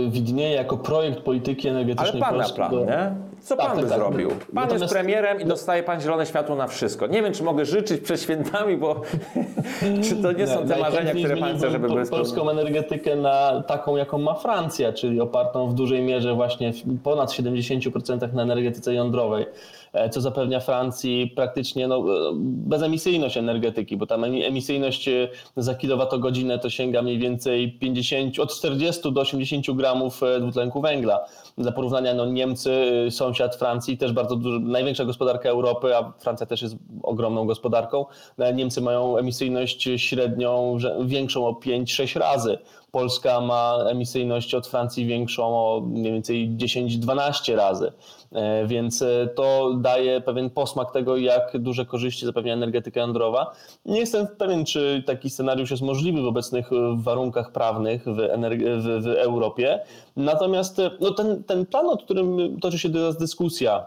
widnieje 0.09 0.55
jako 0.55 0.77
projekt 0.77 1.19
polityki 1.19 1.67
energetycznej 1.67 2.11
Ale 2.11 2.31
Pana 2.31 2.37
Polski, 2.37 2.55
plan, 2.55 2.71
nie? 2.71 3.15
Co 3.43 3.55
tak, 3.55 3.65
Pan 3.65 3.75
tak, 3.75 3.85
by 3.85 3.89
tak, 3.89 3.99
zrobił? 3.99 4.29
Pan 4.29 4.39
Natomiast... 4.53 4.81
jest 4.81 4.93
premierem 4.93 5.41
i 5.41 5.45
dostaje 5.45 5.83
Pan 5.83 6.01
zielone 6.01 6.25
światło 6.25 6.55
na 6.55 6.67
wszystko. 6.67 7.07
Nie 7.07 7.21
wiem, 7.21 7.33
czy 7.33 7.43
mogę 7.43 7.65
życzyć 7.65 8.01
przed 8.01 8.21
świętami, 8.21 8.77
bo 8.77 9.01
czy 10.09 10.15
to 10.15 10.31
nie 10.31 10.47
są 10.47 10.67
te 10.67 10.77
marzenia, 10.77 11.13
które 11.13 11.37
Pan 11.37 11.57
chce, 11.57 11.71
żeby 11.71 11.87
były 11.87 12.05
polską 12.05 12.49
energetykę 12.49 13.15
na 13.15 13.63
taką, 13.67 13.97
jaką 13.97 14.17
ma 14.17 14.33
Francja, 14.33 14.93
czyli 14.93 15.21
opartą 15.21 15.67
w 15.67 15.73
dużej 15.73 16.01
mierze 16.01 16.33
właśnie 16.33 16.73
ponad 17.03 17.31
70% 17.31 18.33
na 18.33 18.43
energetyce 18.43 18.93
jądrowej. 18.93 19.45
E, 19.93 20.09
co 20.09 20.21
zapewnia 20.21 20.59
Francji 20.59 21.33
praktycznie 21.35 21.87
no, 21.87 21.97
e, 21.97 22.31
bezemisyjność 22.35 23.37
energetyki, 23.37 23.97
bo 23.97 24.05
tam 24.05 24.23
emisyjność 24.23 25.07
e, 25.07 25.27
za 25.57 25.75
kilowatogodzinę 25.75 26.59
to 26.59 26.69
sięga 26.69 27.01
mniej 27.01 27.19
więcej 27.19 27.71
50, 27.71 28.39
od 28.39 28.53
40 28.55 29.13
do 29.13 29.21
80 29.21 29.71
gramów 29.71 30.21
dwutlenku 30.41 30.81
węgla. 30.81 31.25
Dla 31.57 31.71
porównania 31.71 32.13
no, 32.13 32.25
Niemcy, 32.25 32.71
sąsiad 33.33 33.55
Francji, 33.55 33.97
też 33.97 34.13
bardzo 34.13 34.35
duży, 34.35 34.59
największa 34.59 35.05
gospodarka 35.05 35.49
Europy, 35.49 35.97
a 35.97 36.13
Francja 36.19 36.45
też 36.45 36.61
jest 36.61 36.75
ogromną 37.03 37.45
gospodarką. 37.45 38.05
Niemcy 38.53 38.81
mają 38.81 39.17
emisyjność 39.17 39.89
średnią 39.97 40.77
większą 41.05 41.47
o 41.47 41.51
5-6 41.51 42.19
razy. 42.19 42.57
Polska 42.93 43.41
ma 43.41 43.77
emisyjność 43.87 44.55
od 44.55 44.67
Francji 44.67 45.05
większą 45.05 45.43
o 45.43 45.81
mniej 45.81 46.13
więcej 46.13 46.49
10-12 46.49 47.55
razy. 47.55 47.91
E, 48.31 48.67
więc 48.67 49.01
e, 49.01 49.29
to 49.35 49.73
daje 49.77 50.21
pewien 50.21 50.49
posmak 50.49 50.91
tego, 50.91 51.17
jak 51.17 51.57
duże 51.59 51.85
korzyści 51.85 52.25
zapewnia 52.25 52.53
energetyka 52.53 52.99
jądrowa. 52.99 53.51
Nie 53.85 53.99
jestem 53.99 54.27
pewien, 54.27 54.65
czy 54.65 55.03
taki 55.05 55.29
scenariusz 55.29 55.71
jest 55.71 55.83
możliwy 55.83 56.21
w 56.21 56.25
obecnych 56.25 56.73
e, 56.73 56.75
warunkach 56.97 57.51
prawnych 57.51 58.05
w, 58.05 58.15
w, 58.17 59.03
w 59.03 59.07
Europie. 59.07 59.79
Natomiast 60.15 60.81
no 60.99 61.11
ten, 61.11 61.43
ten 61.43 61.65
plan, 61.65 61.85
o 61.85 61.97
którym 61.97 62.59
toczy 62.59 62.79
się 62.79 62.89
teraz 62.89 63.17
dyskusja, 63.17 63.85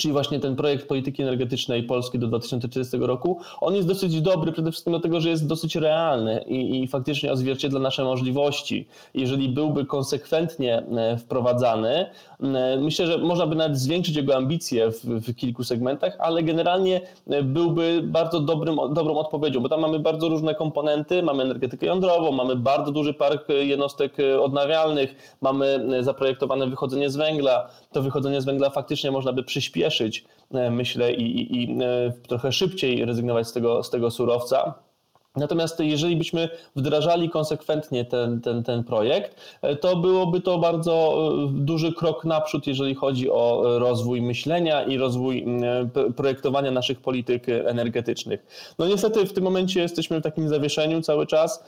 czyli 0.00 0.12
właśnie 0.12 0.40
ten 0.40 0.56
projekt 0.56 0.88
polityki 0.88 1.22
energetycznej 1.22 1.82
Polski 1.82 2.18
do 2.18 2.26
2030 2.26 2.96
roku, 3.00 3.40
on 3.60 3.74
jest 3.74 3.88
dosyć 3.88 4.20
dobry 4.20 4.52
przede 4.52 4.70
wszystkim 4.70 4.92
dlatego, 4.92 5.20
że 5.20 5.28
jest 5.28 5.46
dosyć 5.46 5.76
realny 5.76 6.44
i, 6.46 6.82
i 6.82 6.88
faktycznie 6.88 7.32
odzwierciedla 7.32 7.80
nasze 7.80 8.04
możliwości. 8.04 8.88
Jeżeli 9.14 9.48
byłby 9.48 9.84
konsekwentnie 9.84 10.82
e, 10.96 11.16
wprowadzany, 11.16 12.06
e, 12.40 12.76
myślę, 12.80 13.06
że 13.06 13.18
można 13.18 13.46
by 13.46 13.56
nawet 13.56 13.78
zwiększyć 13.78 14.16
jego 14.16 14.36
ambicje 14.36 14.90
w, 14.90 15.04
w 15.04 15.34
kilku 15.36 15.64
segmentach, 15.64 16.16
ale 16.18 16.42
generalnie 16.42 17.00
e, 17.30 17.42
byłby 17.42 18.00
bardzo 18.04 18.40
dobrym, 18.40 18.76
dobrą 18.76 19.16
odpowiedzią, 19.16 19.60
bo 19.60 19.68
tam 19.68 19.80
mamy 19.80 19.98
bardzo 19.98 20.28
różne 20.28 20.54
komponenty, 20.54 21.22
mamy 21.22 21.42
energetykę 21.42 21.86
jądrową, 21.86 22.32
mamy 22.32 22.56
bardzo 22.56 22.92
duży 22.92 23.14
park 23.14 23.48
jednostek 23.48 24.16
odnawialnych, 24.40 25.36
mamy 25.40 25.86
zaprojektowane 26.00 26.66
wychodzenie 26.66 27.10
z 27.10 27.16
węgla. 27.16 27.68
To 27.92 28.02
wychodzenie 28.02 28.40
z 28.40 28.44
węgla 28.44 28.70
faktycznie 28.70 29.10
można 29.10 29.32
by 29.32 29.42
przyspieszyć 29.42 29.89
przyspieszyć, 29.90 30.24
e, 30.54 30.70
myślę, 30.70 31.12
i, 31.12 31.40
i, 31.40 31.62
i 31.62 31.78
e, 31.82 32.12
trochę 32.28 32.52
szybciej 32.52 33.04
rezygnować 33.04 33.48
z 33.48 33.52
tego, 33.52 33.82
z 33.82 33.90
tego 33.90 34.10
surowca. 34.10 34.74
Natomiast 35.36 35.80
jeżeli 35.80 36.16
byśmy 36.16 36.48
wdrażali 36.76 37.30
konsekwentnie 37.30 38.04
ten, 38.04 38.40
ten, 38.40 38.62
ten 38.62 38.84
projekt, 38.84 39.36
e, 39.62 39.76
to 39.76 39.96
byłoby 39.96 40.40
to 40.40 40.58
bardzo 40.58 41.30
duży 41.52 41.92
krok 41.92 42.24
naprzód, 42.24 42.66
jeżeli 42.66 42.94
chodzi 42.94 43.30
o 43.30 43.62
rozwój 43.78 44.22
myślenia 44.22 44.82
i 44.82 44.96
rozwój 44.96 45.46
projektowania 46.16 46.70
naszych 46.70 47.00
polityk 47.00 47.48
energetycznych. 47.48 48.74
No 48.78 48.86
niestety 48.86 49.26
w 49.26 49.32
tym 49.32 49.44
momencie 49.44 49.80
jesteśmy 49.80 50.20
w 50.20 50.22
takim 50.22 50.48
zawieszeniu 50.48 51.02
cały 51.02 51.26
czas 51.26 51.64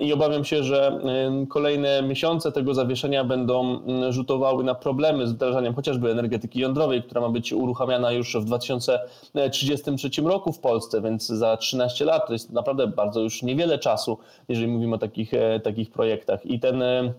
i 0.00 0.12
obawiam 0.12 0.44
się, 0.44 0.64
że 0.64 1.00
kolejne 1.48 2.02
miesiące 2.02 2.52
tego 2.52 2.74
zawieszenia 2.74 3.24
będą 3.24 3.80
rzutowały 4.10 4.64
na 4.64 4.74
problemy 4.74 5.26
z 5.26 5.32
wdrażaniem 5.32 5.74
chociażby 5.74 6.10
energetyki 6.10 6.60
jądrowej, 6.60 7.02
która 7.02 7.20
ma 7.20 7.28
być 7.28 7.52
uruchamiana 7.52 8.12
już 8.12 8.36
w 8.36 8.44
2033 8.44 10.22
roku 10.22 10.52
w 10.52 10.58
Polsce, 10.58 11.02
więc 11.02 11.26
za 11.26 11.56
13 11.56 12.04
lat 12.04 12.26
to 12.26 12.32
jest 12.32 12.50
naprawdę 12.50 12.86
bardzo 12.86 13.05
już 13.14 13.42
niewiele 13.42 13.78
czasu, 13.78 14.18
jeżeli 14.48 14.68
mówimy 14.68 14.94
o 14.94 14.98
takich, 14.98 15.34
e, 15.34 15.60
takich 15.60 15.90
projektach. 15.90 16.46
I 16.46 16.60
ten 16.60 16.82
e, 16.82 17.12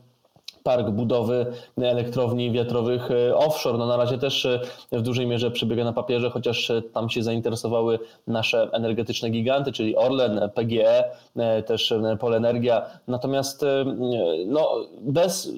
park 0.63 0.89
budowy 0.89 1.45
elektrowni 1.77 2.51
wiatrowych 2.51 3.11
e, 3.11 3.35
offshore. 3.35 3.77
No 3.77 3.85
na 3.85 3.97
razie 3.97 4.17
też 4.17 4.47
w 4.91 5.01
dużej 5.01 5.27
mierze 5.27 5.51
przebiega 5.51 5.83
na 5.83 5.93
papierze, 5.93 6.29
chociaż 6.29 6.71
tam 6.93 7.09
się 7.09 7.23
zainteresowały 7.23 7.99
nasze 8.27 8.69
energetyczne 8.71 9.29
giganty, 9.29 9.71
czyli 9.71 9.95
Orlen, 9.95 10.49
PGE, 10.55 11.03
też 11.65 11.93
Polenergia. 12.19 12.85
Natomiast 13.07 13.65
no, 14.47 14.75
bez 15.01 15.51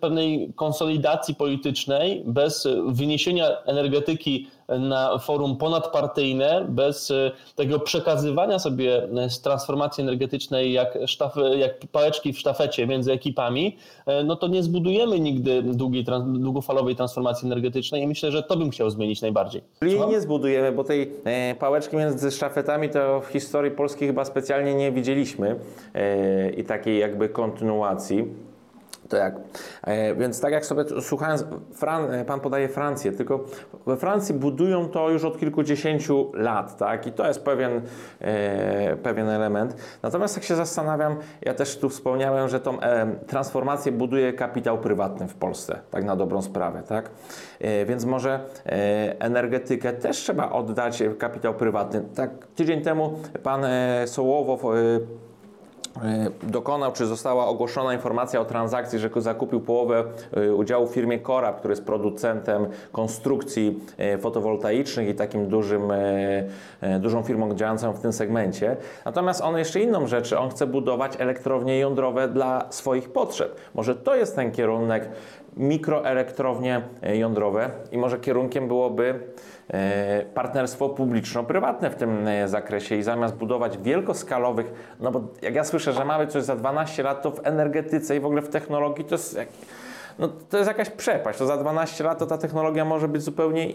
pewnej 0.00 0.52
konsolidacji 0.56 1.34
politycznej, 1.34 2.22
bez 2.26 2.68
wyniesienia 2.86 3.48
energetyki 3.66 4.46
na 4.68 5.18
forum 5.18 5.56
ponadpartyjne, 5.56 6.66
bez 6.68 7.10
e, 7.10 7.30
tego 7.56 7.80
przekazywania 7.80 8.58
sobie 8.58 9.02
e, 9.02 9.30
z 9.30 9.40
transformacji 9.40 10.02
energetycznej 10.02 10.72
jak, 10.72 10.98
sztaf, 11.06 11.34
jak 11.56 11.72
pałeczki 11.92 12.32
w 12.32 12.38
sztafecie 12.38 12.86
między 12.86 13.12
ekipami, 13.12 13.76
e, 14.06 14.24
no 14.24 14.36
to 14.36 14.48
nie 14.48 14.62
zbudujemy 14.62 15.20
nigdy 15.20 15.62
długiej, 15.62 16.04
długofalowej 16.26 16.96
transformacji 16.96 17.46
energetycznej 17.46 18.02
i 18.02 18.06
myślę, 18.06 18.30
że 18.30 18.42
to 18.42 18.56
bym 18.56 18.70
chciał 18.70 18.90
zmienić 18.90 19.22
najbardziej. 19.22 19.62
Czyli 19.80 20.06
nie 20.06 20.20
zbudujemy, 20.20 20.72
bo 20.72 20.84
tej 20.84 21.12
pałeczki 21.58 21.96
między 21.96 22.30
sztafetami 22.30 22.88
to 22.88 23.20
w 23.20 23.26
historii 23.26 23.70
Polski 23.70 24.06
chyba 24.06 24.24
specjalnie 24.24 24.74
nie 24.74 24.92
widzieliśmy 24.92 25.56
i 26.56 26.64
takiej 26.64 26.98
jakby 26.98 27.28
kontynuacji. 27.28 28.47
To 29.08 29.16
jak? 29.16 29.34
E, 29.82 30.14
więc 30.14 30.40
tak 30.40 30.52
jak 30.52 30.66
sobie 30.66 30.84
słuchając, 31.00 31.44
Fran, 31.72 32.14
e, 32.14 32.24
Pan 32.24 32.40
podaje 32.40 32.68
Francję, 32.68 33.12
tylko 33.12 33.44
we 33.86 33.96
Francji 33.96 34.34
budują 34.34 34.88
to 34.88 35.10
już 35.10 35.24
od 35.24 35.38
kilkudziesięciu 35.38 36.32
lat, 36.34 36.76
tak? 36.76 37.06
I 37.06 37.12
to 37.12 37.26
jest 37.28 37.44
pewien, 37.44 37.80
e, 38.20 38.96
pewien 38.96 39.28
element. 39.28 39.76
Natomiast 40.02 40.36
jak 40.36 40.44
się 40.44 40.56
zastanawiam, 40.56 41.16
ja 41.42 41.54
też 41.54 41.78
tu 41.78 41.88
wspomniałem, 41.88 42.48
że 42.48 42.60
tą 42.60 42.80
e, 42.80 43.06
transformację 43.26 43.92
buduje 43.92 44.32
kapitał 44.32 44.78
prywatny 44.78 45.28
w 45.28 45.34
Polsce, 45.34 45.80
tak 45.90 46.04
na 46.04 46.16
dobrą 46.16 46.42
sprawę, 46.42 46.82
tak? 46.88 47.10
E, 47.60 47.86
więc 47.86 48.04
może 48.04 48.40
e, 48.66 49.20
energetykę 49.20 49.92
też 49.92 50.16
trzeba 50.16 50.50
oddać 50.50 51.02
kapitał 51.18 51.54
prywatny. 51.54 52.02
Tak 52.14 52.30
tydzień 52.56 52.82
temu 52.82 53.18
Pan 53.42 53.66
Sołowow 54.06 54.62
dokonał, 56.42 56.92
czy 56.92 57.06
została 57.06 57.46
ogłoszona 57.46 57.94
informacja 57.94 58.40
o 58.40 58.44
transakcji, 58.44 58.98
że 58.98 59.10
zakupił 59.16 59.60
połowę 59.60 60.04
udziału 60.56 60.86
w 60.86 60.90
firmie 60.90 61.18
Korab, 61.18 61.58
który 61.58 61.72
jest 61.72 61.84
producentem 61.84 62.66
konstrukcji 62.92 63.80
fotowoltaicznych 64.20 65.08
i 65.08 65.14
takim 65.14 65.48
dużym, 65.48 65.82
dużą 67.00 67.22
firmą 67.22 67.54
działającą 67.54 67.92
w 67.92 68.00
tym 68.00 68.12
segmencie. 68.12 68.76
Natomiast 69.04 69.40
on 69.40 69.58
jeszcze 69.58 69.80
inną 69.80 70.06
rzecz, 70.06 70.32
on 70.32 70.50
chce 70.50 70.66
budować 70.66 71.12
elektrownie 71.18 71.78
jądrowe 71.78 72.28
dla 72.28 72.66
swoich 72.70 73.12
potrzeb. 73.12 73.60
Może 73.74 73.94
to 73.94 74.16
jest 74.16 74.36
ten 74.36 74.52
kierunek 74.52 75.08
mikroelektrownie 75.56 76.82
jądrowe 77.02 77.70
i 77.92 77.98
może 77.98 78.18
kierunkiem 78.18 78.68
byłoby 78.68 79.20
e, 79.68 80.24
partnerstwo 80.34 80.88
publiczno-prywatne 80.88 81.90
w 81.90 81.94
tym 81.94 82.28
e, 82.28 82.48
zakresie 82.48 82.96
i 82.96 83.02
zamiast 83.02 83.34
budować 83.34 83.78
wielkoskalowych, 83.78 84.96
no 85.00 85.10
bo 85.10 85.22
jak 85.42 85.54
ja 85.54 85.64
słyszę, 85.64 85.92
że 85.92 86.04
mamy 86.04 86.26
coś 86.26 86.42
za 86.42 86.56
12 86.56 87.02
lat, 87.02 87.22
to 87.22 87.30
w 87.30 87.40
energetyce 87.46 88.16
i 88.16 88.20
w 88.20 88.26
ogóle 88.26 88.42
w 88.42 88.48
technologii 88.48 89.04
to 89.04 89.14
jest, 89.14 89.38
no, 90.18 90.28
to 90.28 90.56
jest 90.56 90.68
jakaś 90.68 90.90
przepaść. 90.90 91.38
To 91.38 91.46
za 91.46 91.56
12 91.56 92.04
lat 92.04 92.18
to 92.18 92.26
ta 92.26 92.38
technologia 92.38 92.84
może 92.84 93.08
być 93.08 93.22
zupełnie 93.22 93.72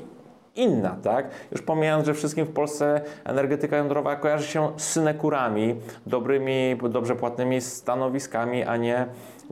inna, 0.56 0.98
tak? 1.04 1.30
Już 1.52 1.62
pomijając, 1.62 2.06
że 2.06 2.14
wszystkim 2.14 2.46
w 2.46 2.54
Polsce 2.54 3.02
energetyka 3.24 3.78
jądrowa 3.78 4.16
kojarzy 4.16 4.48
się 4.48 4.72
z 4.78 4.84
synekurami, 4.84 5.76
dobrymi, 6.06 6.78
dobrze 6.90 7.16
płatnymi 7.16 7.62
stanowiskami, 7.62 8.64
a 8.64 8.78
nie 8.78 9.06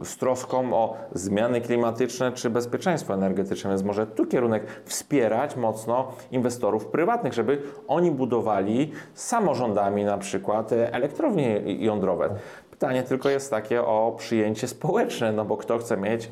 z 0.03 0.17
troską 0.17 0.73
o 0.73 0.95
zmiany 1.13 1.61
klimatyczne 1.61 2.31
czy 2.31 2.49
bezpieczeństwo 2.49 3.13
energetyczne, 3.13 3.69
więc 3.69 3.83
może 3.83 4.07
tu 4.07 4.25
kierunek 4.25 4.63
wspierać 4.85 5.55
mocno 5.55 6.11
inwestorów 6.31 6.85
prywatnych, 6.85 7.33
żeby 7.33 7.61
oni 7.87 8.11
budowali 8.11 8.91
samorządami 9.13 10.03
na 10.03 10.17
przykład 10.17 10.71
elektrownie 10.71 11.61
jądrowe. 11.65 12.29
Pytanie 12.71 13.03
tylko 13.03 13.29
jest 13.29 13.51
takie 13.51 13.81
o 13.81 14.15
przyjęcie 14.17 14.67
społeczne, 14.67 15.31
no 15.31 15.45
bo 15.45 15.57
kto 15.57 15.77
chce 15.77 15.97
mieć 15.97 16.29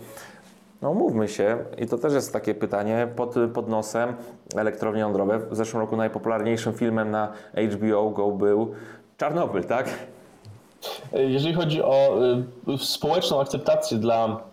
no 0.82 0.94
mówmy 0.94 1.28
się, 1.28 1.58
i 1.78 1.88
to 1.88 1.98
też 1.98 2.14
jest 2.14 2.34
takie 2.34 2.56
pytanie 2.56 3.08
pod, 3.16 3.36
pod 3.54 3.70
nosem 3.70 4.14
elektrownie 4.56 5.02
jądrowe. 5.02 5.40
W 5.40 5.56
zeszłym 5.56 5.82
roku 5.82 5.98
najpopularniejszym 5.98 6.74
filmem 6.74 7.12
na 7.12 7.34
HBO 7.74 8.10
Go 8.10 8.32
był 8.32 8.72
Czarnobyl, 9.18 9.64
tak? 9.64 9.90
Jeżeli 11.14 11.54
chodzi 11.54 11.84
o 11.84 12.20
y, 12.74 12.78
społeczną 12.78 13.42
akceptację 13.42 13.98
dla 13.98 14.44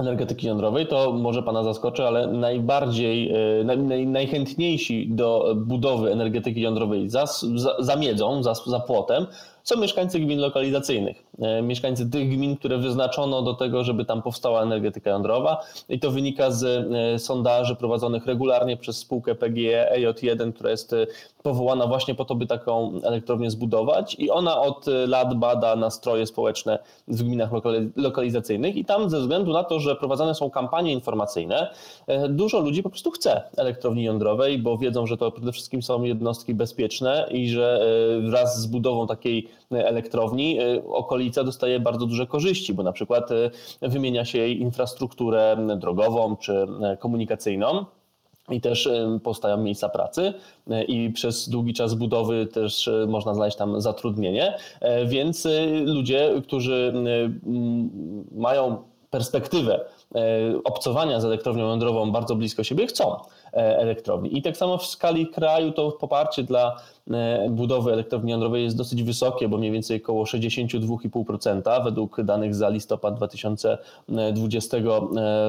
energetyki 0.00 0.46
jądrowej, 0.46 0.86
to 0.86 1.12
może 1.12 1.42
Pana 1.42 1.62
zaskoczy, 1.62 2.06
ale 2.06 2.26
najbardziej, 2.26 3.36
y, 3.60 3.64
naj, 3.64 4.06
najchętniejsi 4.06 5.08
do 5.10 5.54
budowy 5.56 6.12
energetyki 6.12 6.60
jądrowej 6.60 7.10
za, 7.10 7.26
za, 7.54 7.76
za 7.78 7.96
miedzą, 7.96 8.42
za, 8.42 8.54
za 8.54 8.80
płotem 8.80 9.26
są 9.64 9.80
mieszkańcy 9.80 10.20
gmin 10.20 10.40
lokalizacyjnych. 10.40 11.24
E, 11.38 11.62
mieszkańcy 11.62 12.10
tych 12.10 12.28
gmin, 12.28 12.56
które 12.56 12.78
wyznaczono 12.78 13.42
do 13.42 13.54
tego, 13.54 13.84
żeby 13.84 14.04
tam 14.04 14.22
powstała 14.22 14.62
energetyka 14.62 15.10
jądrowa. 15.10 15.60
I 15.88 16.00
to 16.00 16.10
wynika 16.10 16.50
z 16.50 16.64
e, 16.64 17.18
sondaży 17.18 17.76
prowadzonych 17.76 18.26
regularnie 18.26 18.76
przez 18.76 18.98
spółkę 18.98 19.34
PGE 19.34 19.92
EJ1, 19.96 20.52
która 20.52 20.70
jest 20.70 20.92
e, 20.92 21.06
powołana 21.42 21.86
właśnie 21.86 22.14
po 22.14 22.24
to, 22.24 22.34
by 22.34 22.46
taką 22.46 23.00
elektrownię 23.02 23.50
zbudować. 23.50 24.16
I 24.18 24.30
ona 24.30 24.60
od 24.60 24.86
lat 25.06 25.34
bada 25.34 25.76
nastroje 25.76 26.26
społeczne 26.26 26.78
w 27.08 27.22
gminach 27.22 27.50
lokalizacyjnych. 27.96 28.76
I 28.76 28.84
tam 28.84 29.10
ze 29.10 29.20
względu 29.20 29.52
na 29.52 29.64
to, 29.64 29.80
że 29.80 29.96
prowadzone 29.96 30.34
są 30.34 30.50
kampanie 30.50 30.92
informacyjne, 30.92 31.70
dużo 32.28 32.60
ludzi 32.60 32.82
po 32.82 32.90
prostu 32.90 33.10
chce 33.10 33.42
elektrowni 33.56 34.04
jądrowej, 34.04 34.58
bo 34.58 34.78
wiedzą, 34.78 35.06
że 35.06 35.16
to 35.16 35.30
przede 35.30 35.52
wszystkim 35.52 35.82
są 35.82 36.02
jednostki 36.02 36.54
bezpieczne 36.54 37.28
i 37.30 37.48
że 37.48 37.86
wraz 38.30 38.60
z 38.60 38.66
budową 38.66 39.06
takiej 39.06 39.48
elektrowni 39.70 40.58
okolica 40.88 41.44
dostaje 41.44 41.80
bardzo 41.80 42.06
duże 42.06 42.26
korzyści, 42.26 42.74
bo 42.74 42.82
na 42.82 42.92
przykład 42.92 43.28
wymienia 43.82 44.24
się 44.24 44.38
jej 44.38 44.60
infrastrukturę 44.60 45.56
drogową 45.76 46.36
czy 46.36 46.66
komunikacyjną. 46.98 47.84
I 48.50 48.60
też 48.60 48.88
powstają 49.22 49.56
miejsca 49.56 49.88
pracy 49.88 50.32
i 50.88 51.10
przez 51.10 51.48
długi 51.48 51.74
czas 51.74 51.94
budowy 51.94 52.46
też 52.46 52.90
można 53.08 53.34
znaleźć 53.34 53.56
tam 53.56 53.80
zatrudnienie, 53.80 54.54
więc 55.06 55.48
ludzie, 55.84 56.30
którzy 56.42 56.92
mają 58.32 58.76
perspektywę 59.10 59.84
obcowania 60.64 61.20
z 61.20 61.24
elektrownią 61.24 61.68
jądrową 61.68 62.12
bardzo 62.12 62.36
blisko 62.36 62.64
siebie, 62.64 62.86
chcą 62.86 63.16
elektrowni. 63.54 64.38
I 64.38 64.42
tak 64.42 64.56
samo 64.56 64.78
w 64.78 64.86
skali 64.86 65.26
kraju 65.26 65.72
to 65.72 65.92
poparcie 65.92 66.42
dla 66.42 66.76
E, 67.10 67.50
budowy 67.50 67.92
elektrowni 67.92 68.30
jądrowej 68.30 68.64
jest 68.64 68.76
dosyć 68.76 69.02
wysokie, 69.02 69.48
bo 69.48 69.58
mniej 69.58 69.70
więcej 69.70 70.02
około 70.02 70.24
62,5% 70.24 71.84
według 71.84 72.22
danych 72.22 72.54
za 72.54 72.68
listopad 72.68 73.14
2020 73.16 74.76
e, 74.76 74.80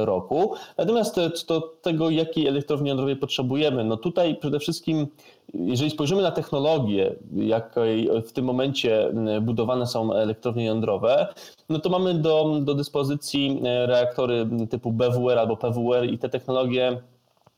roku. 0.05 0.53
Natomiast 0.77 1.15
do 1.47 1.61
tego, 1.61 2.09
jakiej 2.09 2.47
elektrowni 2.47 2.89
jądrowej 2.89 3.15
potrzebujemy, 3.15 3.83
no 3.83 3.97
tutaj 3.97 4.35
przede 4.35 4.59
wszystkim 4.59 5.07
jeżeli 5.53 5.91
spojrzymy 5.91 6.21
na 6.21 6.31
technologię, 6.31 7.15
jakiej 7.35 8.09
w 8.25 8.31
tym 8.31 8.45
momencie 8.45 9.11
budowane 9.41 9.87
są 9.87 10.13
elektrownie 10.13 10.65
jądrowe, 10.65 11.27
no 11.69 11.79
to 11.79 11.89
mamy 11.89 12.13
do, 12.13 12.59
do 12.61 12.73
dyspozycji 12.73 13.61
e, 13.65 13.85
reaktory 13.85 14.47
typu 14.69 14.91
BWR 14.91 15.39
albo 15.39 15.57
PWR 15.57 16.05
i 16.05 16.17
te 16.17 16.29
technologie 16.29 17.01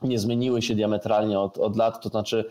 nie 0.03 0.19
zmieniły 0.19 0.61
się 0.61 0.75
diametralnie 0.75 1.39
od, 1.39 1.57
od 1.57 1.77
lat, 1.77 2.01
to 2.01 2.09
znaczy 2.09 2.45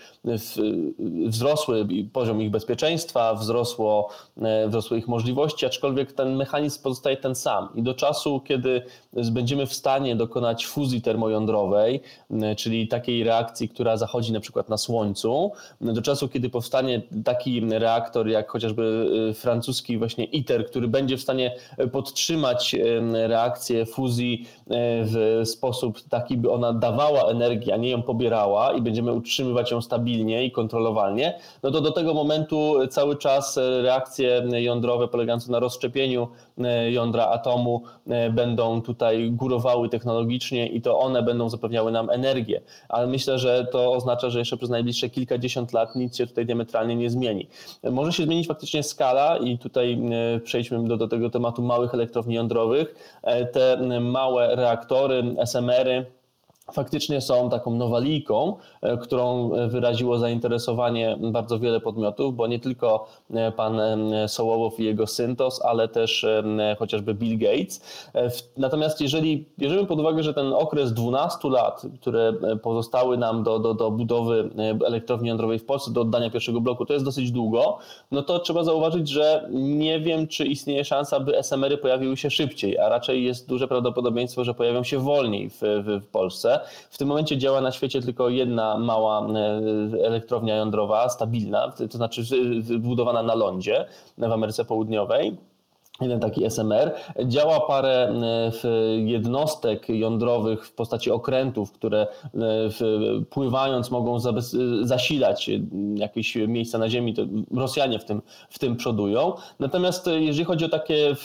wzrosły 1.27 1.87
poziom 2.13 2.43
ich 2.43 2.51
bezpieczeństwa, 2.51 3.35
wzrosło, 3.35 4.09
e, 4.43 4.69
wzrosły 4.69 4.99
ich 4.99 5.09
możliwości, 5.09 5.67
aczkolwiek 5.67 6.13
ten 6.13 6.37
mechanizm 6.37 6.83
pozostaje 6.83 7.17
ten 7.17 7.35
sam. 7.35 7.69
I 7.75 7.83
do 7.83 7.95
czasu, 7.95 8.41
kiedy 8.41 8.83
będziemy 9.13 9.67
w 9.67 9.75
stanie 9.75 10.17
dokonać 10.17 10.67
fuzji 10.67 11.03
termojądrowej, 11.03 12.01
czyli 12.57 12.89
takiej 12.89 13.25
reakcji, 13.25 13.69
która 13.69 13.97
zachodzi 13.97 14.33
na 14.33 14.41
przykład 14.41 14.69
na 14.69 14.77
Słońcu, 14.77 15.53
do 15.81 16.03
czasu, 16.03 16.29
kiedy 16.29 16.51
powstanie 16.51 17.03
taki 17.25 17.61
reaktor, 17.71 18.29
jak 18.29 18.51
chociażby 18.51 19.07
e, 19.31 19.35
francuski 19.35 19.99
właśnie 19.99 20.25
ITER, 20.25 20.67
który 20.67 20.89
będzie 20.89 21.17
w 21.17 21.23
stanie 21.23 21.55
podtrzymać 21.93 22.77
reakcję 23.13 23.87
fuzji 23.87 24.47
e, 24.67 24.67
w 25.05 25.41
sposób 25.45 26.01
taki, 26.09 26.37
by 26.37 26.51
ona 26.51 26.73
dawała 26.73 27.36
energii, 27.37 27.73
a 27.73 27.77
nie 27.77 27.91
ją 27.91 28.03
pobierała 28.03 28.73
i 28.73 28.83
będziemy 28.83 29.13
utrzymywać 29.13 29.71
ją 29.71 29.83
stabilnie 29.83 30.45
i 30.45 30.51
kontrolowalnie, 30.51 31.39
no 31.63 31.71
to 31.71 31.81
do 31.81 31.93
tego 31.93 32.15
momentu 32.15 32.75
cały 32.91 33.17
czas 33.17 33.59
reakcje 33.83 34.43
jądrowe 34.53 35.09
polegające 35.09 35.53
na 35.53 35.59
rozszczepieniu 35.59 36.29
e, 36.59 36.91
jądra 36.91 37.27
atomu 37.27 37.83
e, 38.09 38.31
będą 38.31 38.83
tutaj 38.83 39.31
górowały 39.31 39.89
technologicznie 39.89 40.67
i 40.67 40.81
to 40.81 40.99
one 40.99 41.23
będą 41.23 41.49
zapewniały 41.49 41.93
nam 41.93 42.11
energię. 42.11 42.61
Ale 42.89 43.07
myślę, 43.07 43.39
że 43.39 43.67
to 43.73 43.93
oznacza, 43.93 44.31
że 44.31 44.39
jeszcze 44.39 44.57
przez 44.57 44.71
najbliższe 44.71 45.11
kilkadziesiąt 45.11 45.73
lat 45.73 45.97
nic 45.97 46.17
się 46.17 46.27
tutaj 46.27 46.47
diametralnie 46.47 46.97
nie 46.97 47.11
zmieni. 47.11 47.49
Może 47.91 48.13
się 48.13 48.23
zmienić 48.23 48.47
faktycznie 48.47 48.83
skala 48.83 49.37
i 49.37 49.59
tutaj 49.59 50.01
e, 50.35 50.41
przejdźmy 50.41 50.89
do, 50.89 50.97
do 50.97 51.09
tego 51.09 51.31
tematu 51.31 51.63
małych 51.63 51.95
elektrowni 51.95 52.35
jądrowych. 52.35 52.95
Te 53.53 53.77
małe 54.01 54.57
reaktory, 54.57 55.23
SMR-y, 55.39 56.07
faktycznie 56.73 57.21
są 57.21 57.51
taką 57.51 57.75
nowaliką, 57.75 58.57
e, 58.83 58.97
którą 58.97 59.51
wyraziło 59.69 60.19
zainteresowanie 60.19 61.17
bardzo 61.21 61.59
wiele 61.59 61.81
podmiotów, 61.81 62.37
bo 62.37 62.47
nie 62.47 62.59
tylko 62.59 63.07
e, 63.35 63.53
pan 63.53 63.81
Sołowow 64.27 64.81
i 64.81 64.85
jego 64.85 65.07
Syntos, 65.07 65.65
ale 65.65 65.89
też 65.89 66.27
chociażby 66.79 67.15
Bill 67.15 67.39
Gates. 67.39 68.07
E, 68.15 68.31
natomiast 68.57 69.01
jeżeli 69.01 69.45
bierzemy 69.59 69.87
pod 69.87 70.01
uwagę, 70.01 70.23
że 70.23 70.35
ten 70.35 70.53
okres 70.53 70.93
12 70.93 71.49
lat, 71.49 71.83
które 72.01 72.33
pozostały 72.63 73.19
nam 73.19 73.43
do, 73.43 73.59
do, 73.59 73.75
do 73.75 73.91
budowy 73.91 74.51
elektrowni 74.87 75.29
jądrowej 75.29 75.59
w 75.59 75.65
Polsce, 75.65 75.91
do 75.91 76.01
oddania 76.01 76.31
pierwszego 76.31 76.61
bloku, 76.61 76.87
to 76.87 76.93
jest 76.93 77.05
dosyć 77.05 77.33
długo, 77.33 77.79
no 78.11 78.23
to 78.23 78.39
trzeba 78.39 78.65
zauważyć, 78.65 79.09
że 79.09 79.49
nie 79.53 80.01
wiem, 80.01 80.27
czy 80.27 80.47
istnieje 80.47 80.85
szansa, 80.85 81.21
by 81.21 81.39
SMR-y 81.39 81.79
pojawiły 81.79 82.17
się 82.17 82.31
szybciej, 82.31 82.79
a 82.79 82.89
raczej 82.89 83.25
jest 83.25 83.49
duże 83.49 83.69
prawdopodobieństwo, 83.69 84.45
że 84.45 84.55
pojawią 84.55 84.85
się 84.85 84.99
wolniej 84.99 85.51
w, 85.51 85.61
w, 85.61 86.05
w 86.05 86.07
Polsce. 86.07 86.56
W 86.91 86.99
tym 86.99 87.09
momencie 87.09 87.39
działa 87.39 87.61
na 87.61 87.73
świecie 87.73 88.03
tylko 88.03 88.29
jedna 88.29 88.79
mała 88.79 89.27
e, 89.27 90.07
elektrownia 90.07 90.57
jądrowa, 90.57 91.09
stabilna, 91.09 91.73
to 91.91 91.99
znaczy 91.99 92.23
wybudowana 92.61 93.23
na 93.23 93.35
lądzie 93.35 93.87
w 94.19 94.25
Ameryce 94.25 94.65
Południowej. 94.65 95.37
Jeden 96.01 96.21
taki 96.21 96.45
SMR. 96.45 96.95
Działa 97.25 97.61
parę 97.61 98.13
jednostek 99.05 99.89
jądrowych 99.89 100.67
w 100.67 100.73
postaci 100.73 101.11
okrętów, 101.11 101.73
które 101.73 102.07
pływając 103.31 103.91
mogą 103.91 104.19
zasilać 104.83 105.51
jakieś 105.95 106.37
miejsca 106.37 106.79
na 106.79 106.89
Ziemi. 106.89 107.15
To 107.15 107.23
Rosjanie 107.55 107.99
w 107.99 108.05
tym, 108.05 108.23
w 108.51 108.59
tym 108.59 108.77
przodują. 108.77 109.33
Natomiast 109.61 110.07
jeżeli 110.19 110.45
chodzi 110.45 110.65
o 110.65 110.69
takie 110.69 111.17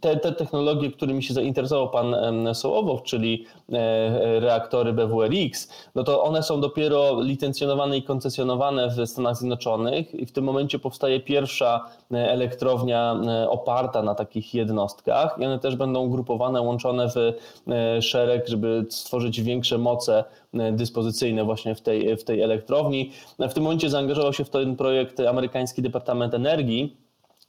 te, 0.00 0.16
te 0.16 0.32
technologie, 0.32 0.90
którymi 0.90 1.22
się 1.22 1.34
zainteresował 1.34 1.90
pan 1.90 2.14
Sołowow, 2.54 3.02
czyli 3.02 3.46
e, 3.72 4.40
reaktory 4.40 4.92
BWRX, 4.92 5.68
no 5.94 6.04
to 6.04 6.22
one 6.22 6.42
są 6.42 6.60
dopiero 6.60 7.22
licencjonowane 7.22 7.96
i 7.96 8.02
koncesjonowane 8.02 8.88
w 8.88 9.08
Stanach 9.08 9.36
Zjednoczonych 9.36 10.14
i 10.14 10.26
w 10.26 10.32
tym 10.32 10.44
momencie 10.44 10.78
powstaje 10.78 11.20
pierwsza 11.20 11.86
e, 12.12 12.30
elektrownia 12.30 13.20
e, 13.26 13.50
oparta 13.60 14.02
na 14.02 14.14
takich 14.14 14.54
jednostkach 14.54 15.36
i 15.38 15.46
one 15.46 15.58
też 15.58 15.76
będą 15.76 16.10
grupowane, 16.10 16.60
łączone 16.60 17.08
w 17.08 17.16
e, 17.16 18.02
szereg, 18.02 18.48
żeby 18.48 18.86
stworzyć 18.90 19.42
większe 19.42 19.78
moce 19.78 20.24
e, 20.54 20.72
dyspozycyjne 20.72 21.44
właśnie 21.44 21.74
w 21.74 21.80
tej, 21.80 22.16
w 22.16 22.24
tej 22.24 22.42
elektrowni. 22.42 23.10
W 23.38 23.54
tym 23.54 23.62
momencie 23.62 23.90
zaangażował 23.90 24.32
się 24.32 24.44
w 24.44 24.50
ten 24.50 24.76
projekt 24.76 25.20
amerykański 25.20 25.82
Departament 25.82 26.34
Energii 26.34 26.96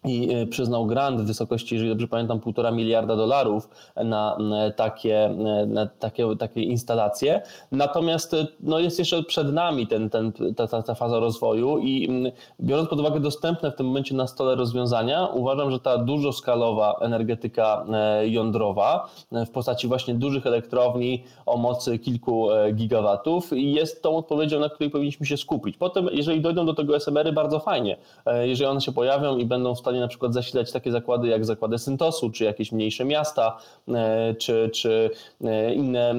i 0.05 0.33
e, 0.33 0.47
przyznał 0.47 0.85
grant 0.85 1.21
w 1.21 1.25
wysokości, 1.25 1.75
jeżeli 1.75 1.91
dobrze 1.91 2.07
pamiętam, 2.07 2.39
półtora 2.39 2.71
miliarda 2.71 3.15
dolarów 3.15 3.69
na 3.95 4.37
takie, 4.75 5.35
na 5.67 5.85
takie, 5.85 6.35
takie 6.39 6.61
instalacje. 6.61 7.41
Natomiast 7.71 8.33
e, 8.33 8.47
no, 8.59 8.79
jest 8.79 8.99
jeszcze 8.99 9.23
przed 9.23 9.53
nami 9.53 9.87
ten, 9.87 10.09
ten, 10.09 10.31
ta, 10.55 10.67
ta, 10.67 10.83
ta 10.83 10.95
faza 10.95 11.19
rozwoju 11.19 11.79
i 11.79 12.09
biorąc 12.61 12.89
pod 12.89 12.99
uwagę 12.99 13.19
dostępne 13.19 13.71
w 13.71 13.75
tym 13.75 13.85
momencie 13.85 14.15
na 14.15 14.27
stole 14.27 14.55
rozwiązania, 14.55 15.27
uważam, 15.27 15.71
że 15.71 15.79
ta 15.79 15.97
dużoskalowa 15.97 16.95
energetyka 17.01 17.85
e, 17.93 18.27
jądrowa 18.27 19.09
w 19.31 19.49
postaci 19.49 19.87
właśnie 19.87 20.13
dużych 20.13 20.45
elektrowni 20.45 21.23
o 21.45 21.57
mocy 21.57 21.99
kilku 21.99 22.47
gigawatów 22.73 23.49
jest 23.51 24.03
tą 24.03 24.17
odpowiedzią, 24.17 24.59
na 24.59 24.69
której 24.69 24.89
powinniśmy 24.89 25.25
się 25.25 25.37
skupić. 25.37 25.77
Potem, 25.77 26.09
jeżeli 26.11 26.41
dojdą 26.41 26.65
do 26.65 26.73
tego 26.73 26.95
SMR-y, 26.95 27.31
bardzo 27.31 27.59
fajnie. 27.59 27.97
Jeżeli 28.41 28.69
one 28.69 28.81
się 28.81 28.91
pojawią 28.91 29.37
i 29.37 29.45
będą 29.45 29.75
w 29.75 29.79
stanie 29.79 29.90
stanie 29.91 30.01
na 30.01 30.07
przykład 30.07 30.33
zasilać 30.33 30.71
takie 30.71 30.91
zakłady 30.91 31.27
jak 31.27 31.45
zakłady 31.45 31.77
Syntosu, 31.77 32.31
czy 32.31 32.43
jakieś 32.43 32.71
mniejsze 32.71 33.05
miasta, 33.05 33.57
e, 33.87 34.35
czy, 34.35 34.69
czy 34.73 35.09
e, 35.43 35.73
inne 35.73 36.15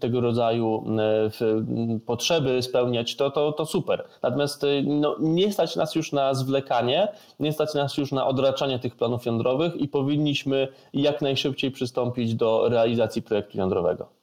tego 0.00 0.20
rodzaju 0.20 0.84
e, 0.98 2.00
potrzeby 2.06 2.62
spełniać, 2.62 3.16
to, 3.16 3.30
to, 3.30 3.52
to 3.52 3.66
super. 3.66 4.04
Natomiast 4.22 4.66
no, 4.84 5.16
nie 5.20 5.52
stać 5.52 5.76
nas 5.76 5.94
już 5.94 6.12
na 6.12 6.34
zwlekanie, 6.34 7.08
nie 7.40 7.52
stać 7.52 7.74
nas 7.74 7.96
już 7.96 8.12
na 8.12 8.26
odraczanie 8.26 8.78
tych 8.78 8.96
planów 8.96 9.26
jądrowych 9.26 9.76
i 9.76 9.88
powinniśmy 9.88 10.68
jak 10.94 11.22
najszybciej 11.22 11.70
przystąpić 11.70 12.34
do 12.34 12.68
realizacji 12.68 13.22
projektu 13.22 13.58
jądrowego 13.58 14.19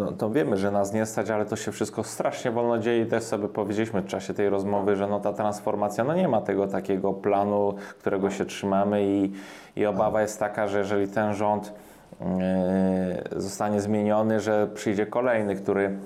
no, 0.00 0.12
to 0.12 0.30
wiemy, 0.30 0.56
że 0.56 0.70
nas 0.70 0.92
nie 0.92 1.06
stać, 1.06 1.30
ale 1.30 1.44
to 1.44 1.56
się 1.56 1.72
wszystko 1.72 2.04
strasznie 2.04 2.50
wolno 2.50 2.78
dzieje 2.78 3.02
i 3.02 3.06
też 3.06 3.24
sobie 3.24 3.48
powiedzieliśmy 3.48 4.02
w 4.02 4.06
czasie 4.06 4.34
tej 4.34 4.48
rozmowy, 4.48 4.96
że 4.96 5.06
no 5.06 5.20
ta 5.20 5.32
transformacja, 5.32 6.04
no 6.04 6.14
nie 6.14 6.28
ma 6.28 6.40
tego 6.40 6.66
takiego 6.66 7.12
planu, 7.12 7.74
którego 7.98 8.30
się 8.30 8.44
trzymamy 8.44 9.04
i, 9.04 9.32
i 9.76 9.86
obawa 9.86 10.22
jest 10.22 10.38
taka, 10.38 10.68
że 10.68 10.78
jeżeli 10.78 11.08
ten 11.08 11.34
rząd 11.34 11.72
yy, 12.20 12.26
zostanie 13.40 13.80
zmieniony, 13.80 14.40
że 14.40 14.68
przyjdzie 14.74 15.06
kolejny, 15.06 15.54
który 15.54 15.98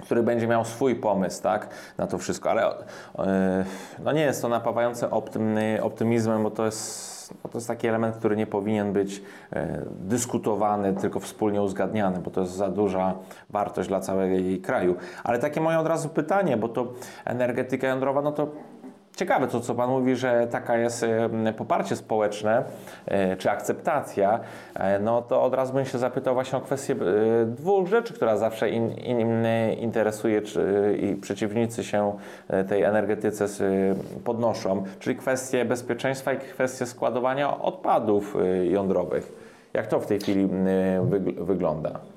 który 0.00 0.22
będzie 0.22 0.46
miał 0.46 0.64
swój 0.64 0.94
pomysł 0.94 1.42
tak, 1.42 1.68
na 1.98 2.06
to 2.06 2.18
wszystko, 2.18 2.50
ale 2.50 2.62
yy, 2.62 3.24
no 4.04 4.12
nie 4.12 4.22
jest 4.22 4.42
to 4.42 4.48
napawające 4.48 5.10
optym, 5.10 5.56
optymizmem, 5.82 6.42
bo 6.42 6.50
to 6.50 6.64
jest 6.66 7.15
no 7.44 7.50
to 7.50 7.58
jest 7.58 7.68
taki 7.68 7.86
element, 7.86 8.16
który 8.16 8.36
nie 8.36 8.46
powinien 8.46 8.92
być 8.92 9.22
e, 9.52 9.82
dyskutowany, 10.00 10.94
tylko 10.94 11.20
wspólnie 11.20 11.62
uzgadniany, 11.62 12.18
bo 12.18 12.30
to 12.30 12.40
jest 12.40 12.52
za 12.52 12.68
duża 12.68 13.14
wartość 13.50 13.88
dla 13.88 14.00
całego 14.00 14.36
kraju. 14.62 14.96
Ale 15.24 15.38
takie 15.38 15.60
moje 15.60 15.78
od 15.78 15.86
razu 15.86 16.08
pytanie, 16.08 16.56
bo 16.56 16.68
to 16.68 16.92
energetyka 17.24 17.86
jądrowa, 17.86 18.22
no 18.22 18.32
to 18.32 18.50
Ciekawe 19.16 19.48
to, 19.48 19.60
co 19.60 19.74
Pan 19.74 19.90
mówi, 19.90 20.16
że 20.16 20.46
taka 20.50 20.78
jest 20.78 21.06
poparcie 21.56 21.96
społeczne, 21.96 22.64
e, 23.06 23.36
czy 23.36 23.50
akceptacja, 23.50 24.40
e, 24.74 24.98
no 24.98 25.22
to 25.22 25.42
od 25.42 25.54
razu 25.54 25.72
bym 25.72 25.84
się 25.84 25.98
zapytał 25.98 26.34
właśnie 26.34 26.58
o 26.58 26.60
kwestię 26.60 26.94
e, 26.94 27.46
dwóch 27.46 27.88
rzeczy, 27.88 28.14
która 28.14 28.36
zawsze 28.36 28.70
in, 28.70 28.90
in, 28.90 29.46
interesuje 29.78 30.42
czy, 30.42 30.98
i 31.02 31.14
przeciwnicy 31.14 31.84
się 31.84 32.16
tej 32.68 32.82
energetyce 32.82 33.46
podnoszą, 34.24 34.84
czyli 34.98 35.16
kwestie 35.16 35.64
bezpieczeństwa 35.64 36.32
i 36.32 36.38
kwestie 36.38 36.86
składowania 36.86 37.58
odpadów 37.58 38.36
jądrowych. 38.70 39.32
Jak 39.74 39.86
to 39.86 40.00
w 40.00 40.06
tej 40.06 40.20
chwili 40.20 40.48
wygląda? 41.36 42.15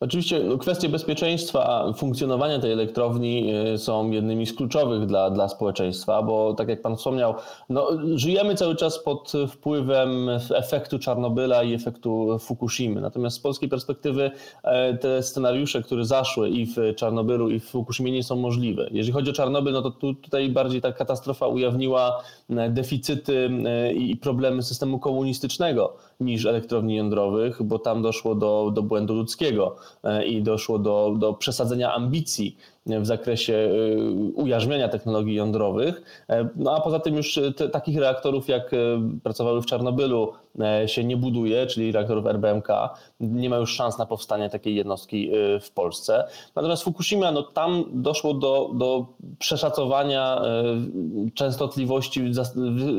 Oczywiście 0.00 0.40
no, 0.44 0.58
kwestie 0.58 0.88
bezpieczeństwa 0.88 1.92
funkcjonowania 1.96 2.58
tej 2.58 2.72
elektrowni 2.72 3.54
y, 3.74 3.78
są 3.78 4.10
jednymi 4.10 4.46
z 4.46 4.52
kluczowych 4.52 5.06
dla, 5.06 5.30
dla 5.30 5.48
społeczeństwa, 5.48 6.22
bo 6.22 6.54
tak 6.54 6.68
jak 6.68 6.82
Pan 6.82 6.96
wspomniał, 6.96 7.34
no, 7.68 7.88
żyjemy 8.14 8.54
cały 8.54 8.76
czas 8.76 8.98
pod 8.98 9.32
wpływem 9.48 10.30
efektu 10.54 10.98
Czarnobyla 10.98 11.62
i 11.62 11.74
efektu 11.74 12.38
Fukushimy. 12.38 13.00
Natomiast 13.00 13.36
z 13.36 13.40
polskiej 13.40 13.68
perspektywy 13.68 14.30
e, 14.62 14.98
te 14.98 15.22
scenariusze, 15.22 15.82
które 15.82 16.04
zaszły 16.04 16.48
i 16.50 16.66
w 16.66 16.76
Czarnobylu 16.96 17.50
i 17.50 17.60
w 17.60 17.64
Fukushimie 17.64 18.12
nie 18.12 18.22
są 18.22 18.36
możliwe. 18.36 18.88
Jeżeli 18.90 19.12
chodzi 19.12 19.30
o 19.30 19.34
Czarnobyl, 19.34 19.72
no 19.72 19.82
to 19.82 19.90
tu, 19.90 20.14
tutaj 20.14 20.48
bardziej 20.48 20.80
ta 20.80 20.92
katastrofa 20.92 21.46
ujawniła 21.46 22.22
e, 22.50 22.70
deficyty 22.70 23.50
e, 23.66 23.92
i 23.92 24.16
problemy 24.16 24.62
systemu 24.62 24.98
komunistycznego 24.98 25.96
niż 26.20 26.46
elektrowni 26.46 26.96
jądrowych, 26.96 27.62
bo 27.62 27.78
tam 27.78 28.02
doszło 28.02 28.34
do, 28.34 28.70
do 28.74 28.82
błędu 28.82 29.14
ludzkiego 29.14 29.76
e, 29.76 29.83
i 30.26 30.42
doszło 30.42 30.78
do, 30.78 31.14
do 31.18 31.34
przesadzenia 31.34 31.94
ambicji 31.94 32.56
w 32.86 33.06
zakresie 33.06 33.52
y, 33.52 33.98
ujarzmiania 34.34 34.88
technologii 34.88 35.34
jądrowych. 35.34 36.02
E, 36.28 36.48
no 36.56 36.76
a 36.76 36.80
poza 36.80 37.00
tym 37.00 37.14
już 37.14 37.40
te, 37.56 37.68
takich 37.68 37.98
reaktorów, 37.98 38.48
jak 38.48 38.74
e, 38.74 38.76
pracowały 39.22 39.62
w 39.62 39.66
Czarnobylu, 39.66 40.32
e, 40.60 40.88
się 40.88 41.04
nie 41.04 41.16
buduje, 41.16 41.66
czyli 41.66 41.92
reaktorów 41.92 42.26
RBMK. 42.26 42.68
Nie 43.20 43.50
ma 43.50 43.56
już 43.56 43.74
szans 43.74 43.98
na 43.98 44.06
powstanie 44.06 44.50
takiej 44.50 44.74
jednostki 44.74 45.30
w 45.60 45.70
Polsce. 45.70 46.24
Natomiast 46.56 46.84
Fukushima, 46.84 47.32
no 47.32 47.42
tam 47.42 47.84
doszło 47.92 48.34
do, 48.34 48.70
do 48.74 49.06
przeszacowania 49.38 50.42
częstotliwości 51.34 52.32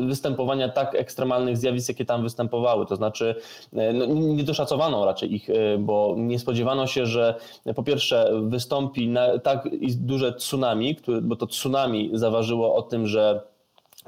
występowania 0.08 0.70
tak 0.70 0.96
ekstremalnych 0.96 1.58
zjawisk, 1.58 1.90
jakie 1.90 2.06
tam 2.06 2.24
występowały. 2.24 2.86
To 2.86 2.96
znaczy, 2.96 3.36
no, 3.74 4.06
nie 4.06 4.44
doszacowano 4.44 5.06
raczej 5.06 5.36
ich, 5.36 5.48
bo 5.80 6.16
nie 6.18 6.40
spodziewano 6.40 6.88
się, 6.88 7.06
że 7.06 7.36
po 7.76 7.84
pierwsze 7.84 8.32
wystąpi 8.44 9.14
tak 9.44 9.70
i 9.76 9.96
duże 9.96 10.34
tsunami, 10.34 10.96
które, 10.96 11.22
bo 11.22 11.36
to 11.36 11.48
tsunami 11.48 12.10
zaważyło 12.14 12.76
o 12.76 12.82
tym, 12.82 13.08
że 13.08 13.42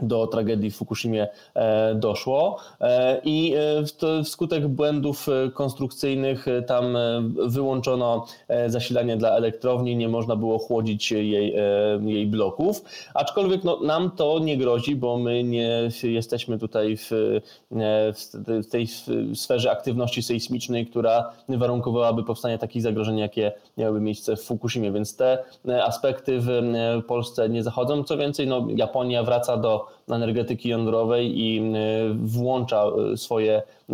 do 0.02 0.28
tragedii 0.28 0.72
w 0.72 0.76
Fukushimie 0.76 1.28
e, 1.54 1.96
doszło. 1.96 2.58
E, 2.82 3.22
i 3.24 3.54
e, 4.04 4.24
wskutek 4.24 4.68
błędów 4.68 5.28
konstrukcyjnych 5.54 6.46
tam 6.68 6.98
wyłączono 7.48 8.26
zasilanie 8.68 9.18
dla 9.18 9.30
elektrowni, 9.30 9.96
nie 9.96 10.10
można 10.10 10.36
było 10.36 10.60
chłodzić 10.60 11.12
jej, 11.12 11.56
jej 12.06 12.28
bloków, 12.28 12.84
aczkolwiek 13.14 13.64
no, 13.64 13.80
nam 13.80 14.12
to 14.12 14.40
nie 14.40 14.58
grozi, 14.58 14.96
bo 14.96 15.18
my 15.18 15.44
nie 15.44 15.90
jesteśmy 16.04 16.60
tutaj 16.60 16.98
w, 16.98 17.12
w 18.64 18.70
tej 18.72 18.88
sferze 19.34 19.72
aktywności 19.72 20.24
sejsmicznej, 20.24 20.86
która 20.86 21.34
warunkowałaby 21.50 22.24
powstanie 22.24 22.58
takich 22.58 22.82
zagrożeń, 22.82 23.18
jakie 23.18 23.52
miałyby 23.78 24.02
miejsce 24.02 24.36
w 24.36 24.44
Fukushimie, 24.44 24.92
więc 24.92 25.18
te 25.18 25.44
aspekty 25.84 26.40
w 26.40 27.04
Polsce 27.08 27.50
nie 27.50 27.64
zachodzą. 27.64 28.04
Co 28.04 28.18
więcej, 28.18 28.48
no, 28.48 28.68
Japonia 28.76 29.24
wraca 29.24 29.58
do 29.58 29.87
energetyki 30.10 30.70
jądrowej 30.70 31.40
i 31.40 31.60
e, 31.60 31.64
włącza 32.14 32.84
e, 33.14 33.18
swoje 33.18 33.62
e, 33.90 33.94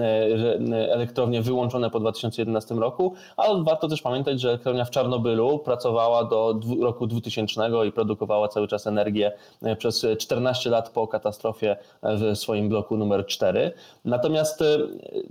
elektrownie 0.69 1.41
wyłączone 1.41 1.89
po 1.89 1.99
2011 1.99 2.75
roku, 2.75 3.13
ale 3.37 3.63
warto 3.63 3.87
też 3.87 4.01
pamiętać, 4.01 4.41
że 4.41 4.49
elektrownia 4.49 4.85
w 4.85 4.89
Czarnobylu 4.89 5.59
pracowała 5.59 6.23
do 6.23 6.59
roku 6.81 7.07
2000 7.07 7.69
i 7.87 7.91
produkowała 7.91 8.47
cały 8.47 8.67
czas 8.67 8.87
energię 8.87 9.31
przez 9.77 10.05
14 10.19 10.69
lat 10.69 10.89
po 10.89 11.07
katastrofie 11.07 11.77
w 12.03 12.37
swoim 12.37 12.69
bloku 12.69 12.97
numer 12.97 13.25
4. 13.25 13.71
Natomiast 14.05 14.63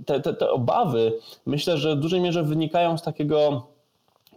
te, 0.05 0.19
te, 0.19 0.33
te 0.33 0.51
obawy 0.51 1.13
myślę, 1.45 1.77
że 1.77 1.95
w 1.95 1.99
dużej 1.99 2.21
mierze 2.21 2.43
wynikają 2.43 2.97
z 2.97 3.01
takiego 3.01 3.72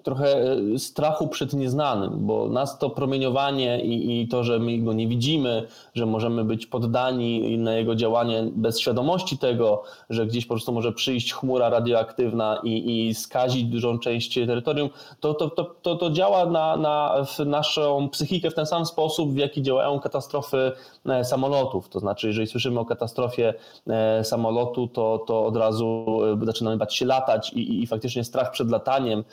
trochę 0.07 0.57
strachu 0.79 1.29
przed 1.29 1.53
nieznanym, 1.53 2.27
bo 2.27 2.49
nas 2.49 2.79
to 2.79 2.91
promieniowanie 2.91 3.81
i, 3.81 4.21
i 4.21 4.29
to, 4.29 4.45
że 4.45 4.59
my 4.59 4.79
go 4.79 4.93
nie 4.93 5.09
widzimy, 5.09 5.67
że 5.95 6.07
możemy 6.07 6.45
być 6.45 6.67
poddani 6.67 7.59
na 7.59 7.75
jego 7.75 7.95
działanie 7.95 8.51
bez 8.53 8.81
świadomości 8.81 9.39
tego, 9.39 9.83
że 10.11 10.27
gdzieś 10.27 10.47
po 10.47 10.55
prostu 10.55 10.73
może 10.73 10.93
przyjść 10.93 11.35
chmura 11.35 11.69
radioaktywna 11.69 12.61
i, 12.65 13.09
i 13.09 13.15
skazić 13.15 13.65
dużą 13.65 13.99
część 13.99 14.35
terytorium, 14.35 14.91
to, 15.21 15.35
to, 15.35 15.51
to, 15.51 15.65
to, 15.65 15.97
to 15.97 16.11
działa 16.11 16.47
na, 16.47 16.77
na 16.77 17.25
naszą 17.47 18.09
psychikę 18.09 18.51
w 18.51 18.55
ten 18.55 18.67
sam 18.67 18.87
sposób, 18.87 19.33
w 19.33 19.37
jaki 19.37 19.63
działają 19.63 20.01
katastrofy 20.01 20.73
e, 21.07 21.25
samolotów. 21.25 21.89
To 21.89 22.01
znaczy, 22.01 22.27
jeżeli 22.27 22.47
słyszymy 22.47 22.81
o 22.81 22.85
katastrofie 22.85 23.55
e, 23.89 24.25
samolotu, 24.25 24.89
to, 24.89 25.25
to 25.27 25.47
od 25.47 25.57
razu 25.57 26.07
e, 26.43 26.47
zaczynamy 26.47 26.77
bać 26.77 26.95
się 26.95 27.07
latać 27.07 27.53
i, 27.53 27.83
i 27.83 27.87
faktycznie 27.87 28.25
strach 28.25 28.51
przed 28.51 28.71
lataniem 28.71 29.25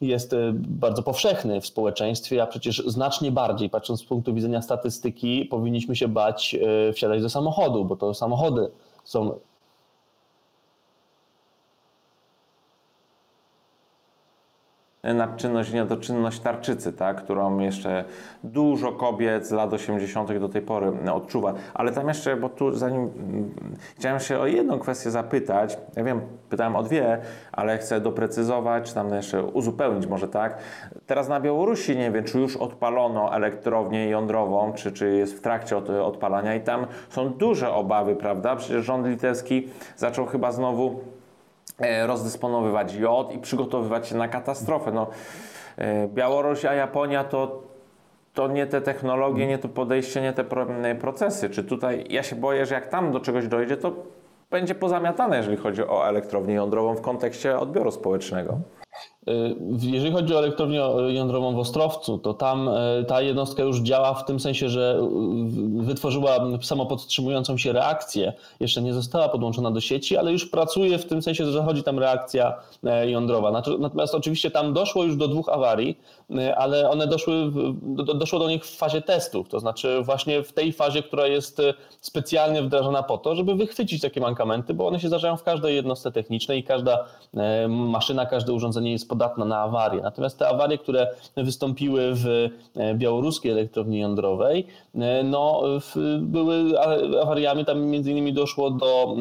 jest 0.00 0.15
bardzo 0.54 1.02
powszechny 1.02 1.60
w 1.60 1.66
społeczeństwie, 1.66 2.42
a 2.42 2.46
przecież 2.46 2.82
znacznie 2.86 3.32
bardziej, 3.32 3.70
patrząc 3.70 4.00
z 4.00 4.04
punktu 4.04 4.34
widzenia 4.34 4.62
statystyki, 4.62 5.44
powinniśmy 5.44 5.96
się 5.96 6.08
bać 6.08 6.56
wsiadać 6.94 7.22
do 7.22 7.30
samochodu, 7.30 7.84
bo 7.84 7.96
to 7.96 8.14
samochody 8.14 8.70
są 9.04 9.38
nadczynność, 15.14 15.72
niedoczynność 15.72 16.40
tarczycy, 16.40 16.92
tak, 16.92 17.16
którą 17.16 17.58
jeszcze 17.58 18.04
dużo 18.44 18.92
kobiet 18.92 19.46
z 19.46 19.50
lat 19.50 19.72
80. 19.72 20.38
do 20.38 20.48
tej 20.48 20.62
pory 20.62 20.92
odczuwa. 21.12 21.54
Ale 21.74 21.92
tam 21.92 22.08
jeszcze, 22.08 22.36
bo 22.36 22.48
tu 22.48 22.74
zanim 22.74 23.10
chciałem 23.98 24.20
się 24.20 24.38
o 24.38 24.46
jedną 24.46 24.78
kwestię 24.78 25.10
zapytać, 25.10 25.78
ja 25.96 26.04
wiem, 26.04 26.20
pytałem 26.50 26.76
o 26.76 26.82
dwie, 26.82 27.18
ale 27.52 27.78
chcę 27.78 28.00
doprecyzować, 28.00 28.88
czy 28.88 28.94
tam 28.94 29.14
jeszcze 29.14 29.42
uzupełnić 29.42 30.06
może 30.06 30.28
tak. 30.28 30.58
Teraz 31.06 31.28
na 31.28 31.40
Białorusi 31.40 31.96
nie 31.96 32.10
wiem, 32.10 32.24
czy 32.24 32.38
już 32.38 32.56
odpalono 32.56 33.34
elektrownię 33.34 34.08
jądrową, 34.08 34.72
czy, 34.72 34.92
czy 34.92 35.10
jest 35.10 35.38
w 35.38 35.40
trakcie 35.40 35.76
od, 35.76 35.90
odpalania 35.90 36.54
i 36.54 36.60
tam 36.60 36.86
są 37.08 37.28
duże 37.28 37.72
obawy, 37.72 38.16
prawda? 38.16 38.56
Przecież 38.56 38.84
rząd 38.84 39.06
litewski 39.06 39.68
zaczął 39.96 40.26
chyba 40.26 40.52
znowu 40.52 41.00
rozdysponowywać 42.06 42.94
jod 42.94 43.32
i 43.32 43.38
przygotowywać 43.38 44.08
się 44.08 44.16
na 44.16 44.28
katastrofę. 44.28 44.92
No, 44.92 45.06
e, 45.76 46.08
Białoruś, 46.08 46.64
a 46.64 46.74
Japonia 46.74 47.24
to, 47.24 47.62
to 48.34 48.48
nie 48.48 48.66
te 48.66 48.80
technologie, 48.80 49.46
nie 49.46 49.58
to 49.58 49.68
podejście, 49.68 50.22
nie 50.22 50.32
te 50.32 50.44
procesy. 51.00 51.50
Czy 51.50 51.64
tutaj, 51.64 52.06
ja 52.10 52.22
się 52.22 52.36
boję, 52.36 52.66
że 52.66 52.74
jak 52.74 52.86
tam 52.86 53.12
do 53.12 53.20
czegoś 53.20 53.48
dojdzie, 53.48 53.76
to 53.76 53.92
będzie 54.50 54.74
pozamiatane, 54.74 55.36
jeżeli 55.36 55.56
chodzi 55.56 55.82
o 55.82 56.08
elektrownię 56.08 56.54
jądrową 56.54 56.94
w 56.94 57.00
kontekście 57.00 57.58
odbioru 57.58 57.90
społecznego. 57.90 58.58
Y, 59.28 59.56
jeżeli 59.80 60.12
chodzi 60.12 60.34
o 60.34 60.38
elektrownię 60.38 60.80
jądrową 61.08 61.54
w 61.54 61.58
Ostrowcu, 61.58 62.18
to 62.18 62.34
tam 62.34 62.68
y, 62.68 63.04
ta 63.08 63.22
jednostka 63.22 63.62
już 63.62 63.80
działa 63.80 64.14
w 64.14 64.24
tym 64.24 64.40
sensie, 64.40 64.68
że 64.68 65.00
y, 65.80 65.82
wytworzyła 65.82 66.36
samopodtrzymującą 66.62 67.58
się 67.58 67.72
reakcję. 67.72 68.32
Jeszcze 68.60 68.82
nie 68.82 68.94
została 68.94 69.28
podłączona 69.28 69.70
do 69.70 69.80
sieci, 69.80 70.16
ale 70.16 70.32
już 70.32 70.46
pracuje 70.46 70.98
w 70.98 71.06
tym 71.06 71.22
sensie, 71.22 71.44
że 71.44 71.52
zachodzi 71.52 71.82
tam 71.82 71.98
reakcja 71.98 72.54
e, 72.84 73.10
jądrowa. 73.10 73.50
Natomiast 73.78 74.14
oczywiście 74.14 74.50
tam 74.50 74.72
doszło 74.72 75.04
już 75.04 75.16
do 75.16 75.28
dwóch 75.28 75.48
awarii, 75.48 75.98
ale 76.56 76.90
one 76.90 77.06
doszły, 77.06 77.52
doszło 78.14 78.38
do 78.38 78.48
nich 78.48 78.64
w 78.64 78.76
fazie 78.76 79.02
testów, 79.02 79.48
to 79.48 79.60
znaczy 79.60 80.02
właśnie 80.02 80.42
w 80.42 80.52
tej 80.52 80.72
fazie, 80.72 81.02
która 81.02 81.26
jest 81.26 81.62
specjalnie 82.00 82.62
wdrażana 82.62 83.02
po 83.02 83.18
to, 83.18 83.34
żeby 83.34 83.54
wychwycić 83.54 84.02
takie 84.02 84.20
mankamenty, 84.20 84.74
bo 84.74 84.86
one 84.86 85.00
się 85.00 85.08
zdarzają 85.08 85.36
w 85.36 85.42
każdej 85.42 85.74
jednostce 85.74 86.12
technicznej 86.12 86.58
i 86.58 86.62
każda 86.62 87.04
e, 87.34 87.68
maszyna, 87.68 88.26
każde 88.26 88.52
urządzenie 88.52 88.92
jest 88.92 89.08
podatna 89.16 89.44
na 89.44 89.58
awarie. 89.58 90.02
Natomiast 90.02 90.38
te 90.38 90.48
awarie, 90.48 90.78
które 90.78 91.08
wystąpiły 91.36 92.14
w 92.14 92.26
e, 92.76 92.94
białoruskiej 92.94 93.52
elektrowni 93.52 93.98
jądrowej, 94.00 94.66
e, 94.94 95.22
no, 95.24 95.62
były 96.20 96.80
awariami, 97.22 97.64
tam 97.64 97.80
między 97.80 98.10
innymi 98.10 98.32
doszło 98.32 98.70
do 98.70 99.16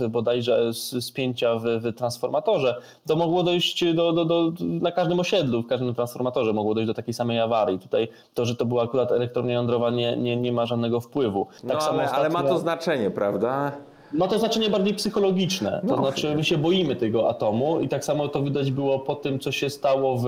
e, 0.00 0.08
bodajże 0.08 0.74
spięcia 1.00 1.54
w, 1.54 1.62
w 1.62 1.94
transformatorze. 1.94 2.76
To 3.06 3.16
mogło 3.16 3.42
dojść 3.42 3.94
do, 3.94 4.12
do, 4.12 4.24
do, 4.24 4.52
na 4.60 4.92
każdym 4.92 5.20
osiedlu, 5.20 5.62
w 5.62 5.66
każdym 5.66 5.94
transformatorze 5.94 6.52
mogło 6.52 6.74
dojść 6.74 6.86
do 6.86 6.94
takiej 6.94 7.14
samej 7.14 7.40
awarii. 7.40 7.78
Tutaj 7.78 8.08
to, 8.34 8.44
że 8.44 8.56
to 8.56 8.64
była 8.64 8.82
akurat 8.82 9.12
elektrownia 9.12 9.54
jądrowa 9.54 9.90
nie, 9.90 10.16
nie, 10.16 10.36
nie 10.36 10.52
ma 10.52 10.66
żadnego 10.66 11.00
wpływu. 11.00 11.46
Tak 11.46 11.62
no, 11.62 11.88
ale, 11.88 12.04
ostatnio... 12.04 12.14
ale 12.14 12.28
ma 12.28 12.42
to 12.42 12.58
znaczenie, 12.58 13.10
prawda? 13.10 13.72
Ma 14.12 14.28
to 14.28 14.38
znaczenie 14.38 14.70
bardziej 14.70 14.94
psychologiczne. 14.94 15.80
To 15.88 15.96
no, 15.96 16.02
znaczy, 16.02 16.36
my 16.36 16.44
się 16.44 16.58
boimy 16.58 16.96
tego 16.96 17.28
atomu 17.28 17.80
i 17.80 17.88
tak 17.88 18.04
samo 18.04 18.28
to 18.28 18.42
widać 18.42 18.70
było 18.70 18.98
po 18.98 19.14
tym, 19.14 19.38
co 19.38 19.52
się 19.52 19.70
stało 19.70 20.16
w 20.18 20.26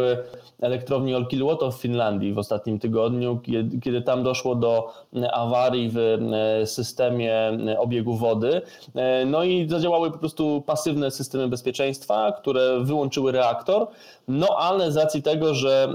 elektrowni 0.60 1.14
Olkiluoto 1.14 1.70
w 1.70 1.80
Finlandii 1.80 2.32
w 2.32 2.38
ostatnim 2.38 2.78
tygodniu, 2.78 3.40
kiedy, 3.82 4.02
tam 4.02 4.22
doszło 4.22 4.54
do 4.54 4.92
awarii 5.32 5.90
w 5.90 5.98
e, 5.98 6.66
systemie 6.66 7.58
obiegu 7.78 8.16
wody. 8.16 8.62
E, 8.94 9.24
no 9.24 9.44
i 9.44 9.68
zadziałały 9.68 10.10
po 10.10 10.18
prostu 10.18 10.62
pasywne 10.66 11.10
systemy 11.10 11.48
bezpieczeństwa, 11.48 12.32
które 12.32 12.80
wyłączyły 12.80 13.32
reaktor. 13.32 13.86
No 14.28 14.46
ale 14.58 14.92
z 14.92 14.96
racji 14.96 15.22
tego, 15.22 15.54
że 15.54 15.88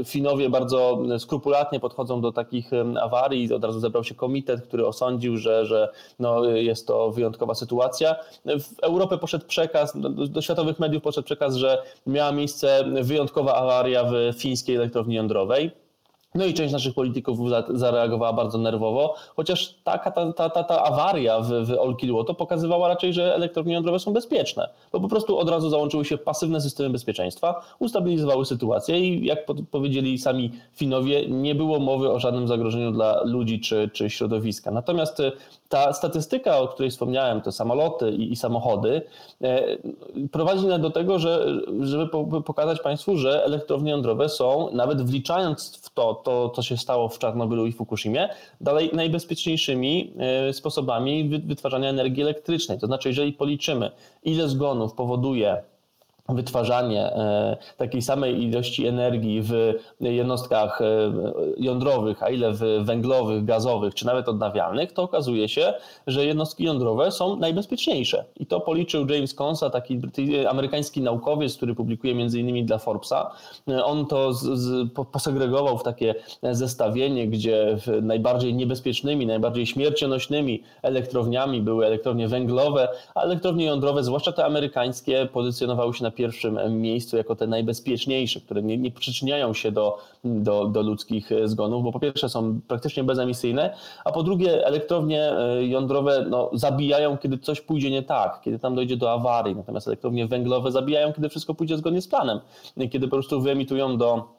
e, 0.00 0.04
Finowie 0.04 0.50
bardzo 0.50 0.98
skrupulatnie 1.18 1.80
podchodzą 1.80 2.20
do 2.20 2.32
takich 2.32 2.70
awarii, 3.00 3.54
od 3.54 3.64
razu 3.64 3.80
zebrał 3.80 4.04
się 4.04 4.14
komitet, 4.14 4.62
który 4.62 4.86
osądził, 4.86 5.36
że, 5.36 5.66
że 5.66 5.88
no, 6.18 6.37
jest 6.44 6.86
to 6.86 7.10
wyjątkowa 7.10 7.54
sytuacja. 7.54 8.16
W 8.44 8.80
Europę 8.82 9.18
poszedł 9.18 9.46
przekaz, 9.46 9.92
do, 10.28 10.42
światowych 10.42 10.78
mediów 10.78 11.02
poszedł 11.02 11.24
przekaz, 11.24 11.54
że 11.54 11.82
miała 12.06 12.32
miejsce 12.32 12.84
wyjątkowa 13.02 13.54
awaria 13.54 14.04
w 14.04 14.14
fińskiej 14.38 14.76
elektrowni 14.76 15.14
jądrowej. 15.14 15.70
No 16.34 16.44
i 16.44 16.54
część 16.54 16.72
naszych 16.72 16.94
polityków 16.94 17.38
zareagowała 17.68 18.32
bardzo 18.32 18.58
nerwowo, 18.58 19.14
chociaż 19.36 19.74
ta, 19.84 19.98
ta, 19.98 20.32
ta, 20.32 20.50
ta, 20.50 20.64
ta 20.64 20.82
awaria 20.82 21.40
w, 21.40 21.48
w 21.48 21.78
Olkiluoto 21.78 22.34
pokazywała 22.34 22.88
raczej, 22.88 23.12
że 23.12 23.34
elektrownie 23.34 23.74
jądrowe 23.74 23.98
są 23.98 24.12
bezpieczne, 24.12 24.68
bo 24.92 25.00
po 25.00 25.08
prostu 25.08 25.38
od 25.38 25.48
razu 25.48 25.70
załączyły 25.70 26.04
się 26.04 26.18
pasywne 26.18 26.60
systemy 26.60 26.90
bezpieczeństwa, 26.90 27.60
ustabilizowały 27.78 28.46
sytuację 28.46 29.00
i 29.00 29.26
jak 29.26 29.38
powiedzieli 29.70 30.18
sami 30.18 30.52
Finowie, 30.74 31.28
nie 31.28 31.54
było 31.54 31.78
mowy 31.78 32.10
o 32.10 32.20
żadnym 32.20 32.48
zagrożeniu 32.48 32.92
dla 32.92 33.22
ludzi 33.24 33.60
czy, 33.60 33.90
czy 33.92 34.10
środowiska. 34.10 34.70
Natomiast 34.70 35.20
y, 35.20 35.32
ta 35.68 35.92
statystyka, 35.92 36.58
o 36.58 36.68
której 36.68 36.90
wspomniałem, 36.90 37.40
te 37.40 37.52
samoloty 37.52 38.10
i, 38.10 38.32
i 38.32 38.36
samochody, 38.36 39.02
e, 39.42 39.76
prowadzi 40.32 40.66
nas 40.66 40.80
do 40.80 40.90
tego, 40.90 41.18
że, 41.18 41.46
żeby 41.80 42.08
pokazać 42.46 42.80
Państwu, 42.80 43.16
że 43.16 43.44
elektrownie 43.44 43.90
jądrowe 43.90 44.28
są, 44.28 44.70
nawet 44.72 45.02
wliczając 45.02 45.80
w 45.82 45.94
to, 45.94 46.17
to, 46.24 46.50
co 46.50 46.62
się 46.62 46.76
stało 46.76 47.08
w 47.08 47.18
Czarnobylu 47.18 47.66
i 47.66 47.72
Fukushimie, 47.72 48.28
dalej 48.60 48.90
najbezpieczniejszymi 48.92 50.12
e, 50.18 50.52
sposobami 50.52 51.28
wytwarzania 51.44 51.88
energii 51.88 52.22
elektrycznej. 52.22 52.78
To 52.78 52.86
znaczy, 52.86 53.08
jeżeli 53.08 53.32
policzymy, 53.32 53.90
ile 54.22 54.48
zgonów 54.48 54.92
powoduje 54.92 55.62
wytwarzanie 56.28 57.06
e, 57.06 57.56
takiej 57.76 58.02
samej 58.02 58.42
ilości 58.42 58.86
energii 58.86 59.42
w 59.42 59.74
jednostkach 60.00 60.80
e, 60.80 60.84
jądrowych, 61.56 62.22
a 62.22 62.30
ile 62.30 62.52
w 62.52 62.60
węglowych, 62.82 63.44
gazowych 63.44 63.94
czy 63.94 64.06
nawet 64.06 64.28
odnawialnych, 64.28 64.92
to 64.92 65.02
okazuje 65.02 65.48
się, 65.48 65.74
że 66.06 66.26
jednostki 66.26 66.64
jądrowe 66.64 67.12
są 67.12 67.36
najbezpieczniejsze. 67.36 68.24
I 68.36 68.46
to 68.46 68.60
policzył 68.60 69.06
James 69.06 69.34
Consa, 69.40 69.70
taki 69.70 70.00
amerykański 70.50 71.02
naukowiec, 71.02 71.56
który 71.56 71.74
publikuje 71.74 72.14
między 72.14 72.40
innymi 72.40 72.64
dla 72.64 72.78
Forbesa. 72.78 73.30
On 73.84 74.06
to 74.06 74.32
z, 74.32 74.58
z, 74.58 74.92
posegregował 75.12 75.78
w 75.78 75.82
takie 75.82 76.14
zestawienie, 76.52 77.28
gdzie 77.28 77.76
najbardziej 78.02 78.54
niebezpiecznymi, 78.54 79.26
najbardziej 79.26 79.66
śmiercionośnymi 79.66 80.62
elektrowniami 80.82 81.62
były 81.62 81.86
elektrownie 81.86 82.28
węglowe, 82.28 82.88
a 83.14 83.22
elektrownie 83.22 83.64
jądrowe, 83.64 84.04
zwłaszcza 84.04 84.32
te 84.32 84.44
amerykańskie, 84.44 85.28
pozycjonowały 85.32 85.94
się 85.94 86.04
na 86.04 86.10
pierwszym 86.18 86.80
miejscu 86.80 87.16
jako 87.16 87.36
te 87.36 87.46
najbezpieczniejsze, 87.46 88.40
które 88.40 88.62
nie, 88.62 88.78
nie 88.78 88.90
przyczyniają 88.90 89.54
się 89.54 89.72
do, 89.72 89.98
do, 90.24 90.64
do 90.64 90.82
ludzkich 90.82 91.30
zgonów, 91.44 91.84
bo 91.84 91.92
po 91.92 92.00
pierwsze 92.00 92.28
są 92.28 92.60
praktycznie 92.68 93.04
bezemisyjne, 93.04 93.74
a 94.04 94.12
po 94.12 94.22
drugie 94.22 94.66
elektrownie 94.66 95.32
e, 95.32 95.66
jądrowe 95.66 96.26
no, 96.30 96.50
zabijają, 96.52 97.18
kiedy 97.18 97.38
coś 97.38 97.60
pójdzie 97.60 97.90
nie 97.90 98.02
tak, 98.02 98.40
kiedy 98.44 98.58
tam 98.58 98.74
dojdzie 98.74 98.96
do 98.96 99.12
awarii, 99.12 99.56
natomiast 99.56 99.86
elektrownie 99.86 100.26
węglowe 100.26 100.72
zabijają, 100.72 101.12
kiedy 101.12 101.28
wszystko 101.28 101.54
pójdzie 101.54 101.76
zgodnie 101.76 102.02
z 102.02 102.08
planem, 102.08 102.40
kiedy 102.90 103.08
po 103.08 103.16
prostu 103.16 103.40
wyemitują 103.40 103.96
do 103.96 104.37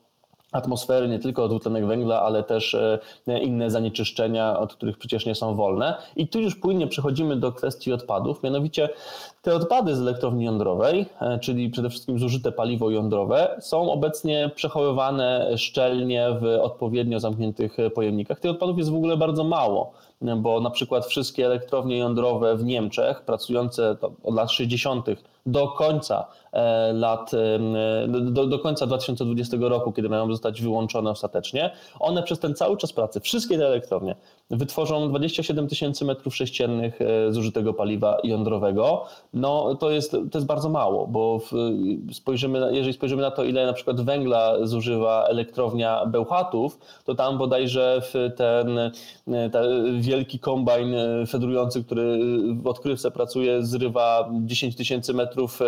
atmosfery, 0.52 1.08
nie 1.08 1.20
tylko 1.20 1.47
dwutlenek 1.47 1.86
węgla, 1.86 2.22
ale 2.22 2.43
też 2.43 2.74
e, 2.74 3.00
inne 3.39 3.72
zanieczyszczenia, 3.72 4.60
od 4.60 4.74
których 4.74 4.97
przecież 4.97 5.26
nie 5.26 5.36
są 5.36 5.56
wolne. 5.56 5.95
I 6.16 6.28
tu 6.28 6.39
już 6.39 6.56
płynnie 6.56 6.88
przechodzimy 6.88 7.36
do 7.36 7.52
kwestii 7.52 7.93
odpadów, 7.93 8.43
mianowicie 8.43 8.89
te 9.41 9.56
odpady 9.56 9.95
z 9.95 10.02
elektrowni 10.02 10.45
jądrowej, 10.45 11.06
e, 11.22 11.39
czyli 11.39 11.70
przede 11.70 11.89
wszystkim 11.89 12.20
zużyte 12.20 12.52
paliwo 12.52 12.91
jądrowe, 12.91 13.58
są 13.60 13.91
obecnie 13.91 14.52
przechowywane 14.56 15.58
szczelnie 15.58 16.28
w 16.41 16.45
odpowiednio 16.62 17.20
zamkniętych 17.20 17.78
pojemnikach. 17.95 18.39
Tych 18.39 18.52
odpadów 18.52 18.78
jest 18.78 18.91
w 18.91 18.95
ogóle 18.95 19.18
bardzo 19.18 19.43
mało. 19.43 19.93
Bo 20.22 20.59
na 20.59 20.70
przykład 20.70 21.05
wszystkie 21.05 21.45
elektrownie 21.45 21.97
jądrowe 21.97 22.55
w 22.55 22.63
Niemczech, 22.63 23.22
pracujące 23.22 23.97
od 24.24 24.36
lat 24.36 24.51
60. 24.51 25.05
do 25.45 25.67
końca 25.67 26.28
e, 26.51 26.93
lat, 26.93 27.32
do, 28.07 28.47
do 28.47 28.59
końca 28.59 28.88
2020 28.88 29.57
roku, 29.59 29.91
kiedy 29.91 30.09
mają 30.09 30.32
zostać 30.32 30.61
wyłączone 30.61 31.09
ostatecznie, 31.09 31.72
one 31.99 32.24
przez 32.24 32.39
ten 32.39 32.55
cały 32.55 32.78
czas 32.78 32.93
pracy, 32.93 33.20
wszystkie 33.20 33.57
te 33.57 33.67
elektrownie, 33.67 34.15
wytworzą 34.49 35.09
27 35.09 35.67
tysięcy 35.67 36.05
metrów 36.05 36.36
sześciennych 36.36 37.01
e, 37.01 37.34
zużytego 37.34 37.74
paliwa 37.74 38.17
jądrowego. 38.24 39.05
No 39.34 39.76
to 39.76 39.91
jest, 39.91 40.11
to 40.11 40.38
jest 40.38 40.47
bardzo 40.47 40.70
mało, 40.70 41.07
bo 41.07 41.41
spojrzymy, 42.13 42.70
jeżeli 42.72 42.93
spojrzymy 42.93 43.22
na 43.22 43.32
to, 43.32 43.43
ile 43.43 43.65
na 43.65 43.74
przykład 43.74 44.01
węgla 44.01 44.65
zużywa 44.67 45.26
elektrownia 45.26 46.05
Bełchatów, 46.05 46.80
to 47.05 47.15
tam 47.15 47.38
bodajże 47.38 48.01
ten, 48.36 48.80
ten 49.51 50.01
wielki 50.10 50.39
kombajn 50.39 50.95
fedrujący, 51.28 51.84
który 51.84 52.20
w 52.53 52.68
odkrywce 52.68 53.12
pracuje, 53.12 53.64
zrywa 53.64 54.30
10 54.45 54.76
tysięcy 54.76 55.14
metrów 55.14 55.60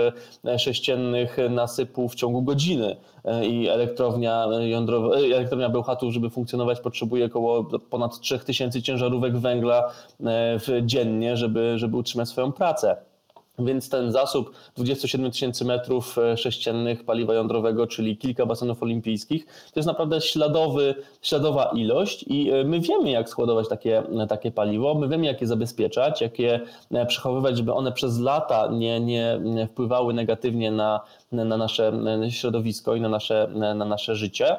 e, 0.45 0.59
sześciennych 0.59 1.37
nasypu 1.49 2.09
w 2.09 2.15
ciągu 2.15 2.41
godziny 2.41 2.95
e, 3.25 3.45
i 3.45 3.67
elektrownia 3.67 4.47
jądrowa, 4.59 5.15
elektrownia 5.15 5.69
Bełchatów, 5.69 6.13
żeby 6.13 6.29
funkcjonować, 6.29 6.79
potrzebuje 6.79 7.25
około 7.25 7.63
ponad 7.63 8.19
3000 8.19 8.81
ciężarówek 8.81 9.37
węgla 9.37 9.91
e, 10.25 10.59
dziennie, 10.83 11.37
żeby, 11.37 11.73
żeby 11.77 11.97
utrzymać 11.97 12.29
swoją 12.29 12.51
pracę. 12.51 13.11
Więc 13.59 13.89
ten 13.89 14.11
zasób 14.11 14.51
27 14.75 15.31
tysięcy 15.31 15.65
metrów 15.65 16.17
e, 16.17 16.37
sześciennych 16.37 17.05
paliwa 17.05 17.33
jądrowego, 17.33 17.87
czyli 17.87 18.17
kilka 18.17 18.45
basenów 18.45 18.83
olimpijskich, 18.83 19.45
to 19.45 19.79
jest 19.79 19.87
naprawdę 19.87 20.21
śladowy, 20.21 20.95
śladowa 21.21 21.71
ilość 21.75 22.25
i 22.27 22.51
e, 22.51 22.63
my 22.63 22.79
wiemy, 22.79 23.09
jak 23.09 23.29
składować 23.29 23.69
takie, 23.69 24.03
takie 24.29 24.51
paliwo, 24.51 24.95
my 24.95 25.07
wiemy, 25.07 25.25
jak 25.25 25.41
je 25.41 25.47
zabezpieczać, 25.47 26.21
jak 26.21 26.39
je 26.39 26.59
e, 26.91 27.05
przechowywać, 27.05 27.57
żeby 27.57 27.73
one 27.73 27.91
przez 27.91 28.19
lata 28.19 28.67
nie, 28.71 28.99
nie 29.39 29.67
wpływały 29.67 30.13
negatywnie 30.13 30.71
na, 30.71 31.01
na 31.32 31.57
nasze 31.57 31.91
środowisko 32.29 32.95
i 32.95 33.01
na 33.01 33.09
nasze, 33.09 33.47
na 33.53 33.86
nasze 33.86 34.15
życie. 34.15 34.57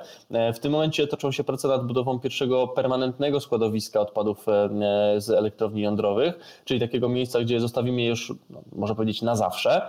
W 0.54 0.58
tym 0.58 0.72
momencie 0.72 1.06
toczą 1.06 1.32
się 1.32 1.44
prace 1.44 1.68
nad 1.68 1.86
budową 1.86 2.20
pierwszego 2.20 2.68
permanentnego 2.68 3.40
składowiska 3.40 4.00
odpadów 4.00 4.46
z 5.18 5.30
elektrowni 5.30 5.82
jądrowych, 5.82 6.62
czyli 6.64 6.80
takiego 6.80 7.08
miejsca, 7.08 7.40
gdzie 7.40 7.60
zostawimy 7.60 8.02
je 8.02 8.08
już, 8.08 8.32
no, 8.50 8.60
można 8.72 8.94
powiedzieć, 8.94 9.22
na 9.22 9.36
zawsze. 9.36 9.82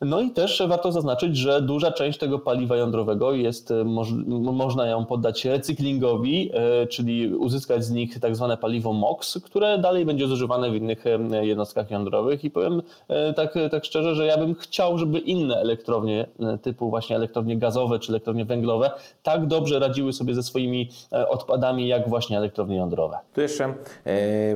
No 0.00 0.20
i 0.20 0.30
też 0.30 0.62
warto 0.68 0.92
zaznaczyć, 0.92 1.36
że 1.36 1.62
duża 1.62 1.92
część 1.92 2.18
tego 2.18 2.38
paliwa 2.38 2.76
jądrowego 2.76 3.32
jest, 3.32 3.72
moż, 3.84 4.08
można 4.52 4.86
ją 4.86 5.04
poddać 5.04 5.44
recyklingowi, 5.44 6.50
e, 6.54 6.86
czyli 6.86 7.34
uzyskać 7.34 7.84
z 7.84 7.90
nich 7.90 8.20
tak 8.20 8.36
zwane 8.36 8.56
paliwo 8.56 8.92
MOX, 8.92 9.38
które 9.44 9.78
dalej 9.78 10.06
będzie 10.06 10.26
zużywane 10.26 10.70
w 10.70 10.74
innych 10.74 11.04
jednostkach 11.42 11.90
jądrowych 11.90 12.44
i 12.44 12.50
powiem 12.50 12.82
e, 13.08 13.32
tak, 13.32 13.54
tak 13.70 13.84
szczerze, 13.84 14.14
że 14.14 14.26
ja 14.26 14.38
bym 14.38 14.54
chciał, 14.54 14.98
żeby 14.98 15.18
inne 15.18 15.56
elektrownie 15.56 16.18
E, 16.22 16.27
typu 16.62 16.90
właśnie 16.90 17.16
elektrownie 17.16 17.58
gazowe 17.58 17.98
czy 17.98 18.12
elektrownie 18.12 18.44
węglowe 18.44 18.90
tak 19.22 19.46
dobrze 19.46 19.78
radziły 19.78 20.12
sobie 20.12 20.34
ze 20.34 20.42
swoimi 20.42 20.90
e, 21.12 21.28
odpadami 21.28 21.88
jak 21.88 22.08
właśnie 22.08 22.36
elektrownie 22.36 22.76
jądrowe. 22.76 23.16
Tu 23.34 23.40
jeszcze 23.40 23.64
e, 23.64 23.74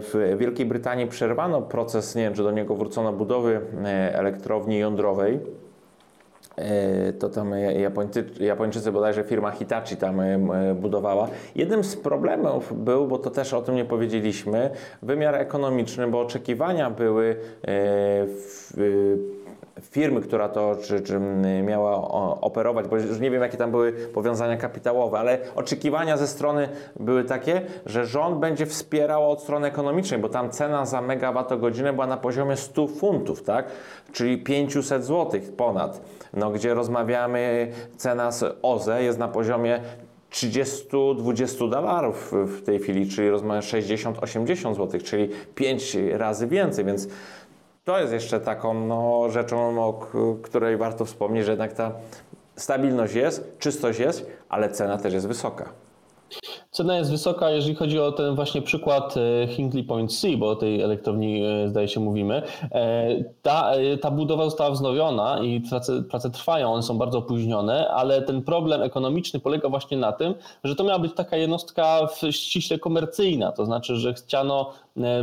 w 0.01 0.37
Wielkiej 0.39 0.67
Brytanii 0.67 1.07
przerwano 1.07 1.63
proces, 1.63 2.15
nie 2.15 2.23
wiem 2.23 2.35
czy 2.35 2.43
do 2.43 2.51
niego 2.51 2.75
wrócono, 2.75 3.13
budowy 3.13 3.61
elektrowni 4.13 4.79
jądrowej 4.79 5.41
to 7.19 7.29
tam 7.29 7.55
Japończycy, 7.79 8.45
Japończycy, 8.45 8.93
bodajże 8.93 9.25
firma 9.25 9.51
Hitachi 9.51 9.97
tam 9.97 10.21
budowała. 10.75 11.29
Jednym 11.55 11.85
z 11.85 11.97
problemów 11.97 12.85
był, 12.85 13.07
bo 13.07 13.19
to 13.19 13.31
też 13.31 13.55
o 13.55 13.63
tym 13.63 13.75
nie 13.75 13.85
powiedzieliśmy, 13.85 14.71
wymiar 15.03 15.35
ekonomiczny, 15.35 16.09
bo 16.09 16.21
oczekiwania 16.21 16.91
były 16.91 17.37
w 18.27 18.75
firmy, 19.81 20.21
która 20.21 20.49
to 20.49 20.77
czy, 20.83 21.01
czy 21.01 21.21
miała 21.65 22.09
operować, 22.41 22.89
bo 22.89 22.97
już 22.97 23.21
nie 23.21 23.31
wiem, 23.31 23.43
jakie 23.43 23.57
tam 23.57 23.71
były 23.71 23.93
powiązania 23.93 24.57
kapitałowe, 24.57 25.19
ale 25.19 25.39
oczekiwania 25.55 26.17
ze 26.17 26.27
strony 26.27 26.69
były 27.01 27.25
takie, 27.25 27.63
że 27.87 28.07
rząd 28.07 28.39
będzie 28.39 28.67
wspierał 28.67 29.31
od 29.31 29.43
strony 29.43 29.67
ekonomicznej, 29.69 30.21
bo 30.21 30.29
tam 30.29 30.51
cena 30.51 30.87
za 30.87 31.03
megawattogodzinę 31.03 31.93
była 31.93 32.07
na 32.07 32.17
poziomie 32.17 32.57
100 32.57 32.87
funtów, 32.87 33.43
tak? 33.43 33.67
czyli 34.13 34.39
500 34.39 35.05
zł 35.05 35.41
ponad, 35.57 36.01
no, 36.35 36.51
gdzie 36.51 36.75
rozmawiamy, 36.75 37.73
cena 37.97 38.33
z 38.33 38.59
OZE 38.63 39.03
jest 39.03 39.19
na 39.19 39.29
poziomie 39.29 39.81
30-20 40.33 41.71
dolarów 41.71 42.33
w 42.47 42.63
tej 42.63 42.79
chwili, 42.79 43.09
czyli 43.09 43.31
rozmawiamy 43.31 43.67
60-80 43.67 44.75
zł, 44.75 45.01
czyli 45.05 45.29
5 45.55 45.97
razy 46.13 46.47
więcej, 46.47 46.85
więc 46.85 47.09
to 47.85 47.99
jest 48.01 48.13
jeszcze 48.13 48.41
taką 48.41 48.75
no, 48.75 49.31
rzeczą, 49.31 49.85
o 49.85 49.93
której 50.43 50.77
warto 50.77 51.05
wspomnieć, 51.05 51.45
że 51.45 51.53
jednak 51.53 51.73
ta 51.73 51.93
stabilność 52.57 53.15
jest, 53.15 53.59
czystość 53.59 53.99
jest, 53.99 54.27
ale 54.49 54.69
cena 54.69 54.99
też 54.99 55.15
jest 55.15 55.29
wysoka. 55.29 55.73
Cena 56.71 56.99
jest 56.99 57.11
wysoka, 57.11 57.51
jeżeli 57.51 57.75
chodzi 57.75 57.99
o 57.99 58.13
ten 58.13 58.35
właśnie 58.35 58.63
przykład 58.63 59.15
e, 59.17 59.47
Hinkley 59.47 59.85
Point 59.85 60.15
C, 60.21 60.37
bo 60.37 60.51
o 60.51 60.57
tej 60.57 60.81
elektrowni 60.83 61.45
e, 61.45 61.69
zdaje 61.69 61.89
się 61.89 62.01
mówimy. 62.01 62.43
E, 62.73 63.09
ta, 63.43 63.73
ta 64.01 64.11
budowa 64.11 64.45
została 64.45 64.71
wznowiona 64.71 65.39
i 65.43 65.61
prace, 65.61 66.03
prace 66.03 66.31
trwają, 66.31 66.73
one 66.73 66.83
są 66.83 66.99
bardzo 66.99 67.19
opóźnione, 67.19 67.89
ale 67.89 68.23
ten 68.23 68.43
problem 68.43 68.83
ekonomiczny 68.83 69.41
polega 69.41 69.69
właśnie 69.69 69.97
na 69.97 70.13
tym, 70.13 70.35
że 70.65 70.77
to 70.77 70.85
miała 70.85 70.99
być 70.99 71.15
taka 71.15 71.37
jednostka 71.37 72.09
ściśle 72.31 72.79
komercyjna, 72.79 73.53
to 73.53 73.65
znaczy, 73.65 73.97
że 73.97 74.15
chciano 74.15 74.73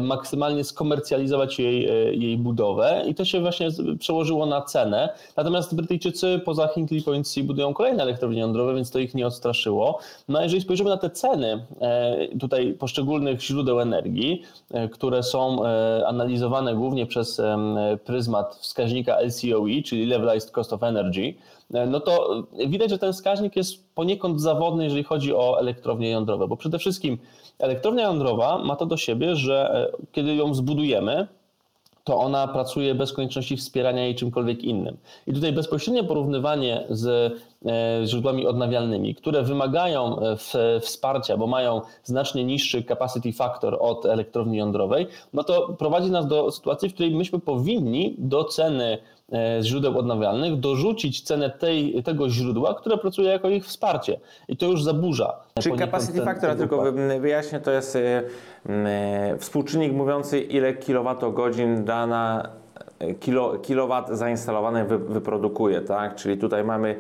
maksymalnie 0.02 0.64
skomercjalizować 0.64 1.60
jej, 1.60 1.90
jej 2.22 2.38
budowę 2.38 3.04
i 3.08 3.16
to 3.16 3.26
się 3.26 3.42
właśnie 3.42 3.68
przełożyło 4.00 4.46
na 4.46 4.62
cenę. 4.62 5.10
Natomiast 5.38 5.76
Brytyjczycy 5.76 6.42
poza 6.46 6.68
Hinkley 6.68 7.02
Point 7.02 7.28
C 7.28 7.44
budują 7.44 7.74
kolejne 7.74 8.04
elektrownie 8.04 8.40
jądrowe, 8.40 8.76
więc 8.76 8.92
to 8.92 9.00
ich 9.00 9.16
nie 9.16 9.28
odstraszyło. 9.28 10.00
No 10.28 10.40
a 10.40 10.44
jeżeli 10.44 10.62
spojrzymy 10.62 10.90
na 10.90 10.98
te 10.98 11.10
ceny 11.10 11.66
e, 11.82 12.38
tutaj 12.40 12.74
poszczególnych 12.74 13.42
źródeł 13.42 13.80
energii, 13.80 14.42
e, 14.72 14.90
które 14.90 15.24
są 15.24 15.66
e, 15.66 16.08
analizowane 16.08 16.76
głównie 16.76 17.06
przez 17.06 17.42
pryzmat 18.06 18.56
wskaźnika 18.56 19.18
LCOE, 19.22 19.84
czyli 19.86 20.06
Levelized 20.06 20.52
Cost 20.52 20.74
of 20.74 20.84
Energy, 20.84 21.34
no 21.88 22.00
to 22.00 22.44
widać, 22.68 22.90
że 22.90 22.98
ten 22.98 23.14
wskaźnik 23.14 23.56
jest 23.56 23.94
poniekąd 23.96 24.42
zawodny, 24.42 24.84
jeżeli 24.84 25.04
chodzi 25.04 25.34
o 25.34 25.60
elektrownie 25.60 26.10
jądrowe, 26.10 26.48
bo 26.48 26.58
przede 26.58 26.80
wszystkim 26.80 27.18
elektrownia 27.60 28.04
jądrowa 28.04 28.58
ma 28.58 28.76
to 28.76 28.86
do 28.86 28.98
siebie, 28.98 29.36
że 29.36 29.92
kiedy 30.12 30.36
ją 30.36 30.54
zbudujemy, 30.54 31.28
to 32.04 32.18
ona 32.18 32.48
pracuje 32.48 32.96
bez 32.96 33.14
konieczności 33.14 33.58
wspierania 33.58 34.04
jej 34.04 34.16
czymkolwiek 34.16 34.64
innym. 34.64 34.98
I 35.28 35.34
tutaj 35.34 35.54
bezpośrednie 35.54 36.04
porównywanie 36.04 36.84
z 36.90 37.34
e, 37.66 38.08
źródłami 38.08 38.48
odnawialnymi, 38.48 39.16
które 39.16 39.44
wymagają 39.44 40.20
e, 40.20 40.80
wsparcia, 40.80 41.38
bo 41.38 41.48
mają 41.48 41.82
znacznie 42.04 42.44
niższy 42.44 42.84
capacity 42.84 43.34
factor 43.34 43.78
od 43.80 44.06
elektrowni 44.06 44.58
jądrowej, 44.58 45.08
no 45.34 45.44
to 45.44 45.76
prowadzi 45.80 46.12
nas 46.12 46.28
do 46.28 46.52
sytuacji, 46.52 46.90
w 46.90 46.94
której 46.94 47.16
myśmy 47.16 47.40
powinni 47.40 48.16
do 48.18 48.44
ceny 48.44 48.98
e, 49.34 49.64
źródeł 49.64 50.00
odnawialnych 50.00 50.60
dorzucić 50.60 51.22
cenę 51.22 51.50
tej, 51.50 52.04
tego 52.04 52.30
źródła, 52.30 52.74
które 52.74 52.98
pracuje 52.98 53.30
jako 53.30 53.50
ich 53.50 53.66
wsparcie. 53.66 54.20
I 54.48 54.58
to 54.58 54.66
już 54.66 54.84
zaburza. 54.84 55.34
Czy 55.60 55.78
capacity 55.78 56.22
factor, 56.22 56.58
tylko 56.58 56.84
wyjaśnię, 57.20 57.60
to 57.60 57.72
jest 57.72 57.98
współczynnik 59.40 59.94
mówiący 59.94 60.40
ile 60.42 60.74
kilowatogodzin 60.74 61.86
dana 61.86 62.50
kilo, 63.20 63.58
kilowat 63.60 64.10
zainstalowany 64.10 64.86
wy, 64.86 64.98
wyprodukuje, 64.98 65.82
tak? 65.82 66.16
Czyli 66.16 66.38
tutaj 66.38 66.64
mamy, 66.64 66.96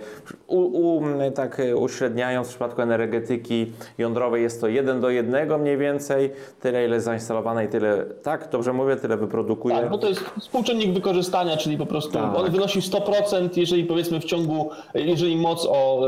u, 0.47 0.59
u, 0.59 1.03
tak 1.35 1.61
uśredniając 1.75 2.47
w 2.47 2.49
przypadku 2.49 2.81
energetyki 2.81 3.71
jądrowej 3.97 4.43
jest 4.43 4.61
to 4.61 4.67
1 4.67 5.01
do 5.01 5.09
1 5.09 5.61
mniej 5.61 5.77
więcej, 5.77 6.31
tyle 6.61 6.85
ile 6.85 7.01
zainstalowane 7.01 7.65
i 7.65 7.67
tyle, 7.67 8.05
tak? 8.23 8.49
Dobrze 8.51 8.73
mówię, 8.73 8.95
tyle 8.95 9.17
wyprodukuje. 9.17 9.75
Tak, 9.75 9.89
bo 9.89 9.97
to 9.97 10.09
jest 10.09 10.21
współczynnik 10.39 10.93
wykorzystania, 10.93 11.57
czyli 11.57 11.77
po 11.77 11.85
prostu 11.85 12.13
tak. 12.13 12.35
on 12.35 12.51
wynosi 12.51 12.79
100%, 12.79 13.49
jeżeli 13.55 13.83
powiedzmy 13.83 14.19
w 14.19 14.25
ciągu, 14.25 14.69
jeżeli 14.93 15.37
moc 15.37 15.67
o 15.71 16.01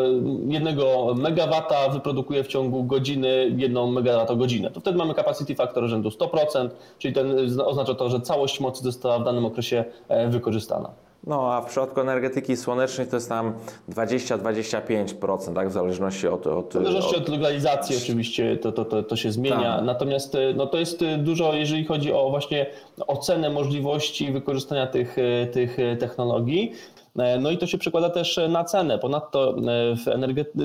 1 0.48 0.78
megawata 1.16 1.90
wyprodukuje 1.90 2.44
w 2.44 2.48
ciągu 2.48 2.84
godziny 2.84 3.56
1 3.58 3.92
megawattogodzinę, 3.92 4.72
to 4.72 4.80
wtedy 4.80 4.98
mamy 4.98 5.14
capacity 5.14 5.56
factor 5.56 5.88
rzędu 5.88 6.10
100%, 6.10 6.70
czyli 7.00 7.14
ten 7.14 7.36
oznacza 7.66 7.96
to, 7.96 8.10
że 8.10 8.22
całość 8.22 8.60
mocy 8.60 8.84
została 8.84 9.20
w 9.20 9.24
danym 9.24 9.46
okresie 9.46 9.81
E, 10.08 10.30
wykorzystana. 10.30 10.90
No, 11.28 11.54
a 11.54 11.62
w 11.62 11.66
przypadku 11.66 12.02
energetyki 12.02 12.58
słonecznej 12.58 13.08
to 13.08 13.16
jest 13.16 13.30
tam 13.30 13.54
20-25%, 13.90 15.54
tak, 15.54 15.70
w 15.70 15.72
zależności 15.72 16.28
od... 16.28 16.48
od 16.48 16.70
w 16.70 16.74
zależności 16.74 17.16
od, 17.16 17.22
od 17.22 17.30
legalizacji 17.30 17.98
oczywiście 17.98 18.58
to, 18.58 18.72
to, 18.72 18.86
to, 18.86 19.04
to 19.04 19.16
się 19.16 19.32
zmienia, 19.32 19.76
tak. 19.76 19.86
natomiast 19.86 20.36
e, 20.36 20.54
no, 20.56 20.68
to 20.68 20.78
jest 20.78 21.02
e, 21.02 21.18
dużo, 21.18 21.54
jeżeli 21.54 21.86
chodzi 21.86 22.14
o 22.14 22.30
właśnie 22.30 22.66
ocenę 23.08 23.50
możliwości 23.50 24.32
wykorzystania 24.32 24.88
tych, 24.88 25.16
tych 25.52 25.78
technologii. 26.00 26.72
No 27.16 27.52
i 27.52 27.58
to 27.58 27.68
się 27.68 27.78
przekłada 27.78 28.10
też 28.10 28.40
na 28.50 28.64
cenę. 28.64 29.00
Ponadto 29.00 29.56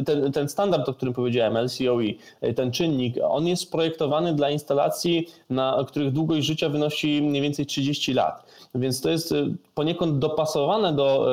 ten, 0.07 0.33
ten 0.33 0.49
standard, 0.49 0.89
o 0.89 0.95
którym 0.95 1.15
powiedziałem, 1.15 1.65
LCOE, 1.65 2.15
ten 2.57 2.73
czynnik, 2.73 3.17
on 3.29 3.47
jest 3.47 3.73
projektowany 3.73 4.35
dla 4.35 4.51
instalacji, 4.51 5.27
na 5.51 5.85
których 5.89 6.13
długość 6.13 6.47
życia 6.47 6.69
wynosi 6.69 7.23
mniej 7.23 7.43
więcej 7.43 7.67
30 7.67 8.15
lat. 8.15 8.47
Więc 8.75 9.01
to 9.01 9.11
jest 9.11 9.35
poniekąd 9.75 10.19
dopasowane 10.19 10.93
do 10.93 11.29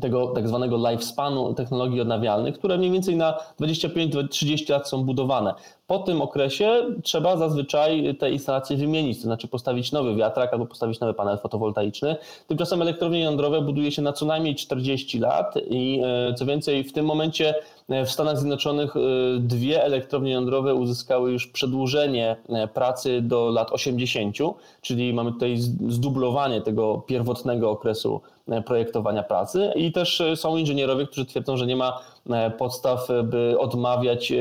tego 0.00 0.26
tak 0.26 0.48
zwanego 0.48 0.76
lifespanu 0.76 1.54
technologii 1.54 2.00
odnawialnych, 2.00 2.58
które 2.58 2.78
mniej 2.78 2.90
więcej 2.90 3.16
na 3.16 3.38
25-30 3.60 4.70
lat 4.70 4.88
są 4.88 5.04
budowane. 5.04 5.54
Po 5.86 5.98
tym 5.98 6.22
okresie 6.22 6.86
trzeba 7.02 7.36
zazwyczaj 7.36 8.16
te 8.18 8.30
instalacje 8.30 8.76
wymienić, 8.76 9.18
to 9.18 9.22
znaczy 9.22 9.48
postawić 9.48 9.92
nowy 9.92 10.16
wiatrak 10.16 10.52
albo 10.52 10.66
postawić 10.66 11.00
nowy 11.00 11.14
panel 11.14 11.38
fotowoltaiczny. 11.38 12.16
Tymczasem 12.46 12.82
elektrownie 12.82 13.20
jądrowe 13.20 13.60
buduje 13.60 13.92
się 13.92 14.02
na 14.02 14.12
co 14.12 14.26
najmniej 14.26 14.54
40 14.54 15.18
lat 15.18 15.54
i 15.70 16.02
e, 16.04 16.34
co 16.34 16.46
więcej 16.46 16.84
w 16.84 16.92
tym 16.92 17.06
momencie 17.06 17.54
w 17.88 18.10
Stanach 18.10 18.38
Zjednoczonych 18.38 18.96
e, 18.96 19.00
dwie 19.38 19.84
elektrownie 19.84 20.32
jądrowe 20.32 20.74
uzyskały 20.74 21.32
już 21.32 21.46
przedłużenie 21.46 22.36
pracy 22.74 23.20
do 23.22 23.50
lat 23.50 23.72
80, 23.72 24.36
czyli 24.80 25.14
mamy 25.14 25.32
tutaj 25.32 25.56
zdublowanie 25.88 26.60
tego 26.60 27.02
pierwotnego 27.06 27.70
okresu 27.70 28.20
projektowania 28.66 29.22
pracy 29.22 29.72
i 29.76 29.92
też 29.92 30.22
są 30.34 30.56
inżynierowie, 30.56 31.06
którzy 31.06 31.26
twierdzą, 31.26 31.56
że 31.56 31.66
nie 31.66 31.76
ma 31.76 32.00
E, 32.30 32.50
podstaw, 32.50 33.08
by 33.24 33.58
odmawiać 33.58 34.32
e, 34.32 34.36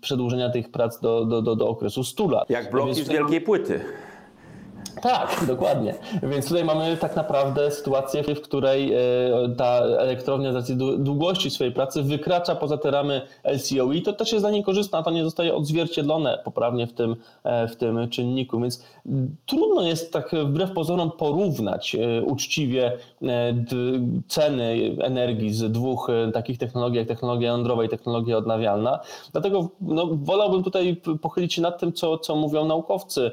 przedłużenia 0.00 0.50
tych 0.50 0.70
prac 0.70 1.00
do, 1.00 1.24
do, 1.24 1.42
do, 1.42 1.56
do 1.56 1.68
okresu 1.68 2.04
100 2.04 2.28
lat. 2.30 2.50
Jak 2.50 2.70
bloki 2.70 2.94
z 2.94 3.08
wielkiej 3.08 3.40
płyty. 3.40 3.80
Tak, 5.02 5.44
dokładnie. 5.46 5.94
Więc 6.22 6.48
tutaj 6.48 6.64
mamy 6.64 6.96
tak 6.96 7.16
naprawdę 7.16 7.70
sytuację, 7.70 8.22
w 8.34 8.40
której 8.40 8.94
e, 8.94 8.98
ta 9.56 9.78
elektrownia 9.78 10.52
z 10.52 10.54
racji 10.54 10.76
długości 10.98 11.50
swojej 11.50 11.72
pracy 11.72 12.02
wykracza 12.02 12.54
poza 12.54 12.78
te 12.78 12.90
ramy 12.90 13.22
LCOE. 13.44 14.00
To 14.04 14.12
też 14.12 14.32
jest 14.32 14.42
dla 14.42 14.50
niej 14.50 14.64
korzystne, 14.64 14.98
a 14.98 15.02
to 15.02 15.10
nie 15.10 15.24
zostaje 15.24 15.54
odzwierciedlone 15.54 16.38
poprawnie 16.44 16.86
w 16.86 16.92
tym, 16.92 17.16
e, 17.44 17.68
w 17.68 17.76
tym 17.76 18.08
czynniku. 18.08 18.60
Więc 18.60 18.84
trudno 19.46 19.82
jest 19.82 20.12
tak 20.12 20.30
wbrew 20.44 20.72
pozorom 20.72 21.10
porównać 21.10 21.94
e, 21.94 22.22
uczciwie 22.22 22.92
ceny 24.28 24.96
energii 25.00 25.52
z 25.52 25.72
dwóch 25.72 26.08
takich 26.34 26.58
technologii, 26.58 26.98
jak 26.98 27.08
technologia 27.08 27.48
jądrowa 27.48 27.84
i 27.84 27.88
technologia 27.88 28.36
odnawialna. 28.36 29.00
Dlatego 29.32 29.68
no, 29.80 30.08
wolałbym 30.12 30.62
tutaj 30.62 31.00
pochylić 31.22 31.54
się 31.54 31.62
nad 31.62 31.80
tym, 31.80 31.92
co, 31.92 32.18
co 32.18 32.36
mówią 32.36 32.64
naukowcy, 32.64 33.30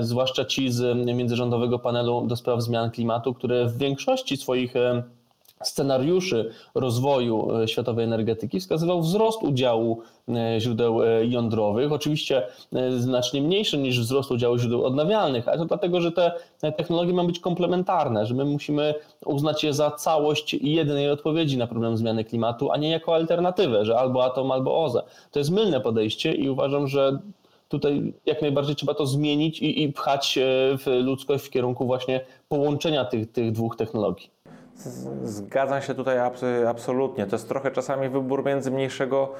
zwłaszcza 0.00 0.44
ci 0.44 0.72
z 0.72 0.97
międzyrządowego 1.04 1.78
panelu 1.78 2.26
do 2.26 2.36
spraw 2.36 2.62
zmian 2.62 2.90
klimatu, 2.90 3.34
które 3.34 3.66
w 3.66 3.78
większości 3.78 4.36
swoich 4.36 4.76
e, 4.76 5.02
scenariuszy 5.62 6.50
rozwoju 6.74 7.56
e, 7.56 7.68
światowej 7.68 8.04
energetyki 8.04 8.60
wskazywał 8.60 9.00
wzrost 9.00 9.42
udziału 9.42 10.02
e, 10.28 10.60
źródeł 10.60 11.00
jądrowych, 11.22 11.92
oczywiście 11.92 12.42
znacznie 12.98 13.42
mniejszy 13.42 13.78
niż 13.78 14.00
wzrost 14.00 14.30
udziału 14.30 14.58
źródeł 14.58 14.84
odnawialnych, 14.84 15.48
ale 15.48 15.58
to 15.58 15.64
dlatego, 15.64 16.00
że 16.00 16.12
te 16.12 16.32
technologie 16.60 17.12
mają 17.12 17.26
być 17.26 17.40
komplementarne, 17.40 18.26
że 18.26 18.34
my 18.34 18.44
musimy 18.44 18.94
uznać 19.24 19.64
je 19.64 19.74
za 19.74 19.90
całość 19.90 20.54
jednej 20.54 21.10
odpowiedzi 21.10 21.58
na 21.58 21.66
problem 21.66 21.96
zmiany 21.96 22.24
klimatu, 22.24 22.70
a 22.70 22.76
nie 22.76 22.90
jako 22.90 23.14
alternatywę, 23.14 23.84
że 23.84 23.98
albo 23.98 24.24
atom, 24.24 24.50
albo 24.50 24.84
OZE. 24.84 25.02
To 25.30 25.38
jest 25.38 25.50
mylne 25.50 25.80
podejście 25.80 26.32
i 26.32 26.50
uważam, 26.50 26.88
że 26.88 27.18
tutaj 27.68 28.12
jak 28.26 28.42
najbardziej 28.42 28.76
trzeba 28.76 28.94
to 28.94 29.06
zmienić 29.06 29.62
i, 29.62 29.82
i 29.82 29.92
pchać 29.92 30.38
w 30.78 30.86
ludzkość 30.86 31.46
w 31.46 31.50
kierunku 31.50 31.86
właśnie 31.86 32.20
połączenia 32.48 33.04
tych, 33.04 33.32
tych 33.32 33.52
dwóch 33.52 33.76
technologii. 33.76 34.30
Zgadzam 35.22 35.82
się 35.82 35.94
tutaj 35.94 36.18
absolutnie. 36.68 37.26
To 37.26 37.36
jest 37.36 37.48
trochę 37.48 37.70
czasami 37.70 38.08
wybór 38.08 38.44
między 38.44 38.70
mniejszego, 38.70 39.32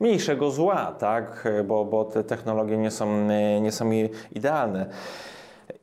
mniejszego 0.00 0.50
zła, 0.50 0.92
tak? 0.98 1.48
bo, 1.64 1.84
bo 1.84 2.04
te 2.04 2.24
technologie 2.24 2.76
nie 2.76 2.90
są, 2.90 3.28
nie 3.60 3.72
są 3.72 3.90
idealne. 4.32 4.86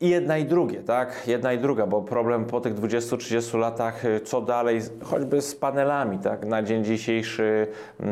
I 0.02 0.10
jedna 0.10 0.38
i 0.38 0.46
drugie, 0.46 0.80
tak? 0.80 1.28
Jedna 1.28 1.54
i 1.54 1.58
druga, 1.58 1.88
bo 1.88 2.02
problem 2.02 2.46
po 2.46 2.62
tych 2.62 2.76
20-30 2.76 3.60
latach, 3.60 4.06
y, 4.06 4.20
co 4.20 4.42
dalej, 4.42 4.82
choćby 5.04 5.42
z 5.42 5.56
panelami, 5.56 6.20
tak? 6.20 6.46
Na 6.46 6.64
dzień 6.64 6.84
dzisiejszy 6.84 7.68
y, 8.00 8.06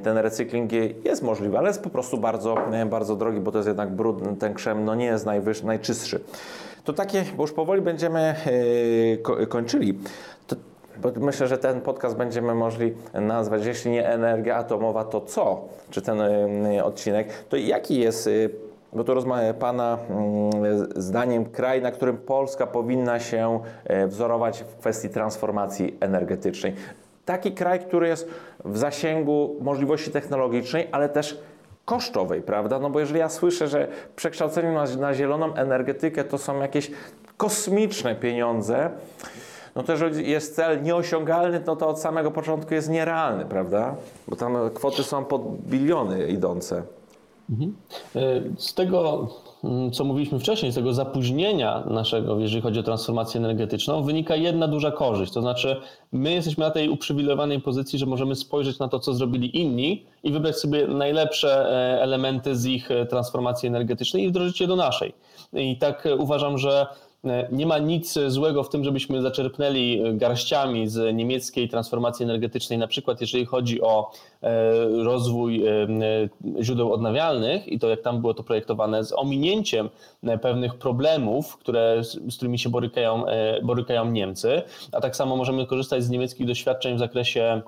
ten 0.00 0.18
recykling 0.18 0.70
jest 1.04 1.22
możliwy, 1.22 1.58
ale 1.58 1.68
jest 1.68 1.82
po 1.82 1.90
prostu 1.90 2.18
bardzo, 2.18 2.56
y, 2.82 2.86
bardzo 2.86 3.16
drogi, 3.16 3.40
bo 3.40 3.52
to 3.52 3.58
jest 3.58 3.68
jednak 3.68 3.90
brud, 3.90 4.38
ten 4.38 4.54
krzem 4.54 4.84
no 4.84 4.94
nie 4.94 5.04
jest 5.04 5.26
najwyższy, 5.26 5.66
najczystszy. 5.66 6.20
To 6.84 6.92
takie, 6.92 7.24
bo 7.36 7.42
już 7.42 7.52
powoli 7.52 7.82
będziemy 7.82 8.34
kończyli. 9.48 9.98
To, 10.46 10.56
myślę, 11.20 11.46
że 11.46 11.58
ten 11.58 11.80
podcast 11.80 12.16
będziemy 12.16 12.54
mogli 12.54 12.94
nazwać, 13.14 13.66
jeśli 13.66 13.90
nie 13.90 14.08
energia 14.08 14.56
atomowa, 14.56 15.04
to 15.04 15.20
co? 15.20 15.68
Czy 15.90 16.02
ten 16.02 16.20
odcinek? 16.82 17.28
To 17.48 17.56
jaki 17.56 17.98
jest 18.00 18.28
bo 18.94 19.04
to 19.04 19.14
rozmawia 19.14 19.54
Pana 19.54 19.98
mm, 20.10 20.50
zdaniem 20.96 21.44
kraj, 21.44 21.82
na 21.82 21.90
którym 21.90 22.16
Polska 22.16 22.66
powinna 22.66 23.20
się 23.20 23.60
e, 23.84 24.06
wzorować 24.06 24.62
w 24.62 24.76
kwestii 24.76 25.08
transformacji 25.08 25.96
energetycznej. 26.00 26.74
Taki 27.24 27.52
kraj, 27.52 27.80
który 27.80 28.08
jest 28.08 28.28
w 28.64 28.78
zasięgu 28.78 29.56
możliwości 29.60 30.10
technologicznej, 30.10 30.88
ale 30.92 31.08
też 31.08 31.40
kosztowej, 31.84 32.42
prawda? 32.42 32.78
No 32.78 32.90
bo 32.90 33.00
jeżeli 33.00 33.20
ja 33.20 33.28
słyszę, 33.28 33.68
że 33.68 33.88
przekształcenie 34.16 34.72
na, 34.72 34.84
na 34.84 35.14
zieloną 35.14 35.54
energetykę 35.54 36.24
to 36.24 36.38
są 36.38 36.60
jakieś 36.60 36.90
kosmiczne 37.36 38.14
pieniądze, 38.14 38.90
no 39.74 39.82
to 39.82 39.92
jeżeli 39.92 40.30
jest 40.30 40.56
cel 40.56 40.82
nieosiągalny, 40.82 41.60
no 41.66 41.76
to 41.76 41.88
od 41.88 42.00
samego 42.00 42.30
początku 42.30 42.74
jest 42.74 42.90
nierealny, 42.90 43.44
prawda? 43.44 43.94
Bo 44.28 44.36
tam 44.36 44.56
kwoty 44.74 45.02
są 45.02 45.24
pod 45.24 45.42
biliony 45.60 46.26
idące. 46.26 46.82
Mhm. 47.50 47.76
E, 48.16 48.42
z 48.56 48.74
tego, 48.74 49.28
mm, 49.64 49.90
co 49.90 50.04
mówiliśmy 50.04 50.38
wcześniej, 50.38 50.72
z 50.72 50.74
tego 50.74 50.94
zapóźnienia 50.94 51.84
naszego, 51.90 52.40
jeżeli 52.40 52.62
chodzi 52.62 52.80
o 52.80 52.82
transformację 52.82 53.38
energetyczną, 53.40 54.02
wynika 54.02 54.36
jedna 54.36 54.68
duża 54.68 54.90
korzyść. 54.90 55.32
To 55.32 55.40
znaczy, 55.40 55.76
my 56.12 56.32
jesteśmy 56.32 56.64
na 56.64 56.70
tej 56.70 56.88
uprzywilejowanej 56.88 57.60
pozycji, 57.60 57.98
że 57.98 58.06
możemy 58.06 58.36
spojrzeć 58.36 58.78
na 58.78 58.88
to, 58.88 59.00
co 59.00 59.14
zrobili 59.14 59.60
inni 59.60 60.06
i 60.22 60.32
wybrać 60.32 60.58
sobie 60.58 60.86
najlepsze 60.86 61.70
e, 61.70 62.02
elementy 62.02 62.56
z 62.56 62.66
ich 62.66 62.90
e, 62.90 63.06
transformacji 63.06 63.66
energetycznej 63.66 64.24
i 64.24 64.28
wdrożyć 64.28 64.60
je 64.60 64.66
do 64.66 64.76
naszej. 64.76 65.12
I 65.52 65.78
tak 65.78 66.08
uważam, 66.18 66.58
że 66.58 66.86
nie 67.52 67.66
ma 67.66 67.78
nic 67.78 68.18
złego 68.26 68.62
w 68.62 68.68
tym, 68.68 68.84
żebyśmy 68.84 69.22
zaczerpnęli 69.22 70.02
garściami 70.12 70.88
z 70.88 71.16
niemieckiej 71.16 71.68
transformacji 71.68 72.24
energetycznej, 72.24 72.78
na 72.78 72.86
przykład 72.86 73.20
jeżeli 73.20 73.44
chodzi 73.44 73.82
o 73.82 74.10
e, 74.42 74.72
rozwój 75.04 75.66
e, 75.66 75.88
źródeł 76.62 76.92
odnawialnych 76.92 77.68
i 77.68 77.78
to, 77.78 77.88
jak 77.88 78.02
tam 78.02 78.20
było 78.20 78.34
to 78.34 78.42
projektowane, 78.42 79.04
z 79.04 79.12
ominięciem 79.12 79.90
pewnych 80.42 80.74
problemów, 80.74 81.56
które, 81.56 82.04
z 82.04 82.36
którymi 82.36 82.58
się 82.58 82.68
borykają, 82.68 83.24
borykają 83.62 84.10
Niemcy, 84.10 84.62
a 84.92 85.00
tak 85.00 85.16
samo 85.16 85.36
możemy 85.36 85.66
korzystać 85.66 86.04
z 86.04 86.10
niemieckich 86.10 86.46
doświadczeń 86.46 86.96
w 86.96 86.98
zakresie 86.98 87.62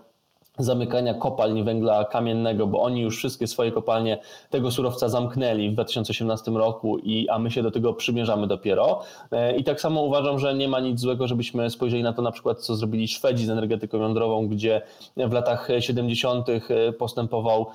zamykania 0.59 1.15
kopalń 1.15 1.63
węgla 1.63 2.05
kamiennego, 2.05 2.67
bo 2.67 2.83
oni 2.83 3.01
już 3.01 3.17
wszystkie 3.17 3.47
swoje 3.47 3.73
kopalnie 3.73 4.19
tego 4.51 4.71
surowca 4.71 5.09
zamknęli 5.09 5.71
w 5.71 5.73
2018 5.73 6.51
roku, 6.51 6.99
i, 6.99 7.29
a 7.29 7.39
my 7.39 7.51
się 7.51 7.63
do 7.63 7.71
tego 7.71 7.95
przymierzamy 7.95 8.47
dopiero. 8.47 9.03
E, 9.33 9.57
I 9.57 9.65
tak 9.65 9.81
samo 9.81 10.03
uważam, 10.03 10.39
że 10.39 10.55
nie 10.55 10.69
ma 10.69 10.81
nic 10.81 11.01
złego, 11.01 11.29
żebyśmy 11.29 11.71
spojrzeli 11.71 12.03
na 12.03 12.13
to 12.13 12.23
na 12.23 12.33
przykład, 12.33 12.61
co 12.61 12.77
zrobili 12.77 13.09
Szwedzi 13.09 13.47
z 13.47 13.51
energetyką 13.51 13.99
jądrową, 13.99 14.49
gdzie 14.49 14.83
w 15.17 15.33
latach 15.33 15.69
70. 15.81 16.47
E, 16.49 16.93
postępował 16.93 17.67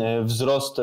e, 0.00 0.22
wzrost, 0.22 0.80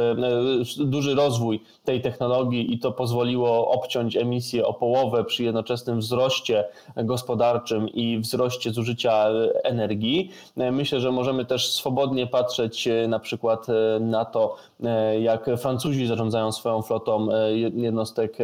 duży 0.79 1.15
rozwój 1.15 1.63
tej 1.83 2.01
technologii 2.01 2.73
i 2.73 2.79
to 2.79 2.91
pozwoliło 2.91 3.71
obciąć 3.71 4.17
emisję 4.17 4.65
o 4.65 4.73
połowę 4.73 5.23
przy 5.23 5.43
jednoczesnym 5.43 5.99
wzroście 5.99 6.65
gospodarczym 6.95 7.89
i 7.89 8.19
wzroście 8.19 8.73
zużycia 8.73 9.27
energii. 9.63 10.31
Myślę, 10.71 10.99
że 10.99 11.11
możemy 11.11 11.34
możemy 11.35 11.45
też 11.45 11.71
swobodnie 11.71 12.27
patrzeć 12.27 12.87
e, 12.87 13.07
na 13.07 13.19
przykład 13.19 13.67
e, 13.69 13.99
na 13.99 14.25
to, 14.25 14.55
e, 14.83 15.19
jak 15.19 15.49
Francuzi 15.57 16.07
zarządzają 16.07 16.51
swoją 16.51 16.81
flotą 16.81 17.27
jednostek 17.73 18.37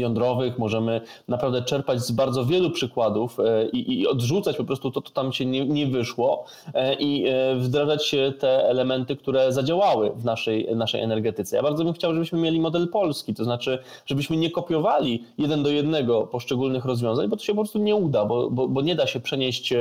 jądrowych, 0.00 0.58
możemy 0.58 1.00
naprawdę 1.28 1.62
czerpać 1.62 2.00
z 2.00 2.10
bardzo 2.10 2.44
wielu 2.44 2.70
przykładów 2.70 3.40
e, 3.40 3.68
i, 3.68 4.00
i 4.00 4.06
odrzucać 4.06 4.56
po 4.56 4.64
prostu 4.64 4.90
to, 4.90 5.02
co 5.02 5.10
tam 5.10 5.32
się 5.32 5.46
nie, 5.46 5.66
nie 5.66 5.86
wyszło 5.86 6.44
e, 6.74 6.94
i 6.94 7.26
e, 7.28 7.56
wdrażać 7.56 8.14
te 8.38 8.68
elementy, 8.68 9.16
które 9.16 9.52
zadziałały 9.52 10.10
w 10.16 10.24
naszej, 10.24 10.76
naszej 10.76 11.00
energetyce. 11.00 11.56
Ja 11.56 11.62
bardzo 11.62 11.84
bym 11.84 11.92
chciał, 11.92 12.14
żebyśmy 12.14 12.38
mieli 12.38 12.60
model 12.60 12.88
polski, 12.88 13.34
to 13.34 13.44
znaczy, 13.44 13.78
żebyśmy 14.06 14.36
nie 14.36 14.50
kopiowali 14.50 15.24
jeden 15.38 15.62
do 15.62 15.70
jednego 15.70 16.22
poszczególnych 16.22 16.84
rozwiązań, 16.84 17.28
bo 17.28 17.36
to 17.36 17.42
się 17.42 17.52
po 17.52 17.60
prostu 17.60 17.78
nie 17.78 17.94
uda, 17.94 18.24
bo, 18.24 18.50
bo, 18.50 18.68
bo 18.68 18.80
nie 18.80 18.94
da 18.94 19.06
się 19.06 19.20
przenieść 19.20 19.74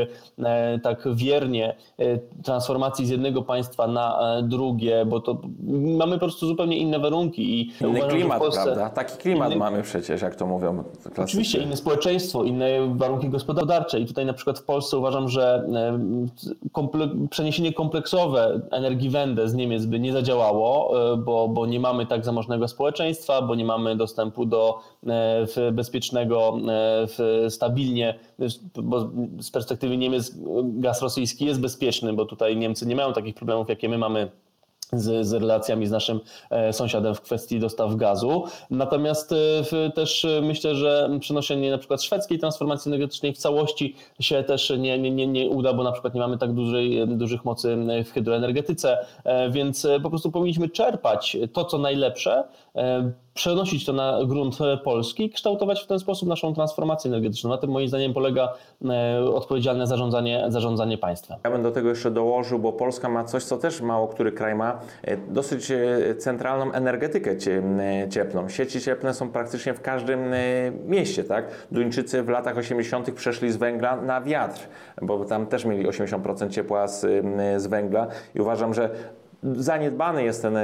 tak 0.83 1.07
wiernie 1.15 1.75
transformacji 2.43 3.05
z 3.05 3.09
jednego 3.09 3.41
państwa 3.41 3.87
na 3.87 4.37
drugie, 4.43 5.05
bo 5.05 5.19
to 5.19 5.37
mamy 5.97 6.13
po 6.13 6.19
prostu 6.19 6.47
zupełnie 6.47 6.77
inne 6.77 6.99
warunki. 6.99 7.59
I 7.59 7.71
Inny 7.81 7.89
uważam, 7.89 8.09
klimat, 8.09 8.39
Polsce... 8.39 8.63
prawda? 8.63 8.89
Taki 8.89 9.17
klimat 9.17 9.49
inny... 9.49 9.59
mamy 9.59 9.81
przecież 9.81 10.02
przecież, 10.03 10.21
jak 10.21 10.35
to 10.35 10.45
mówią 10.45 10.83
klasycy. 11.03 11.21
Oczywiście, 11.21 11.59
inne 11.59 11.77
społeczeństwo, 11.77 12.43
inne 12.43 12.95
warunki 12.95 13.29
gospodarcze 13.29 13.99
i 13.99 14.05
tutaj 14.05 14.25
na 14.25 14.33
przykład 14.33 14.59
w 14.59 14.63
Polsce 14.63 14.97
uważam, 14.97 15.29
że 15.29 15.67
e, 15.73 15.99
komple 16.71 17.09
przeniesienie 17.29 17.73
kompleksowe 17.73 18.61
energii 18.71 19.09
Wende 19.09 19.49
z 19.49 19.53
Niemiec 19.53 19.85
by 19.85 19.99
nie 19.99 20.13
zadziałało, 20.13 20.93
e, 21.13 21.17
bo, 21.17 21.47
bo 21.47 21.65
nie 21.65 21.79
mamy 21.79 22.05
tak 22.05 22.25
zamożnego 22.25 22.67
społeczeństwa, 22.67 23.41
bo 23.41 23.55
nie 23.55 23.65
mamy 23.65 23.95
dostępu 23.95 24.45
do 24.45 24.79
bezpiecznego, 25.71 26.57
stabilnie, 27.49 28.19
bo 28.75 29.09
z 29.39 29.51
perspektywy 29.51 29.97
Niemiec 29.97 30.35
gaz 30.63 31.01
rosyjski 31.01 31.45
jest 31.45 31.61
bezpieczny, 31.61 32.13
bo 32.13 32.25
tutaj 32.25 32.57
Niemcy 32.57 32.85
nie 32.85 32.95
mają 32.95 33.13
takich 33.13 33.35
problemów, 33.35 33.69
jakie 33.69 33.89
my 33.89 33.97
mamy 33.97 34.31
z, 34.93 35.27
z, 35.27 35.33
relacjami 35.33 35.87
z 35.87 35.91
naszym 35.91 36.19
e, 36.49 36.73
sąsiadem 36.73 37.15
w 37.15 37.21
kwestii 37.21 37.59
dostaw 37.59 37.95
gazu. 37.95 38.43
Natomiast 38.69 39.31
e, 39.31 39.89
też 39.91 40.25
e, 40.25 40.41
myślę, 40.41 40.75
że 40.75 41.09
przenoszenie 41.19 41.71
na 41.71 41.77
przykład 41.77 42.03
szwedzkiej 42.03 42.39
transformacji 42.39 42.89
energetycznej 42.89 43.33
w 43.33 43.37
całości 43.37 43.95
się 44.19 44.43
też 44.43 44.73
nie, 44.77 44.99
nie, 44.99 45.11
nie, 45.11 45.27
nie 45.27 45.49
uda, 45.49 45.73
bo 45.73 45.83
na 45.83 45.91
przykład 45.91 46.13
nie 46.13 46.21
mamy 46.21 46.37
tak 46.37 46.53
dużej, 46.53 47.07
dużych 47.07 47.45
mocy 47.45 47.77
w 48.05 48.11
hydroenergetyce, 48.11 48.97
więc 49.51 49.87
po 50.03 50.09
prostu 50.09 50.31
powinniśmy 50.31 50.69
czerpać 50.69 51.37
to, 51.53 51.65
co 51.65 51.77
najlepsze, 51.77 52.43
przenosić 53.33 53.85
to 53.85 53.93
na 53.93 54.19
grunt 54.25 54.57
polski, 54.83 55.29
kształtować 55.29 55.83
w 55.83 55.87
ten 55.87 55.99
sposób 55.99 56.29
naszą 56.29 56.53
transformację 56.53 57.09
energetyczną. 57.09 57.49
Na 57.49 57.57
tym 57.57 57.69
moim 57.69 57.87
zdaniem 57.87 58.13
polega 58.13 58.53
e, 58.85 59.23
odpowiedzialne 59.33 59.87
zarządzanie, 59.87 60.45
zarządzanie 60.47 60.97
państwem. 60.97 61.37
Ja 61.43 61.51
bym 61.51 61.63
do 61.63 61.71
tego 61.71 61.89
jeszcze 61.89 62.11
dołożył, 62.11 62.59
bo 62.59 62.73
Polska 62.73 63.09
ma 63.09 63.23
coś, 63.23 63.43
co 63.43 63.57
też 63.57 63.81
mało 63.81 64.07
który 64.07 64.31
kraj 64.31 64.55
ma, 64.55 64.79
e, 65.03 65.17
dosyć 65.17 65.71
e, 65.71 66.15
centralną 66.15 66.71
energetykę 66.71 67.37
cieplną. 68.09 68.49
Sieci 68.49 68.81
cieplne 68.81 69.13
są 69.13 69.29
praktycznie 69.29 69.73
w 69.73 69.81
każdym 69.81 70.19
mieście, 70.85 71.23
tak? 71.23 71.45
Duńczycy 71.71 72.23
w 72.23 72.29
latach 72.29 72.57
80. 72.57 73.11
przeszli 73.11 73.51
z 73.51 73.57
węgla 73.57 73.95
na 73.95 74.21
wiatr, 74.21 74.67
bo 75.01 75.25
tam 75.25 75.47
też 75.47 75.65
mieli 75.65 75.87
80% 75.87 76.49
ciepła 76.49 76.87
z, 76.87 77.01
z 77.61 77.67
węgla 77.67 78.07
i 78.35 78.41
uważam, 78.41 78.73
że 78.73 78.89
zaniedbany 79.55 80.23
jest 80.23 80.41
ten 80.41 80.57
e, 80.57 80.61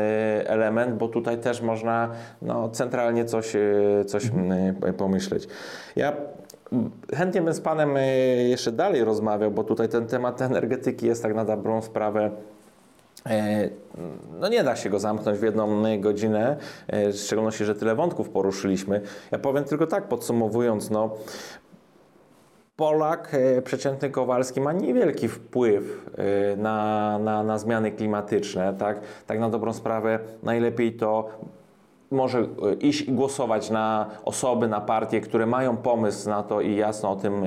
element, 0.47 0.97
bo 0.97 1.07
tutaj 1.07 1.38
też 1.38 1.61
można 1.61 2.09
no, 2.41 2.69
centralnie 2.69 3.25
coś, 3.25 3.55
e, 3.55 4.05
coś 4.05 4.25
mhm. 4.25 4.93
pomyśleć. 4.93 5.47
Ja 5.95 6.13
chętnie 7.15 7.41
bym 7.41 7.53
z 7.53 7.61
Panem 7.61 7.89
jeszcze 8.49 8.71
dalej 8.71 9.03
rozmawiał, 9.03 9.51
bo 9.51 9.63
tutaj 9.63 9.89
ten 9.89 10.07
temat 10.07 10.41
energetyki 10.41 11.07
jest 11.07 11.23
tak 11.23 11.36
na 11.36 11.45
dobrą 11.45 11.82
sprawę 11.82 12.32
no 14.39 14.47
nie 14.47 14.63
da 14.63 14.75
się 14.75 14.89
go 14.89 14.99
zamknąć 14.99 15.39
w 15.39 15.43
jedną 15.43 15.84
godzinę, 15.99 16.57
w 16.89 17.15
szczególności, 17.15 17.65
że 17.65 17.75
tyle 17.75 17.95
wątków 17.95 18.30
poruszyliśmy. 18.30 19.01
Ja 19.32 19.39
powiem 19.39 19.63
tylko 19.63 19.88
tak, 19.88 20.07
podsumowując, 20.07 20.89
no 20.89 21.15
Polak, 22.80 23.30
e, 23.34 23.61
przeciętny 23.61 24.09
Kowalski 24.09 24.61
ma 24.61 24.73
niewielki 24.73 25.27
wpływ 25.27 26.05
e, 26.17 26.55
na, 26.55 27.19
na, 27.19 27.43
na 27.43 27.57
zmiany 27.57 27.91
klimatyczne. 27.91 28.73
Tak? 28.73 28.99
tak 29.27 29.39
na 29.39 29.49
dobrą 29.49 29.73
sprawę 29.73 30.19
najlepiej 30.43 30.93
to 30.93 31.30
może 32.11 32.39
e, 32.39 32.73
iść 32.73 33.01
i 33.01 33.11
głosować 33.11 33.69
na 33.69 34.05
osoby, 34.25 34.67
na 34.67 34.82
partie, 34.82 35.21
które 35.21 35.45
mają 35.45 35.77
pomysł 35.77 36.30
na 36.30 36.43
to 36.43 36.61
i 36.61 36.75
jasno 36.75 37.11
o 37.11 37.15
tym 37.15 37.43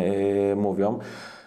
mówią. 0.57 0.99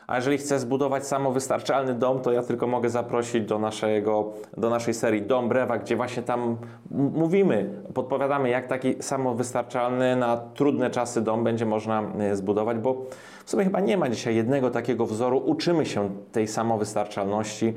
A 0.08 0.16
jeżeli 0.16 0.38
chcę 0.38 0.60
zbudować 0.60 1.08
samowystarczalny 1.08 1.94
dom, 1.94 2.20
to 2.20 2.32
ja 2.32 2.44
tylko 2.44 2.68
mogę 2.68 2.90
zaprosić 2.90 3.46
do, 3.46 3.60
naszego, 3.60 4.32
do 4.58 4.70
naszej 4.70 4.94
serii 4.94 5.22
Dom 5.22 5.50
Brewa, 5.50 5.78
gdzie 5.78 5.96
właśnie 5.96 6.24
tam 6.24 6.58
mówimy, 6.92 7.70
podpowiadamy, 7.94 8.50
jak 8.50 8.68
taki 8.68 8.96
samowystarczalny 9.04 10.16
na 10.16 10.38
trudne 10.38 10.90
czasy 10.90 11.22
dom 11.22 11.44
będzie 11.44 11.66
można 11.66 12.04
zbudować, 12.34 12.78
bo 12.78 13.06
w 13.46 13.50
sumie 13.50 13.64
chyba 13.64 13.80
nie 13.80 13.98
ma 13.98 14.10
dzisiaj 14.10 14.36
jednego 14.36 14.72
takiego 14.72 15.06
wzoru. 15.06 15.38
Uczymy 15.38 15.86
się 15.86 16.10
tej 16.32 16.48
samowystarczalności 16.48 17.74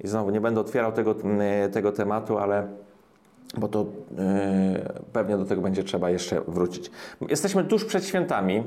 i 0.00 0.08
znowu 0.08 0.30
nie 0.30 0.40
będę 0.40 0.60
otwierał 0.60 0.92
tego, 0.92 1.14
mm, 1.24 1.70
tego 1.70 1.92
tematu, 1.92 2.38
ale 2.38 2.66
bo 3.58 3.68
to 3.68 3.86
yy, 4.10 4.24
pewnie 5.12 5.36
do 5.36 5.44
tego 5.44 5.62
będzie 5.62 5.84
trzeba 5.84 6.10
jeszcze 6.10 6.40
wrócić. 6.48 6.90
Jesteśmy 7.28 7.64
tuż 7.64 7.84
przed 7.84 8.04
świętami. 8.04 8.64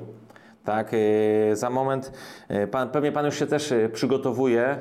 Tak, 0.64 0.94
yy, 0.94 1.56
za 1.56 1.70
moment, 1.70 2.12
yy, 2.50 2.68
pan, 2.68 2.90
pewnie 2.90 3.12
Pan 3.12 3.26
już 3.26 3.40
się 3.40 3.48
też 3.48 3.74
przygotowuje 3.94 4.80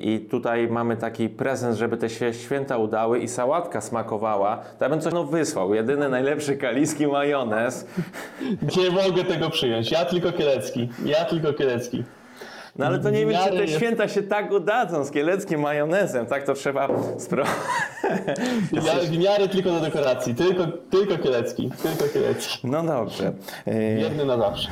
i 0.00 0.20
tutaj 0.30 0.68
mamy 0.68 0.96
taki 0.96 1.28
prezent, 1.28 1.76
żeby 1.76 1.96
te 1.96 2.08
święta 2.32 2.76
udały 2.76 3.18
i 3.18 3.28
sałatka 3.28 3.80
smakowała, 3.80 4.56
to 4.56 4.84
ja 4.84 4.88
bym 4.88 5.00
coś 5.00 5.12
no 5.12 5.24
wysłał. 5.24 5.74
Jedyny 5.74 6.08
najlepszy 6.08 6.56
kaliski 6.56 7.06
majonez. 7.06 7.86
Nie 8.76 8.90
mogę 8.90 9.24
tego 9.24 9.50
przyjąć. 9.50 9.90
Ja 9.90 10.04
tylko 10.04 10.32
kielecki. 10.32 10.88
Ja 11.04 11.24
tylko 11.24 11.52
kielecki. 11.52 12.04
No 12.76 12.86
ale 12.86 12.98
to 12.98 13.10
nie 13.10 13.26
wiem, 13.26 13.40
czy 13.44 13.56
te 13.56 13.68
święta 13.68 14.08
się 14.08 14.22
tak 14.22 14.52
udadzą 14.52 15.04
z 15.04 15.10
kieleckim 15.10 15.60
majonezem, 15.60 16.26
tak 16.26 16.42
to 16.42 16.54
trzeba 16.54 16.88
sprawdzić. 17.18 17.54
Ja 18.72 18.94
w 18.94 19.18
miarę 19.18 19.48
tylko 19.48 19.70
do 19.70 19.80
dekoracji, 19.80 20.34
tylko, 20.34 20.66
tylko 20.66 21.18
kielecki, 21.18 21.70
tylko 21.82 22.14
kielecki. 22.14 22.58
No 22.64 22.82
dobrze. 22.82 23.32
Wierny 23.96 24.24
na 24.24 24.38
zawsze. 24.38 24.68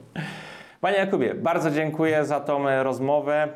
Panie 0.80 0.96
Jakubie, 0.96 1.34
bardzo 1.34 1.70
dziękuję 1.70 2.24
za 2.24 2.40
tą 2.40 2.82
rozmowę. 2.82 3.48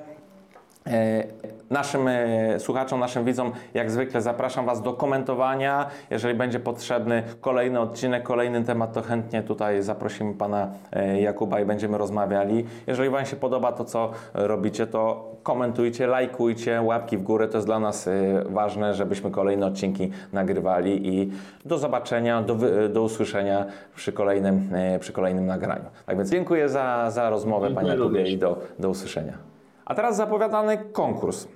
E, 0.87 1.25
naszym 1.71 2.09
e, 2.09 2.61
słuchaczom, 2.61 3.01
naszym 3.01 3.25
widzom, 3.25 3.53
jak 3.75 3.91
zwykle 3.91 4.23
zapraszam 4.23 4.67
Was 4.67 4.83
do 4.83 4.93
komentowania. 4.93 5.87
Jeżeli 6.11 6.35
będzie 6.35 6.61
potrzebny 6.61 7.23
kolejny 7.41 7.81
odcinek, 7.81 8.23
kolejny 8.23 8.65
temat, 8.65 8.93
to 8.93 9.03
chętnie 9.03 9.43
tutaj 9.43 9.83
zaprosimy 9.83 10.35
Pana 10.35 10.69
e, 10.93 11.21
Jakuba 11.21 11.61
i 11.61 11.65
będziemy 11.65 11.99
rozmawiali. 11.99 12.67
Jeżeli 12.87 13.11
Wam 13.11 13.27
się 13.27 13.37
podoba 13.37 13.73
to, 13.73 13.85
co 13.85 14.11
robicie, 14.35 14.87
to 14.87 15.31
komentujcie, 15.43 16.07
lajkujcie, 16.07 16.83
łapki 16.83 17.19
w 17.19 17.23
górę. 17.23 17.49
To 17.49 17.59
jest 17.59 17.67
dla 17.67 17.79
nas 17.79 18.09
ważne, 18.47 18.95
żebyśmy 18.95 19.31
kolejne 19.31 19.67
odcinki 19.67 20.11
nagrywali 20.33 21.09
i 21.09 21.33
do 21.65 21.79
zobaczenia, 21.79 22.43
do, 22.43 22.57
do 22.89 23.03
usłyszenia 23.03 23.67
przy 23.97 24.13
kolejnym, 24.13 24.71
przy 25.01 25.13
kolejnym 25.13 25.47
nagraniu. 25.47 25.85
Tak 26.07 26.17
więc 26.17 26.31
dziękuję 26.31 26.69
za, 26.69 27.11
za 27.11 27.31
rozmowę 27.31 27.71
Panie 27.71 27.91
Jakubie 27.91 28.29
i 28.29 28.39
do, 28.39 28.59
do 28.79 28.89
usłyszenia. 28.89 29.54
A 29.85 29.95
teraz 29.95 30.17
zapowiadany 30.17 30.79
konkurs. 30.93 31.49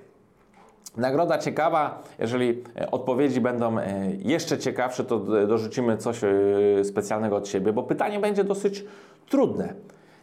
Nagroda 0.97 1.37
ciekawa, 1.37 2.03
jeżeli 2.19 2.63
e, 2.75 2.91
odpowiedzi 2.91 3.41
będą 3.41 3.79
e, 3.79 4.11
jeszcze 4.19 4.57
ciekawsze, 4.57 5.03
to 5.03 5.19
dorzucimy 5.19 5.97
coś 5.97 6.23
e, 6.23 6.29
specjalnego 6.83 7.35
od 7.35 7.47
siebie, 7.47 7.73
bo 7.73 7.83
pytanie 7.83 8.19
będzie 8.19 8.43
dosyć 8.43 8.85
trudne. 9.29 9.73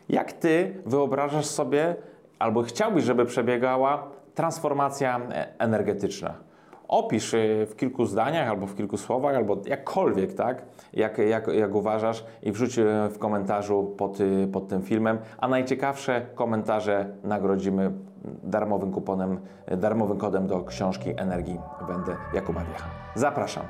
Jak 0.09 0.33
ty 0.33 0.75
wyobrażasz 0.87 1.47
sobie, 1.47 1.97
albo 2.39 2.63
chciałbyś, 2.63 3.05
żeby 3.05 3.25
przebiegała 3.25 4.09
transformacja 4.35 5.21
energetyczna? 5.59 6.35
Opisz 6.89 7.35
w 7.67 7.77
kilku 7.77 8.05
zdaniach, 8.05 8.49
albo 8.49 8.67
w 8.67 8.75
kilku 8.75 8.97
słowach, 8.97 9.37
albo 9.37 9.57
jakkolwiek, 9.67 10.35
tak? 10.35 10.63
Jak, 10.93 11.19
jak, 11.19 11.47
jak 11.47 11.75
uważasz 11.75 12.25
i 12.43 12.53
wrzuć 12.53 12.77
w 13.11 13.19
komentarzu 13.19 13.95
pod, 13.99 14.19
pod 14.53 14.69
tym 14.69 14.83
filmem. 14.83 15.19
A 15.39 15.49
najciekawsze 15.49 16.27
komentarze 16.35 17.07
nagrodzimy 17.25 17.93
darmowym 18.43 18.93
kuponem, 18.93 19.41
darmowym 19.77 20.19
kodem 20.19 20.47
do 20.47 20.65
książki 20.65 21.11
Energii 21.17 21.61
Będę 21.89 22.17
Jakuba 22.35 22.61
Wiecha. 22.65 22.87
Zapraszam. 23.15 23.65